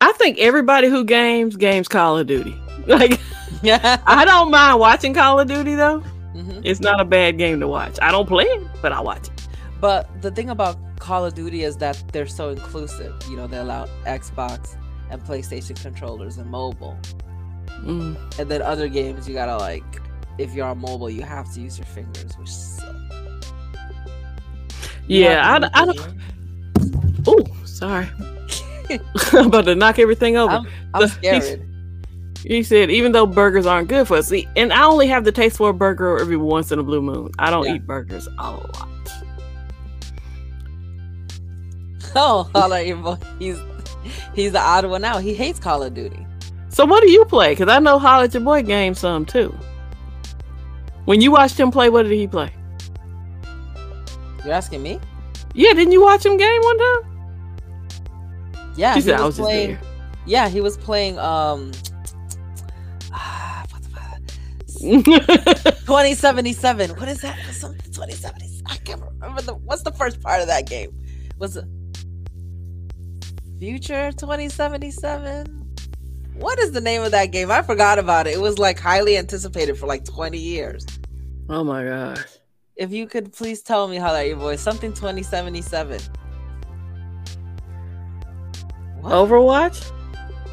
I 0.00 0.12
think 0.12 0.38
everybody 0.38 0.88
who 0.88 1.04
games 1.04 1.56
games 1.56 1.88
Call 1.88 2.18
of 2.18 2.26
Duty. 2.26 2.56
Like 2.86 3.20
Yeah. 3.62 4.00
I 4.06 4.24
don't 4.24 4.50
mind 4.50 4.80
watching 4.80 5.12
Call 5.12 5.40
of 5.40 5.48
Duty 5.48 5.74
though. 5.74 6.02
Mhm. 6.34 6.62
It's 6.64 6.80
not 6.80 7.00
a 7.00 7.04
bad 7.04 7.36
game 7.36 7.60
to 7.60 7.68
watch. 7.68 7.98
I 8.00 8.10
don't 8.10 8.26
play 8.26 8.44
it, 8.44 8.62
but 8.80 8.92
I 8.92 9.00
watch 9.00 9.26
it. 9.28 9.48
But 9.80 10.08
the 10.22 10.30
thing 10.30 10.48
about 10.50 10.76
Call 10.98 11.24
of 11.26 11.34
Duty 11.34 11.64
is 11.64 11.76
that 11.78 12.02
they're 12.12 12.26
so 12.26 12.48
inclusive. 12.50 13.14
You 13.28 13.36
know, 13.36 13.46
they 13.46 13.58
allow 13.58 13.86
Xbox 14.06 14.76
and 15.10 15.22
PlayStation 15.22 15.80
controllers 15.80 16.38
and 16.38 16.50
mobile. 16.50 16.96
Mm. 17.80 18.38
And 18.38 18.50
then 18.50 18.62
other 18.62 18.88
games, 18.88 19.28
you 19.28 19.34
gotta 19.34 19.56
like, 19.56 19.84
if 20.38 20.54
you're 20.54 20.66
on 20.66 20.78
mobile, 20.78 21.10
you 21.10 21.22
have 21.22 21.52
to 21.54 21.60
use 21.60 21.78
your 21.78 21.86
fingers, 21.86 22.36
which 22.38 22.48
suck. 22.48 22.94
You 25.06 25.24
Yeah, 25.24 25.40
I, 25.48 25.52
have 25.52 25.62
d- 25.62 25.68
to 25.68 25.78
I 25.78 25.84
don't. 25.86 26.18
Oh, 27.26 27.64
sorry. 27.64 28.08
I'm 29.32 29.46
about 29.48 29.64
to 29.66 29.74
knock 29.74 29.98
everything 29.98 30.36
over. 30.36 30.52
I'm, 30.54 30.66
I'm 30.94 31.02
The- 31.02 31.08
scared. 31.08 31.64
He 32.44 32.62
said, 32.62 32.88
even 32.90 33.10
though 33.12 33.26
burgers 33.26 33.66
aren't 33.66 33.88
good 33.88 34.06
for 34.06 34.16
us, 34.18 34.28
see, 34.28 34.46
and 34.54 34.72
I 34.72 34.84
only 34.84 35.08
have 35.08 35.24
the 35.24 35.32
taste 35.32 35.56
for 35.56 35.70
a 35.70 35.74
burger 35.74 36.18
every 36.18 36.36
once 36.36 36.70
in 36.70 36.78
a 36.78 36.84
blue 36.84 37.02
moon. 37.02 37.30
I 37.38 37.50
don't 37.50 37.66
Yeah. 37.66 37.74
eat 37.74 37.86
burgers 37.86 38.28
a 38.38 38.52
lot. 38.52 38.88
Oh, 42.16 42.48
holla 42.54 42.80
your 42.82 42.96
boy. 42.96 43.16
He's 43.38 43.58
he's 44.34 44.52
the 44.52 44.60
odd 44.60 44.86
one 44.86 45.04
out. 45.04 45.22
He 45.22 45.34
hates 45.34 45.58
Call 45.58 45.82
of 45.82 45.92
Duty. 45.94 46.26
So 46.70 46.84
what 46.86 47.02
do 47.02 47.10
you 47.10 47.24
play? 47.26 47.52
Because 47.52 47.68
I 47.68 47.78
know 47.80 47.98
Holla 47.98 48.24
at 48.24 48.34
Your 48.34 48.42
Boy 48.42 48.62
game 48.62 48.94
some 48.94 49.26
too. 49.26 49.54
When 51.08 51.22
you 51.22 51.30
watched 51.30 51.58
him 51.58 51.70
play, 51.70 51.88
what 51.88 52.02
did 52.02 52.12
he 52.12 52.26
play? 52.26 52.52
You're 54.44 54.52
asking 54.52 54.82
me? 54.82 55.00
Yeah, 55.54 55.72
didn't 55.72 55.92
you 55.92 56.02
watch 56.02 56.26
him 56.26 56.36
game 56.36 56.60
one 56.60 56.78
time? 56.78 56.98
Yeah, 58.76 58.92
she 58.92 58.96
he 58.96 59.06
said 59.06 59.20
was 59.20 59.38
was 59.38 59.46
playing. 59.46 59.78
Yeah, 60.26 60.50
he 60.50 60.60
was 60.60 60.76
playing. 60.76 61.18
Um, 61.18 61.72
ah, 63.14 63.64
what 63.70 63.82
the 63.82 63.88
fuck? 63.88 64.20
2077. 65.86 66.90
What 66.90 67.08
is 67.08 67.22
that? 67.22 67.38
Something 67.54 67.80
2077. 67.90 68.66
I 68.66 68.76
can't 68.76 69.00
remember 69.00 69.40
the 69.40 69.54
what's 69.54 69.84
the 69.84 69.92
first 69.92 70.20
part 70.20 70.42
of 70.42 70.46
that 70.48 70.68
game. 70.68 70.94
Was 71.38 71.56
it 71.56 71.64
Future 73.58 74.12
2077? 74.12 75.57
What 76.34 76.58
is 76.58 76.72
the 76.72 76.80
name 76.80 77.02
of 77.02 77.10
that 77.10 77.26
game? 77.26 77.50
I 77.50 77.62
forgot 77.62 77.98
about 77.98 78.26
it. 78.26 78.34
It 78.34 78.40
was 78.40 78.58
like 78.58 78.78
highly 78.78 79.16
anticipated 79.16 79.76
for 79.76 79.86
like 79.86 80.04
20 80.04 80.38
years. 80.38 80.86
oh 81.48 81.64
my 81.64 81.84
gosh. 81.84 82.24
If 82.76 82.92
you 82.92 83.08
could 83.08 83.32
please 83.32 83.60
tell 83.60 83.88
me 83.88 83.96
how 83.96 84.12
that 84.12 84.28
your 84.28 84.36
voice 84.36 84.60
something 84.60 84.92
2077. 84.92 86.00
What? 89.00 89.12
Overwatch? 89.12 89.92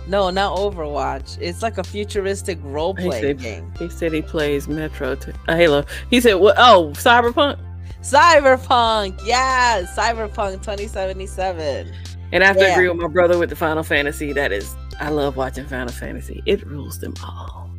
No, 0.07 0.29
not 0.29 0.57
Overwatch. 0.57 1.37
It's 1.41 1.61
like 1.61 1.77
a 1.77 1.83
futuristic 1.83 2.59
role 2.61 2.93
playing 2.93 3.37
game. 3.37 3.73
He 3.77 3.89
said 3.89 4.13
he 4.13 4.21
plays 4.21 4.67
Metro 4.67 5.17
uh, 5.47 5.55
Halo. 5.55 5.83
He 6.09 6.21
said, 6.21 6.35
"What? 6.35 6.55
Oh, 6.57 6.91
Cyberpunk." 6.93 7.59
Cyberpunk, 8.01 9.19
yeah, 9.25 9.81
Cyberpunk 9.95 10.61
2077. 10.61 11.91
And 12.31 12.43
I 12.43 12.47
have 12.47 12.57
to 12.57 12.63
Yeah. 12.63 12.73
agree 12.73 12.89
with 12.89 12.97
my 12.97 13.07
brother 13.07 13.37
with 13.37 13.49
the 13.49 13.55
Final 13.55 13.83
Fantasy. 13.83 14.33
That 14.33 14.51
is, 14.51 14.75
I 14.99 15.09
love 15.09 15.37
watching 15.37 15.65
Final 15.67 15.93
Fantasy. 15.93 16.41
It 16.45 16.65
rules 16.65 16.99
them 16.99 17.13
all. 17.23 17.69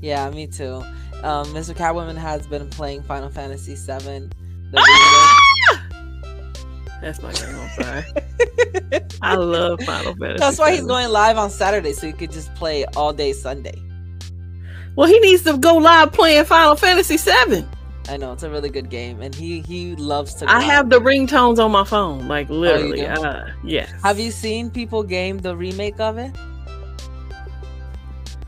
Yeah, 0.00 0.30
me 0.30 0.46
too. 0.46 0.82
Um, 1.24 1.46
Mr. 1.52 1.74
Catwoman 1.74 2.16
has 2.16 2.46
been 2.46 2.68
playing 2.70 3.02
Final 3.02 3.28
Fantasy 3.28 3.74
VII. 3.74 4.28
The 4.70 5.78
That's 7.02 7.22
my 7.22 7.32
game. 7.32 7.54
I'm 7.56 7.82
sorry. 7.82 8.04
I 9.22 9.34
love 9.34 9.80
Final 9.82 10.14
Fantasy. 10.14 10.38
That's 10.38 10.58
why 10.58 10.72
he's 10.72 10.84
going 10.86 11.10
live 11.10 11.36
on 11.38 11.50
Saturday, 11.50 11.92
so 11.92 12.06
he 12.06 12.12
could 12.12 12.32
just 12.32 12.54
play 12.54 12.84
all 12.96 13.12
day 13.12 13.32
Sunday. 13.32 13.74
Well, 14.96 15.08
he 15.08 15.18
needs 15.20 15.42
to 15.44 15.56
go 15.58 15.76
live 15.76 16.12
playing 16.12 16.44
Final 16.44 16.74
Fantasy 16.76 17.16
VII. 17.16 17.64
I 18.08 18.16
know 18.16 18.32
it's 18.32 18.42
a 18.42 18.50
really 18.50 18.70
good 18.70 18.88
game, 18.88 19.20
and 19.20 19.34
he 19.34 19.60
he 19.60 19.94
loves 19.96 20.34
to. 20.34 20.50
I 20.50 20.60
have 20.62 20.88
the 20.88 20.98
ringtones 20.98 21.62
on 21.62 21.70
my 21.70 21.84
phone, 21.84 22.26
like 22.26 22.48
literally. 22.48 23.00
do? 23.00 23.06
uh, 23.06 23.50
yes. 23.62 23.90
Have 24.02 24.18
you 24.18 24.30
seen 24.30 24.70
people 24.70 25.02
game 25.02 25.38
the 25.38 25.54
remake 25.56 26.00
of 26.00 26.16
it? 26.18 26.34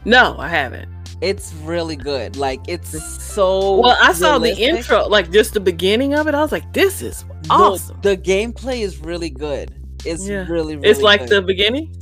No, 0.05 0.37
I 0.39 0.49
haven't. 0.49 0.89
It's 1.21 1.53
really 1.63 1.97
good. 1.97 2.37
Like 2.37 2.61
it's 2.67 2.91
so. 3.23 3.81
Well, 3.81 3.99
I 4.01 4.13
saw 4.13 4.39
the 4.39 4.57
intro, 4.57 5.07
like 5.07 5.31
just 5.31 5.53
the 5.53 5.61
beginning 5.61 6.15
of 6.15 6.27
it. 6.27 6.35
I 6.35 6.41
was 6.41 6.53
like, 6.53 6.73
"This 6.73 7.03
is 7.03 7.25
awesome." 7.51 7.99
The 8.01 8.17
gameplay 8.17 8.81
is 8.81 8.99
really 8.99 9.29
good. 9.29 9.75
It's 10.07 10.27
Yeah. 10.27 10.47
really, 10.49 10.77
really. 10.77 10.89
it's 10.89 11.03
like 11.03 11.21
good. 11.21 11.29
the 11.29 11.43
beginning. 11.43 11.95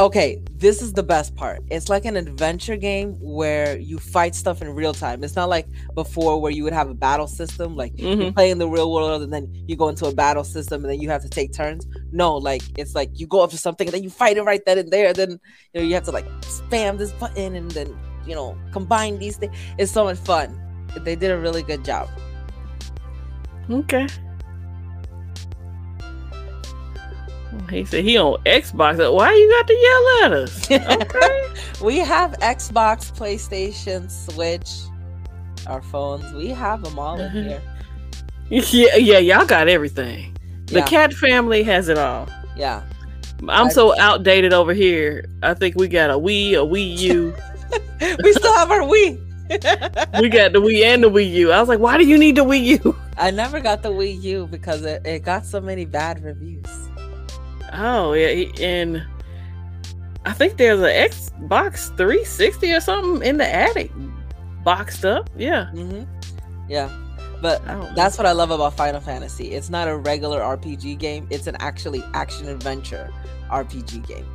okay, 0.00 0.42
this 0.58 0.82
is 0.82 0.92
the 0.92 1.02
best 1.04 1.36
part. 1.36 1.62
It's 1.70 1.88
like 1.88 2.04
an 2.04 2.16
adventure 2.16 2.76
game 2.76 3.12
where 3.20 3.78
you 3.78 3.98
fight 3.98 4.34
stuff 4.34 4.60
in 4.60 4.68
real 4.70 4.92
time. 4.92 5.22
It's 5.22 5.36
not 5.36 5.48
like 5.48 5.66
before 5.94 6.40
where 6.40 6.50
you 6.50 6.64
would 6.64 6.72
have 6.72 6.90
a 6.90 6.94
battle 6.94 7.28
system, 7.28 7.76
like 7.76 7.92
you 7.96 8.08
Mhm. 8.08 8.34
play 8.34 8.50
in 8.50 8.58
the 8.58 8.68
real 8.68 8.92
world 8.92 9.22
and 9.22 9.32
then 9.32 9.48
you 9.68 9.76
go 9.76 9.88
into 9.88 10.06
a 10.06 10.12
battle 10.12 10.42
system 10.42 10.84
and 10.84 10.92
then 10.92 11.00
you 11.00 11.10
have 11.10 11.22
to 11.22 11.28
take 11.28 11.52
turns. 11.52 11.86
No, 12.10 12.36
like 12.36 12.62
it's 12.76 12.94
like 12.94 13.10
you 13.14 13.26
go 13.28 13.40
up 13.40 13.50
to 13.50 13.58
something 13.58 13.86
and 13.86 13.94
then 13.94 14.02
you 14.02 14.10
fight 14.10 14.36
it 14.36 14.42
right 14.42 14.62
then 14.66 14.78
and 14.78 14.90
there. 14.90 15.12
Then 15.12 15.38
you 15.74 15.80
know 15.80 15.86
you 15.86 15.94
have 15.94 16.04
to 16.04 16.10
like 16.12 16.26
spam 16.42 16.98
this 16.98 17.12
button 17.12 17.54
and 17.54 17.70
then 17.70 17.96
you 18.26 18.34
know 18.34 18.56
combine 18.72 19.18
these 19.18 19.36
things. 19.36 19.54
It's 19.78 19.92
so 19.92 20.02
much 20.04 20.18
fun. 20.18 20.60
They 21.04 21.14
did 21.14 21.30
a 21.30 21.38
really 21.38 21.62
good 21.62 21.84
job. 21.84 22.08
Okay. 23.70 24.06
He 27.70 27.84
said 27.84 28.04
he 28.04 28.16
on 28.18 28.36
Xbox. 28.44 28.98
Why 29.14 29.32
you 29.34 29.50
got 29.50 29.66
to 29.66 29.74
yell 29.74 30.24
at 30.24 30.32
us? 30.32 30.70
Okay. 31.02 31.54
we 31.84 31.98
have 31.98 32.32
Xbox, 32.40 33.10
PlayStation, 33.16 34.10
Switch, 34.10 34.68
our 35.66 35.80
phones. 35.82 36.30
We 36.34 36.48
have 36.48 36.82
them 36.82 36.98
all 36.98 37.18
in 37.20 37.30
Mhm. 37.32 37.48
here. 37.48 37.62
yeah, 38.72 38.96
yeah, 38.96 39.18
y'all 39.18 39.46
got 39.46 39.68
everything. 39.68 40.36
The 40.66 40.80
Yeah. 40.80 40.86
cat 40.86 41.12
family 41.14 41.62
has 41.62 41.88
it 41.88 41.98
all. 41.98 42.28
Yeah. 42.56 42.82
I'm 43.48 43.70
so 43.70 43.96
outdated 43.98 44.52
over 44.52 44.72
here. 44.74 45.24
I 45.42 45.54
think 45.54 45.76
we 45.76 45.86
got 45.88 46.10
a 46.10 46.14
Wii, 46.18 46.52
a 46.54 46.66
Wii 46.66 46.98
U. 46.98 47.34
we 48.24 48.32
still 48.32 48.54
have 48.54 48.70
our 48.70 48.80
Wii. 48.80 49.18
we 50.20 50.28
got 50.28 50.52
the 50.52 50.60
Wii 50.60 50.82
and 50.84 51.02
the 51.04 51.10
Wii 51.10 51.30
U. 51.34 51.52
I 51.52 51.60
was 51.60 51.68
like, 51.68 51.78
why 51.78 51.96
do 51.96 52.04
you 52.06 52.18
need 52.18 52.36
the 52.36 52.44
Wii 52.44 52.82
U? 52.84 52.96
I 53.16 53.30
never 53.30 53.60
got 53.60 53.82
the 53.82 53.90
Wii 53.90 54.20
U 54.22 54.46
because 54.50 54.84
it, 54.84 55.06
it 55.06 55.22
got 55.22 55.46
so 55.46 55.60
many 55.60 55.84
bad 55.84 56.22
reviews. 56.22 56.66
Oh 57.72 58.12
yeah, 58.12 58.28
he- 58.30 58.64
and 58.64 59.04
I 60.24 60.32
think 60.32 60.56
there's 60.56 60.80
an 60.80 61.10
Xbox 61.48 61.88
360 61.96 62.72
or 62.72 62.80
something 62.80 63.26
in 63.26 63.36
the 63.38 63.46
attic, 63.46 63.90
boxed 64.64 65.04
up. 65.04 65.30
Yeah, 65.36 65.66
hmm 65.70 66.02
Yeah. 66.68 66.90
But 67.40 67.64
that's 67.94 68.18
what 68.18 68.26
I 68.26 68.32
love 68.32 68.50
about 68.50 68.74
Final 68.74 69.00
Fantasy. 69.00 69.52
It's 69.52 69.70
not 69.70 69.86
a 69.86 69.96
regular 69.96 70.40
RPG 70.40 70.98
game, 70.98 71.28
it's 71.30 71.46
an 71.46 71.56
actually 71.60 72.02
action 72.12 72.48
adventure 72.48 73.12
RPG 73.48 74.04
game. 74.08 74.26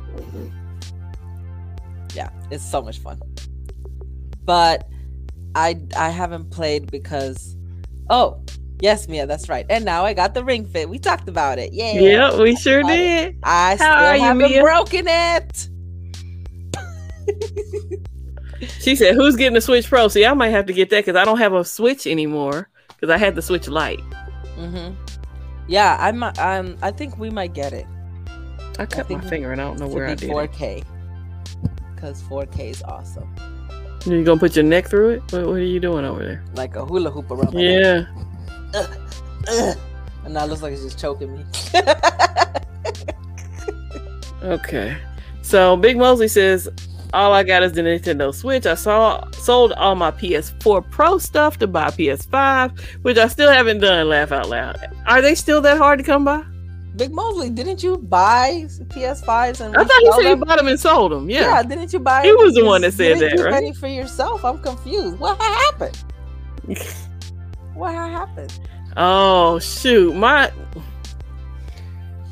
Yeah, 2.14 2.30
it's 2.50 2.64
so 2.64 2.80
much 2.80 2.98
fun. 3.00 3.20
But 4.44 4.88
I 5.54 5.80
I 5.96 6.08
haven't 6.10 6.50
played 6.50 6.90
because 6.90 7.56
oh, 8.08 8.40
yes, 8.84 9.08
Mia, 9.08 9.26
that's 9.26 9.48
right. 9.48 9.64
And 9.70 9.82
now 9.84 10.04
I 10.04 10.12
got 10.12 10.34
the 10.34 10.44
ring 10.44 10.66
fit. 10.66 10.88
We 10.90 10.98
talked 10.98 11.26
about 11.28 11.58
it. 11.58 11.72
Yeah. 11.72 11.94
Yeah, 11.94 12.38
we 12.40 12.54
sure 12.54 12.82
Got 12.82 12.92
it. 12.92 12.96
did. 12.96 13.36
I 13.42 13.76
still 13.76 13.88
are 13.88 14.16
you, 14.16 14.22
haven't 14.22 14.50
Mia? 14.50 14.62
broken 14.62 15.06
it. 15.08 15.68
She 18.80 18.94
said, 18.96 19.14
"Who's 19.14 19.36
getting 19.36 19.54
the 19.54 19.60
Switch 19.60 19.88
Pro?" 19.88 20.08
See, 20.08 20.24
I 20.24 20.32
might 20.34 20.50
have 20.50 20.66
to 20.66 20.72
get 20.72 20.90
that 20.90 21.04
because 21.04 21.16
I 21.20 21.24
don't 21.24 21.38
have 21.38 21.52
a 21.54 21.64
Switch 21.64 22.06
anymore 22.06 22.68
because 22.88 23.10
I 23.10 23.16
had 23.18 23.34
the 23.34 23.42
Switch 23.42 23.66
Lite. 23.68 24.00
hmm 24.56 24.90
Yeah, 25.66 25.96
I'm. 26.00 26.22
Um, 26.22 26.76
I 26.82 26.90
think 26.90 27.18
we 27.18 27.30
might 27.30 27.52
get 27.54 27.72
it. 27.72 27.86
I 28.78 28.86
cut 28.86 29.08
my 29.10 29.20
finger 29.20 29.52
and 29.52 29.60
I 29.60 29.64
don't 29.64 29.78
know 29.78 29.86
where 29.88 30.06
I 30.06 30.14
did 30.14 30.28
it. 30.30 30.32
4K. 30.32 30.84
Because 31.94 32.22
4K 32.24 32.70
is 32.70 32.82
awesome. 32.82 33.28
You 34.06 34.22
gonna 34.24 34.38
put 34.40 34.54
your 34.56 34.64
neck 34.64 34.88
through 34.88 35.10
it? 35.10 35.22
What, 35.32 35.46
what 35.46 35.54
are 35.56 35.60
you 35.60 35.80
doing 35.80 36.04
over 36.04 36.22
there? 36.24 36.44
Like 36.54 36.76
a 36.76 36.84
hula 36.84 37.10
hoop 37.10 37.30
around. 37.30 37.54
my 37.54 37.60
neck. 37.62 38.06
Ugh. 38.74 39.76
And 40.24 40.32
now 40.32 40.44
it 40.44 40.48
looks 40.48 40.62
like 40.62 40.72
it's 40.72 40.82
just 40.82 40.98
choking 40.98 41.36
me. 41.36 41.44
Okay. 44.44 44.96
So 45.42 45.76
Big 45.76 45.96
Mosley 45.96 46.28
says, 46.28 46.68
all 47.14 47.32
I 47.32 47.42
got 47.44 47.62
is 47.62 47.72
the 47.72 47.80
Nintendo 47.80 48.34
Switch. 48.34 48.66
I 48.66 48.74
saw 48.74 49.30
sold 49.32 49.72
all 49.72 49.94
my 49.94 50.10
PS4 50.10 50.90
Pro 50.90 51.18
stuff 51.18 51.58
to 51.58 51.66
buy 51.66 51.86
PS5, 51.86 52.78
which 53.02 53.16
I 53.16 53.28
still 53.28 53.50
haven't 53.50 53.78
done. 53.80 54.08
Laugh 54.08 54.32
out 54.32 54.48
loud. 54.48 54.78
Are 55.06 55.22
they 55.22 55.34
still 55.34 55.60
that 55.62 55.78
hard 55.78 55.98
to 55.98 56.04
come 56.04 56.24
by? 56.24 56.44
Big 56.96 57.12
Mosley, 57.12 57.50
didn't 57.50 57.82
you 57.82 57.96
buy 57.98 58.66
PS5s 58.68 59.60
and 59.60 59.76
I 59.76 59.82
thought 59.82 60.02
resell 60.02 60.22
said 60.22 60.30
them? 60.30 60.40
bought 60.40 60.58
them 60.58 60.68
and 60.68 60.78
sold 60.78 61.12
them. 61.12 61.28
Yeah. 61.28 61.40
Yeah. 61.40 61.62
didn't 61.62 61.92
you 61.92 61.98
buy? 61.98 62.22
He 62.22 62.32
was 62.32 62.54
the 62.54 62.64
one 62.64 62.82
that 62.82 62.92
said 62.92 63.18
that, 63.18 63.42
right? 63.42 63.54
any 63.54 63.72
for 63.72 63.88
yourself. 63.88 64.44
I'm 64.44 64.58
confused. 64.58 65.18
What 65.18 65.40
happened? 65.40 66.04
What 67.74 67.94
happened? 67.94 68.58
Oh 68.96 69.58
shoot, 69.58 70.14
my 70.14 70.50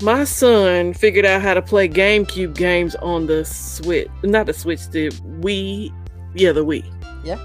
my 0.02 0.24
son 0.24 0.94
figured 0.94 1.24
out 1.24 1.42
how 1.42 1.54
to 1.54 1.62
play 1.62 1.88
GameCube 1.88 2.56
games 2.56 2.94
on 2.96 3.26
the 3.26 3.44
Switch, 3.44 4.08
not 4.22 4.46
the 4.46 4.52
Switch, 4.52 4.88
the 4.88 5.10
Wii. 5.40 5.92
Yeah, 6.34 6.52
the 6.52 6.64
Wii. 6.64 6.84
Yeah. 7.24 7.38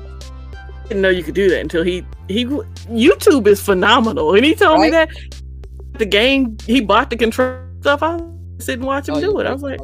Didn't 0.87 1.01
know 1.01 1.09
you 1.09 1.23
could 1.23 1.35
do 1.35 1.49
that 1.49 1.59
until 1.59 1.83
he 1.83 2.05
he 2.27 2.45
YouTube 2.45 3.47
is 3.47 3.61
phenomenal, 3.61 4.33
and 4.35 4.45
he 4.45 4.55
told 4.55 4.81
me 4.81 4.89
that 4.89 5.09
the 5.93 6.05
game 6.05 6.57
he 6.65 6.81
bought 6.81 7.09
the 7.09 7.17
control 7.17 7.59
stuff. 7.81 8.01
I 8.01 8.19
sit 8.59 8.79
and 8.79 8.87
watch 8.87 9.09
him 9.09 9.15
Oh, 9.15 9.21
do 9.21 9.39
it. 9.39 9.45
I 9.47 9.53
was 9.53 9.61
like, 9.63 9.79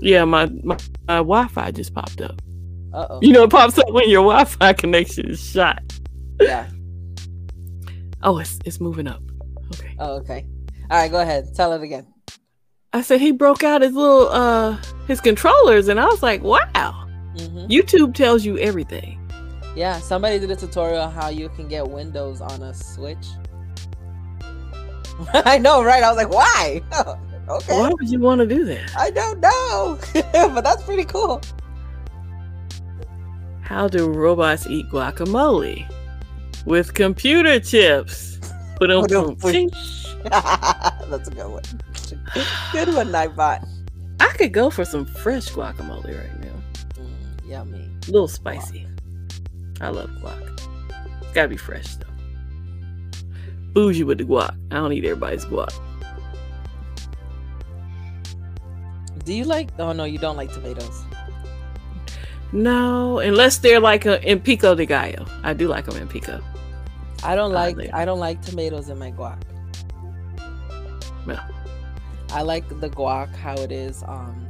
yeah, 0.00 0.24
my 0.24 0.46
my, 0.62 0.76
my 1.08 1.16
Wi-Fi 1.16 1.70
just 1.70 1.94
popped 1.94 2.20
up. 2.20 2.40
Uh 2.92 3.06
oh. 3.10 3.18
You 3.22 3.32
know, 3.32 3.44
it 3.44 3.50
pops 3.50 3.78
up 3.78 3.90
when 3.92 4.08
your 4.08 4.22
Wi-Fi 4.22 4.72
connection 4.74 5.30
is 5.30 5.40
shot. 5.40 5.82
Yeah. 6.40 6.68
Oh, 8.26 8.38
it's 8.38 8.58
it's 8.64 8.80
moving 8.80 9.06
up. 9.06 9.22
Okay. 9.74 9.96
Oh, 10.00 10.16
okay. 10.16 10.44
All 10.90 11.00
right, 11.00 11.10
go 11.10 11.20
ahead. 11.20 11.54
Tell 11.54 11.72
it 11.72 11.82
again. 11.82 12.06
I 12.92 13.00
said 13.02 13.20
he 13.20 13.30
broke 13.30 13.62
out 13.62 13.82
his 13.82 13.94
little 13.94 14.28
uh 14.28 14.76
his 15.06 15.20
controllers 15.20 15.86
and 15.88 16.00
I 16.00 16.06
was 16.06 16.22
like, 16.22 16.42
wow. 16.42 17.08
hmm 17.38 17.66
YouTube 17.66 18.14
tells 18.14 18.44
you 18.44 18.58
everything. 18.58 19.20
Yeah, 19.76 20.00
somebody 20.00 20.40
did 20.40 20.50
a 20.50 20.56
tutorial 20.56 21.02
on 21.02 21.12
how 21.12 21.28
you 21.28 21.48
can 21.50 21.68
get 21.68 21.86
Windows 21.86 22.40
on 22.40 22.62
a 22.62 22.74
Switch. 22.74 23.26
I 25.32 25.58
know, 25.58 25.84
right? 25.84 26.02
I 26.02 26.08
was 26.08 26.16
like, 26.16 26.30
why? 26.30 26.82
okay. 27.48 27.78
Why 27.78 27.90
would 27.90 28.10
you 28.10 28.18
want 28.18 28.40
to 28.40 28.46
do 28.46 28.64
that? 28.64 28.90
I 28.98 29.10
don't 29.10 29.38
know, 29.40 29.98
but 30.52 30.62
that's 30.62 30.82
pretty 30.82 31.04
cool. 31.04 31.40
How 33.60 33.86
do 33.86 34.08
robots 34.08 34.66
eat 34.66 34.86
guacamole? 34.90 35.88
With 36.66 36.94
computer 36.94 37.60
chips. 37.60 38.38
Ba-dum, 38.78 39.02
Ba-dum, 39.02 39.34
boom, 39.36 39.52
ching. 39.52 39.70
that's 40.24 41.28
a 41.28 41.30
good 41.30 41.48
one. 41.48 41.62
Good 42.72 42.94
one, 42.94 43.08
Nightbot. 43.08 43.66
I 44.20 44.28
could 44.36 44.52
go 44.52 44.70
for 44.70 44.84
some 44.84 45.06
fresh 45.06 45.48
guacamole 45.48 46.04
right 46.04 46.40
now. 46.40 46.62
Mm, 46.94 47.48
yummy. 47.48 47.88
A 48.08 48.10
little 48.10 48.28
spicy. 48.28 48.86
I 49.80 49.88
love 49.90 50.10
guac. 50.22 50.60
It's 51.22 51.32
gotta 51.32 51.48
be 51.48 51.56
fresh 51.56 51.96
though. 51.96 52.06
Bougie 53.72 54.04
with 54.04 54.18
the 54.18 54.24
guac. 54.24 54.56
I 54.70 54.76
don't 54.76 54.92
eat 54.92 55.04
everybody's 55.04 55.44
guac. 55.44 55.72
Do 59.24 59.34
you 59.34 59.44
like? 59.44 59.70
Oh 59.78 59.92
no, 59.92 60.04
you 60.04 60.18
don't 60.18 60.36
like 60.36 60.52
tomatoes. 60.52 61.04
No, 62.52 63.18
unless 63.18 63.58
they're 63.58 63.80
like 63.80 64.06
a, 64.06 64.22
in 64.28 64.40
pico 64.40 64.74
de 64.74 64.86
gallo. 64.86 65.26
I 65.42 65.52
do 65.52 65.68
like 65.68 65.84
them 65.86 66.00
in 66.00 66.08
pico. 66.08 66.40
I 67.22 67.34
don't 67.34 67.52
like. 67.52 67.76
Oddly. 67.76 67.92
I 67.92 68.04
don't 68.04 68.18
like 68.18 68.42
tomatoes 68.42 68.88
in 68.88 68.98
my 68.98 69.10
guac. 69.10 69.42
No. 71.26 71.38
I 72.30 72.42
like 72.42 72.68
the 72.80 72.90
guac 72.90 73.34
how 73.34 73.54
it 73.54 73.72
is. 73.72 74.02
Um, 74.04 74.48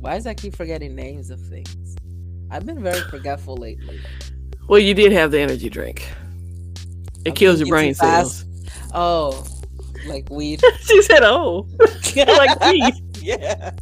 Why 0.00 0.14
does 0.14 0.26
I 0.26 0.34
keep 0.34 0.54
forgetting 0.54 0.94
names 0.94 1.30
of 1.30 1.40
things? 1.40 1.96
I've 2.50 2.66
been 2.66 2.82
very 2.82 3.00
forgetful 3.10 3.56
lately. 3.56 4.00
Well, 4.68 4.78
you 4.78 4.94
did 4.94 5.12
have 5.12 5.30
the 5.30 5.40
energy 5.40 5.68
drink. 5.68 6.08
It 7.24 7.30
I'm 7.30 7.34
kills 7.34 7.58
your 7.58 7.68
brain 7.68 7.94
cells. 7.94 8.44
Oh, 8.92 9.46
like 10.06 10.28
weed. 10.30 10.62
she 10.80 11.02
said, 11.02 11.22
"Oh, 11.22 11.66
like 12.16 12.60
weed." 12.60 12.94
yeah. 13.20 13.72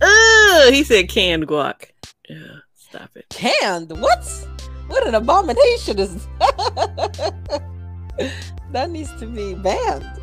Ugh, 0.00 0.72
he 0.72 0.84
said 0.84 1.08
canned 1.08 1.46
guac. 1.48 1.90
Yeah, 2.28 2.38
stop 2.74 3.10
it. 3.14 3.26
Canned? 3.30 3.90
What? 4.00 4.46
What 4.90 5.06
an 5.06 5.14
abomination 5.14 5.98
is 6.00 6.26
that? 8.72 8.90
needs 8.90 9.10
to 9.20 9.26
be 9.26 9.54
banned. 9.54 10.04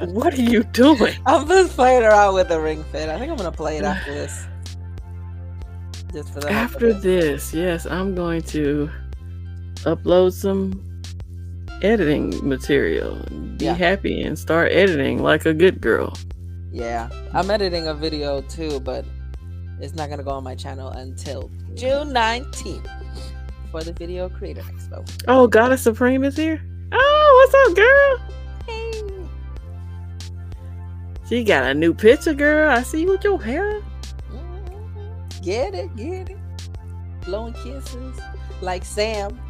What 0.00 0.34
are 0.34 0.42
you 0.42 0.64
doing? 0.64 1.14
I'm 1.26 1.46
just 1.46 1.74
playing 1.74 2.02
around 2.02 2.34
with 2.34 2.48
the 2.48 2.60
ring 2.60 2.82
fit. 2.84 3.08
I 3.08 3.18
think 3.18 3.30
I'm 3.30 3.36
gonna 3.36 3.52
play 3.52 3.76
it 3.78 3.84
after 3.84 4.12
this. 4.12 4.46
Just 6.12 6.32
for 6.34 6.40
the 6.40 6.50
After 6.50 6.92
this, 6.92 7.54
yes, 7.54 7.86
I'm 7.86 8.14
going 8.16 8.42
to 8.42 8.90
upload 9.84 10.32
some 10.32 10.82
editing 11.82 12.34
material. 12.46 13.16
Be 13.56 13.66
Yeah. 13.66 13.74
happy 13.74 14.20
and 14.20 14.36
start 14.38 14.72
editing 14.72 15.22
like 15.22 15.46
a 15.46 15.54
good 15.54 15.80
girl. 15.80 16.12
Yeah, 16.72 17.08
I'm 17.34 17.50
editing 17.50 17.88
a 17.88 17.94
video 17.94 18.42
too, 18.42 18.80
but 18.80 19.04
it's 19.80 19.94
not 19.94 20.08
gonna 20.08 20.22
go 20.22 20.30
on 20.30 20.44
my 20.44 20.54
channel 20.54 20.88
until 20.88 21.50
June 21.74 22.10
19th 22.10 22.86
for 23.70 23.82
the 23.82 23.92
Video 23.92 24.28
Creator 24.28 24.62
Expo. 24.62 25.24
Oh, 25.26 25.46
Goddess 25.46 25.82
Supreme 25.82 26.22
is 26.24 26.36
here. 26.36 26.62
Oh, 26.92 27.48
what's 27.52 27.70
up, 27.70 27.76
girl? 27.76 28.18
Hey. 28.66 29.02
She 31.28 31.44
got 31.44 31.64
a 31.70 31.74
new 31.74 31.94
picture, 31.94 32.34
girl. 32.34 32.70
I 32.70 32.82
see 32.82 33.02
you 33.02 33.08
with 33.08 33.24
your 33.24 33.40
hair. 33.40 33.80
Mhm. 34.30 35.42
Get 35.42 35.74
it, 35.74 35.94
get 35.96 36.30
it. 36.30 36.38
Blowing 37.24 37.54
kisses 37.54 38.18
like 38.60 38.84
Sam. 38.84 39.40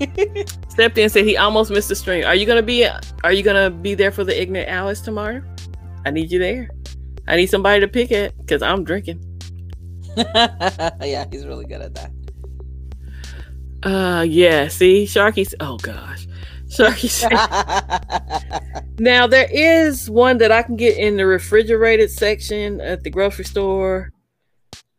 Stepped 0.78 0.96
in, 0.96 1.02
and 1.02 1.12
said 1.12 1.24
he 1.24 1.36
almost 1.36 1.72
missed 1.72 1.88
the 1.88 1.96
stream. 1.96 2.24
Are 2.24 2.36
you 2.36 2.46
gonna 2.46 2.62
be? 2.62 2.86
Are 3.24 3.32
you 3.32 3.42
gonna 3.42 3.68
be 3.68 3.96
there 3.96 4.12
for 4.12 4.22
the 4.22 4.40
ignorant 4.40 4.68
hours 4.68 5.00
tomorrow? 5.00 5.42
I 6.06 6.12
need 6.12 6.30
you 6.30 6.38
there. 6.38 6.70
I 7.26 7.34
need 7.34 7.48
somebody 7.48 7.80
to 7.80 7.88
pick 7.88 8.12
it 8.12 8.32
because 8.38 8.62
I'm 8.62 8.84
drinking. 8.84 9.20
yeah, 10.16 11.24
he's 11.32 11.44
really 11.44 11.64
good 11.64 11.80
at 11.80 11.94
that. 11.96 12.12
Uh, 13.82 14.22
yeah. 14.22 14.68
See, 14.68 15.02
Sharky's. 15.02 15.52
Oh 15.58 15.78
gosh, 15.78 16.28
Sharky. 16.68 17.10
now 19.00 19.26
there 19.26 19.48
is 19.50 20.08
one 20.08 20.38
that 20.38 20.52
I 20.52 20.62
can 20.62 20.76
get 20.76 20.96
in 20.96 21.16
the 21.16 21.26
refrigerated 21.26 22.08
section 22.08 22.80
at 22.80 23.02
the 23.02 23.10
grocery 23.10 23.46
store. 23.46 24.12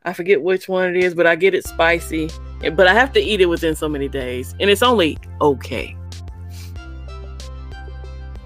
I 0.03 0.11
forget 0.11 0.41
which 0.41 0.67
one 0.67 0.93
it 0.93 1.01
is, 1.01 1.15
but 1.15 1.25
I 1.25 1.37
get 1.37 1.55
it 1.55 1.65
spicy. 1.65 2.29
But 2.61 2.87
I 2.87 2.93
have 2.93 3.13
to 3.13 3.21
eat 3.21 3.41
it 3.41 3.45
within 3.45 3.75
so 3.75 3.87
many 3.87 4.07
days, 4.07 4.53
and 4.59 4.69
it's 4.69 4.83
only 4.83 5.17
okay. 5.41 5.95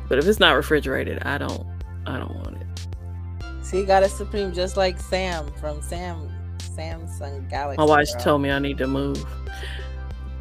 But 0.07 0.19
if 0.19 0.27
it's 0.27 0.39
not 0.39 0.53
refrigerated, 0.55 1.23
I 1.23 1.37
don't. 1.37 1.65
I 2.05 2.19
don't 2.19 2.35
want 2.35 2.57
it. 2.57 3.65
See, 3.65 3.85
Goddess 3.85 4.13
Supreme 4.13 4.53
just 4.53 4.77
like 4.77 4.99
Sam 4.99 5.51
from 5.53 5.81
Sam 5.81 6.29
Samsung 6.59 7.49
Galaxy. 7.49 7.77
My 7.77 7.85
wife 7.85 8.11
girl. 8.13 8.21
told 8.21 8.41
me 8.41 8.51
I 8.51 8.59
need 8.59 8.77
to 8.79 8.87
move. 8.87 9.23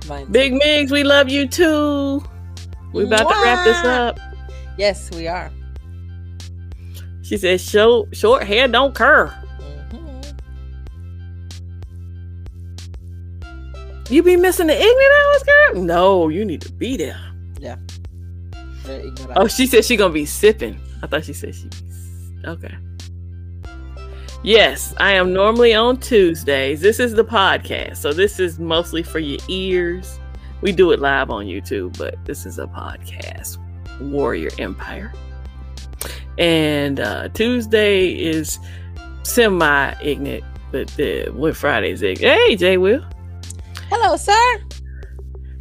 Mine 0.08 0.26
too. 0.26 0.32
Big 0.32 0.52
Migs, 0.52 0.90
we 0.90 1.04
love 1.04 1.28
you 1.28 1.46
too. 1.46 2.22
We 2.92 3.04
about 3.04 3.28
to 3.28 3.42
wrap 3.42 3.64
this 3.64 3.78
up. 3.84 4.18
Yes, 4.76 5.10
we 5.12 5.28
are. 5.28 5.50
She 7.22 7.36
says, 7.38 7.66
"Short, 7.66 8.14
short 8.14 8.42
hair 8.42 8.68
don't 8.68 8.94
curl." 8.94 9.32
You 14.12 14.22
be 14.22 14.36
missing 14.36 14.66
the 14.66 14.74
ignorant 14.74 15.12
hours, 15.24 15.42
girl? 15.42 15.84
No, 15.84 16.28
you 16.28 16.44
need 16.44 16.60
to 16.60 16.70
be 16.70 16.98
there. 16.98 17.18
Yeah. 17.58 17.76
ignorant. 18.86 19.32
Oh, 19.36 19.48
she 19.48 19.66
said 19.66 19.86
she 19.86 19.96
gonna 19.96 20.12
be 20.12 20.26
sipping. 20.26 20.78
I 21.02 21.06
thought 21.06 21.24
she 21.24 21.32
said 21.32 21.54
she. 21.54 21.70
Okay. 22.44 22.76
Yes, 24.42 24.92
I 24.98 25.12
am 25.12 25.32
normally 25.32 25.72
on 25.72 25.96
Tuesdays. 25.96 26.82
This 26.82 27.00
is 27.00 27.14
the 27.14 27.24
podcast, 27.24 27.96
so 27.96 28.12
this 28.12 28.38
is 28.38 28.58
mostly 28.58 29.02
for 29.02 29.18
your 29.18 29.40
ears. 29.48 30.18
We 30.60 30.72
do 30.72 30.90
it 30.90 31.00
live 31.00 31.30
on 31.30 31.46
YouTube, 31.46 31.96
but 31.96 32.22
this 32.26 32.44
is 32.44 32.58
a 32.58 32.66
podcast, 32.66 33.56
Warrior 33.98 34.50
Empire. 34.58 35.10
And 36.36 37.00
uh, 37.00 37.30
Tuesday 37.30 38.10
is 38.10 38.58
semi 39.22 39.94
ignorant, 40.02 40.44
but 40.70 40.88
the 40.88 41.30
what 41.30 41.56
Friday's 41.56 42.02
ignorant. 42.02 42.38
Hey, 42.38 42.56
Jay 42.56 42.76
Will. 42.76 43.02
Hello, 43.94 44.16
sir. 44.16 44.62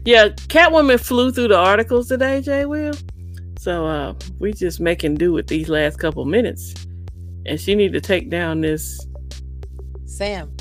Yeah, 0.05 0.29
Catwoman 0.29 1.01
flew 1.01 1.33
through 1.33 1.49
the 1.49 1.57
articles 1.57 2.07
today, 2.07 2.39
Jay 2.39 2.65
Will. 2.65 2.93
So 3.59 3.85
uh 3.85 4.13
we 4.39 4.53
just 4.53 4.79
making 4.79 5.15
do 5.15 5.33
with 5.33 5.47
these 5.47 5.67
last 5.67 5.99
couple 5.99 6.23
minutes. 6.23 6.73
And 7.45 7.59
she 7.59 7.75
need 7.75 7.91
to 7.91 7.99
take 7.99 8.29
down 8.29 8.61
this 8.61 9.05
Sam. 10.05 10.55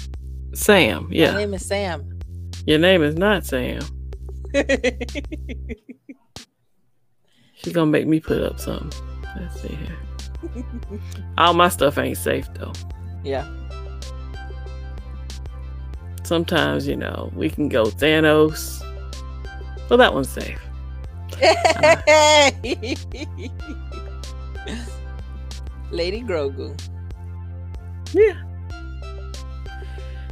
Sam. 0.53 1.07
Yeah. 1.13 1.31
My 1.31 1.39
name 1.39 1.55
is 1.55 1.65
Sam. 1.65 2.19
Your 2.67 2.81
name 2.81 3.05
is 3.05 3.15
not 3.15 3.47
Sam. 3.47 3.83
She's 7.55 7.73
gonna 7.73 7.87
make 7.87 8.09
me 8.09 8.19
put 8.19 8.43
up 8.43 8.59
something. 8.59 8.91
Let's 9.39 9.63
see 9.63 9.69
here. 9.77 9.97
All 11.39 11.55
my 11.55 11.69
stuff 11.69 11.99
ain't 11.99 12.19
safe 12.19 12.53
though. 12.55 12.73
yeah. 13.23 13.47
Sometimes, 16.31 16.87
you 16.87 16.95
know, 16.95 17.33
we 17.35 17.51
can 17.51 17.69
go 17.69 17.87
Thanos. 17.87 18.81
Well, 19.89 19.99
that 19.99 20.15
one's 20.15 20.29
safe. 20.29 20.61
Lady 25.91 26.23
Grogu. 26.23 26.81
Yeah. 28.13 28.41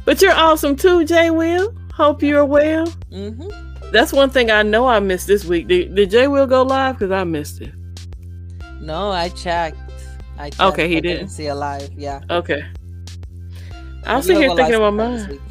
But 0.05 0.21
you're 0.21 0.31
awesome 0.31 0.77
too, 0.77 1.03
Jay 1.03 1.31
Will. 1.31 1.75
Hope 1.93 2.23
you're 2.23 2.45
well. 2.45 2.87
hmm 3.11 3.49
That's 3.91 4.13
one 4.13 4.29
thing 4.29 4.51
I 4.51 4.63
know 4.63 4.87
I 4.87 5.01
missed 5.01 5.27
this 5.27 5.43
week. 5.43 5.67
Did, 5.67 5.95
did 5.95 6.11
Jay 6.11 6.29
Will 6.29 6.47
go 6.47 6.63
live? 6.63 6.97
Because 6.97 7.11
I 7.11 7.25
missed 7.25 7.59
it. 7.59 7.73
No, 8.79 9.11
I 9.11 9.27
checked. 9.27 9.75
I 10.37 10.49
checked. 10.49 10.61
Okay, 10.61 10.87
he 10.87 10.95
I 10.95 10.99
didn't. 11.01 11.27
see 11.27 11.47
a 11.47 11.55
live. 11.55 11.91
Yeah. 11.91 12.21
Okay. 12.29 12.63
I 14.05 14.15
was 14.15 14.27
He'll 14.27 14.37
sitting 14.37 14.49
here 14.49 14.55
thinking 14.55 14.75
in 14.75 14.79
my 14.79 14.91
mind. 14.91 15.41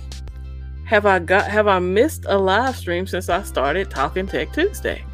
Have 0.88 1.04
I 1.04 1.18
got 1.18 1.46
have 1.50 1.68
I 1.68 1.78
missed 1.80 2.24
a 2.28 2.38
live 2.38 2.74
stream 2.74 3.06
since 3.06 3.28
I 3.28 3.42
started 3.42 3.90
Talking 3.90 4.26
Tech 4.26 4.52
Tuesday? 4.54 5.04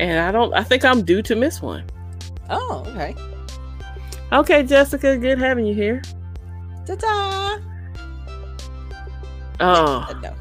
And 0.00 0.18
I 0.18 0.32
don't 0.32 0.52
I 0.54 0.64
think 0.64 0.84
I'm 0.84 1.02
due 1.02 1.22
to 1.22 1.36
miss 1.36 1.62
one. 1.62 1.84
Oh, 2.48 2.82
okay. 2.88 3.14
Okay, 4.32 4.64
Jessica, 4.64 5.16
good 5.16 5.38
having 5.38 5.66
you 5.66 5.74
here. 5.74 6.02
Ta-ta. 6.84 7.60
Oh, 9.60 10.06
Uh, 10.08 10.12
no. 10.20 10.34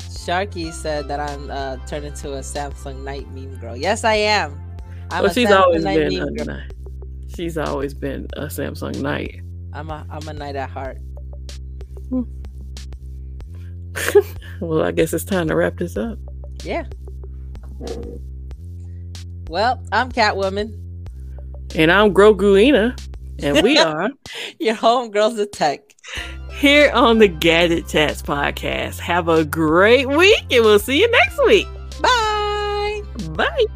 Sharky 0.00 0.72
said 0.72 1.08
that 1.08 1.20
I'm 1.20 1.50
uh, 1.50 1.76
turned 1.86 2.04
into 2.06 2.34
a 2.34 2.40
Samsung 2.40 3.02
Knight 3.02 3.30
meme 3.32 3.56
girl. 3.58 3.76
Yes, 3.76 4.04
I 4.04 4.14
am. 4.14 4.58
I'm 5.10 5.22
well, 5.22 5.30
a 5.30 5.34
she's 5.34 5.48
Samsung 5.48 5.60
always 5.60 5.84
Night 5.84 6.08
been 6.08 6.22
a 6.22 6.30
girl. 6.32 6.46
night. 6.46 6.72
She's 7.34 7.58
always 7.58 7.92
been 7.92 8.28
a 8.34 8.44
Samsung 8.46 9.00
Knight. 9.02 9.42
I'm 9.74 9.90
a 9.90 10.06
I'm 10.08 10.26
a 10.26 10.32
knight 10.32 10.56
at 10.56 10.70
heart. 10.70 10.98
well, 14.60 14.82
I 14.82 14.90
guess 14.92 15.12
it's 15.12 15.24
time 15.24 15.48
to 15.48 15.56
wrap 15.56 15.76
this 15.76 15.96
up. 15.96 16.18
Yeah. 16.64 16.84
Well, 19.48 19.82
I'm 19.92 20.10
Catwoman. 20.12 20.74
And 21.74 21.92
I'm 21.92 22.12
Groguina, 22.14 22.98
and 23.42 23.62
we 23.62 23.78
are 23.78 24.10
Your 24.58 24.74
homegirls 24.74 25.38
of 25.38 25.50
tech. 25.50 25.80
here 26.52 26.90
on 26.92 27.18
the 27.18 27.28
Gadget 27.28 27.86
Chats 27.88 28.22
podcast. 28.22 28.98
Have 29.00 29.28
a 29.28 29.44
great 29.44 30.08
week, 30.08 30.44
and 30.50 30.64
we'll 30.64 30.78
see 30.78 31.00
you 31.00 31.10
next 31.10 31.38
week. 31.46 31.66
Bye. 32.00 33.02
Bye. 33.34 33.66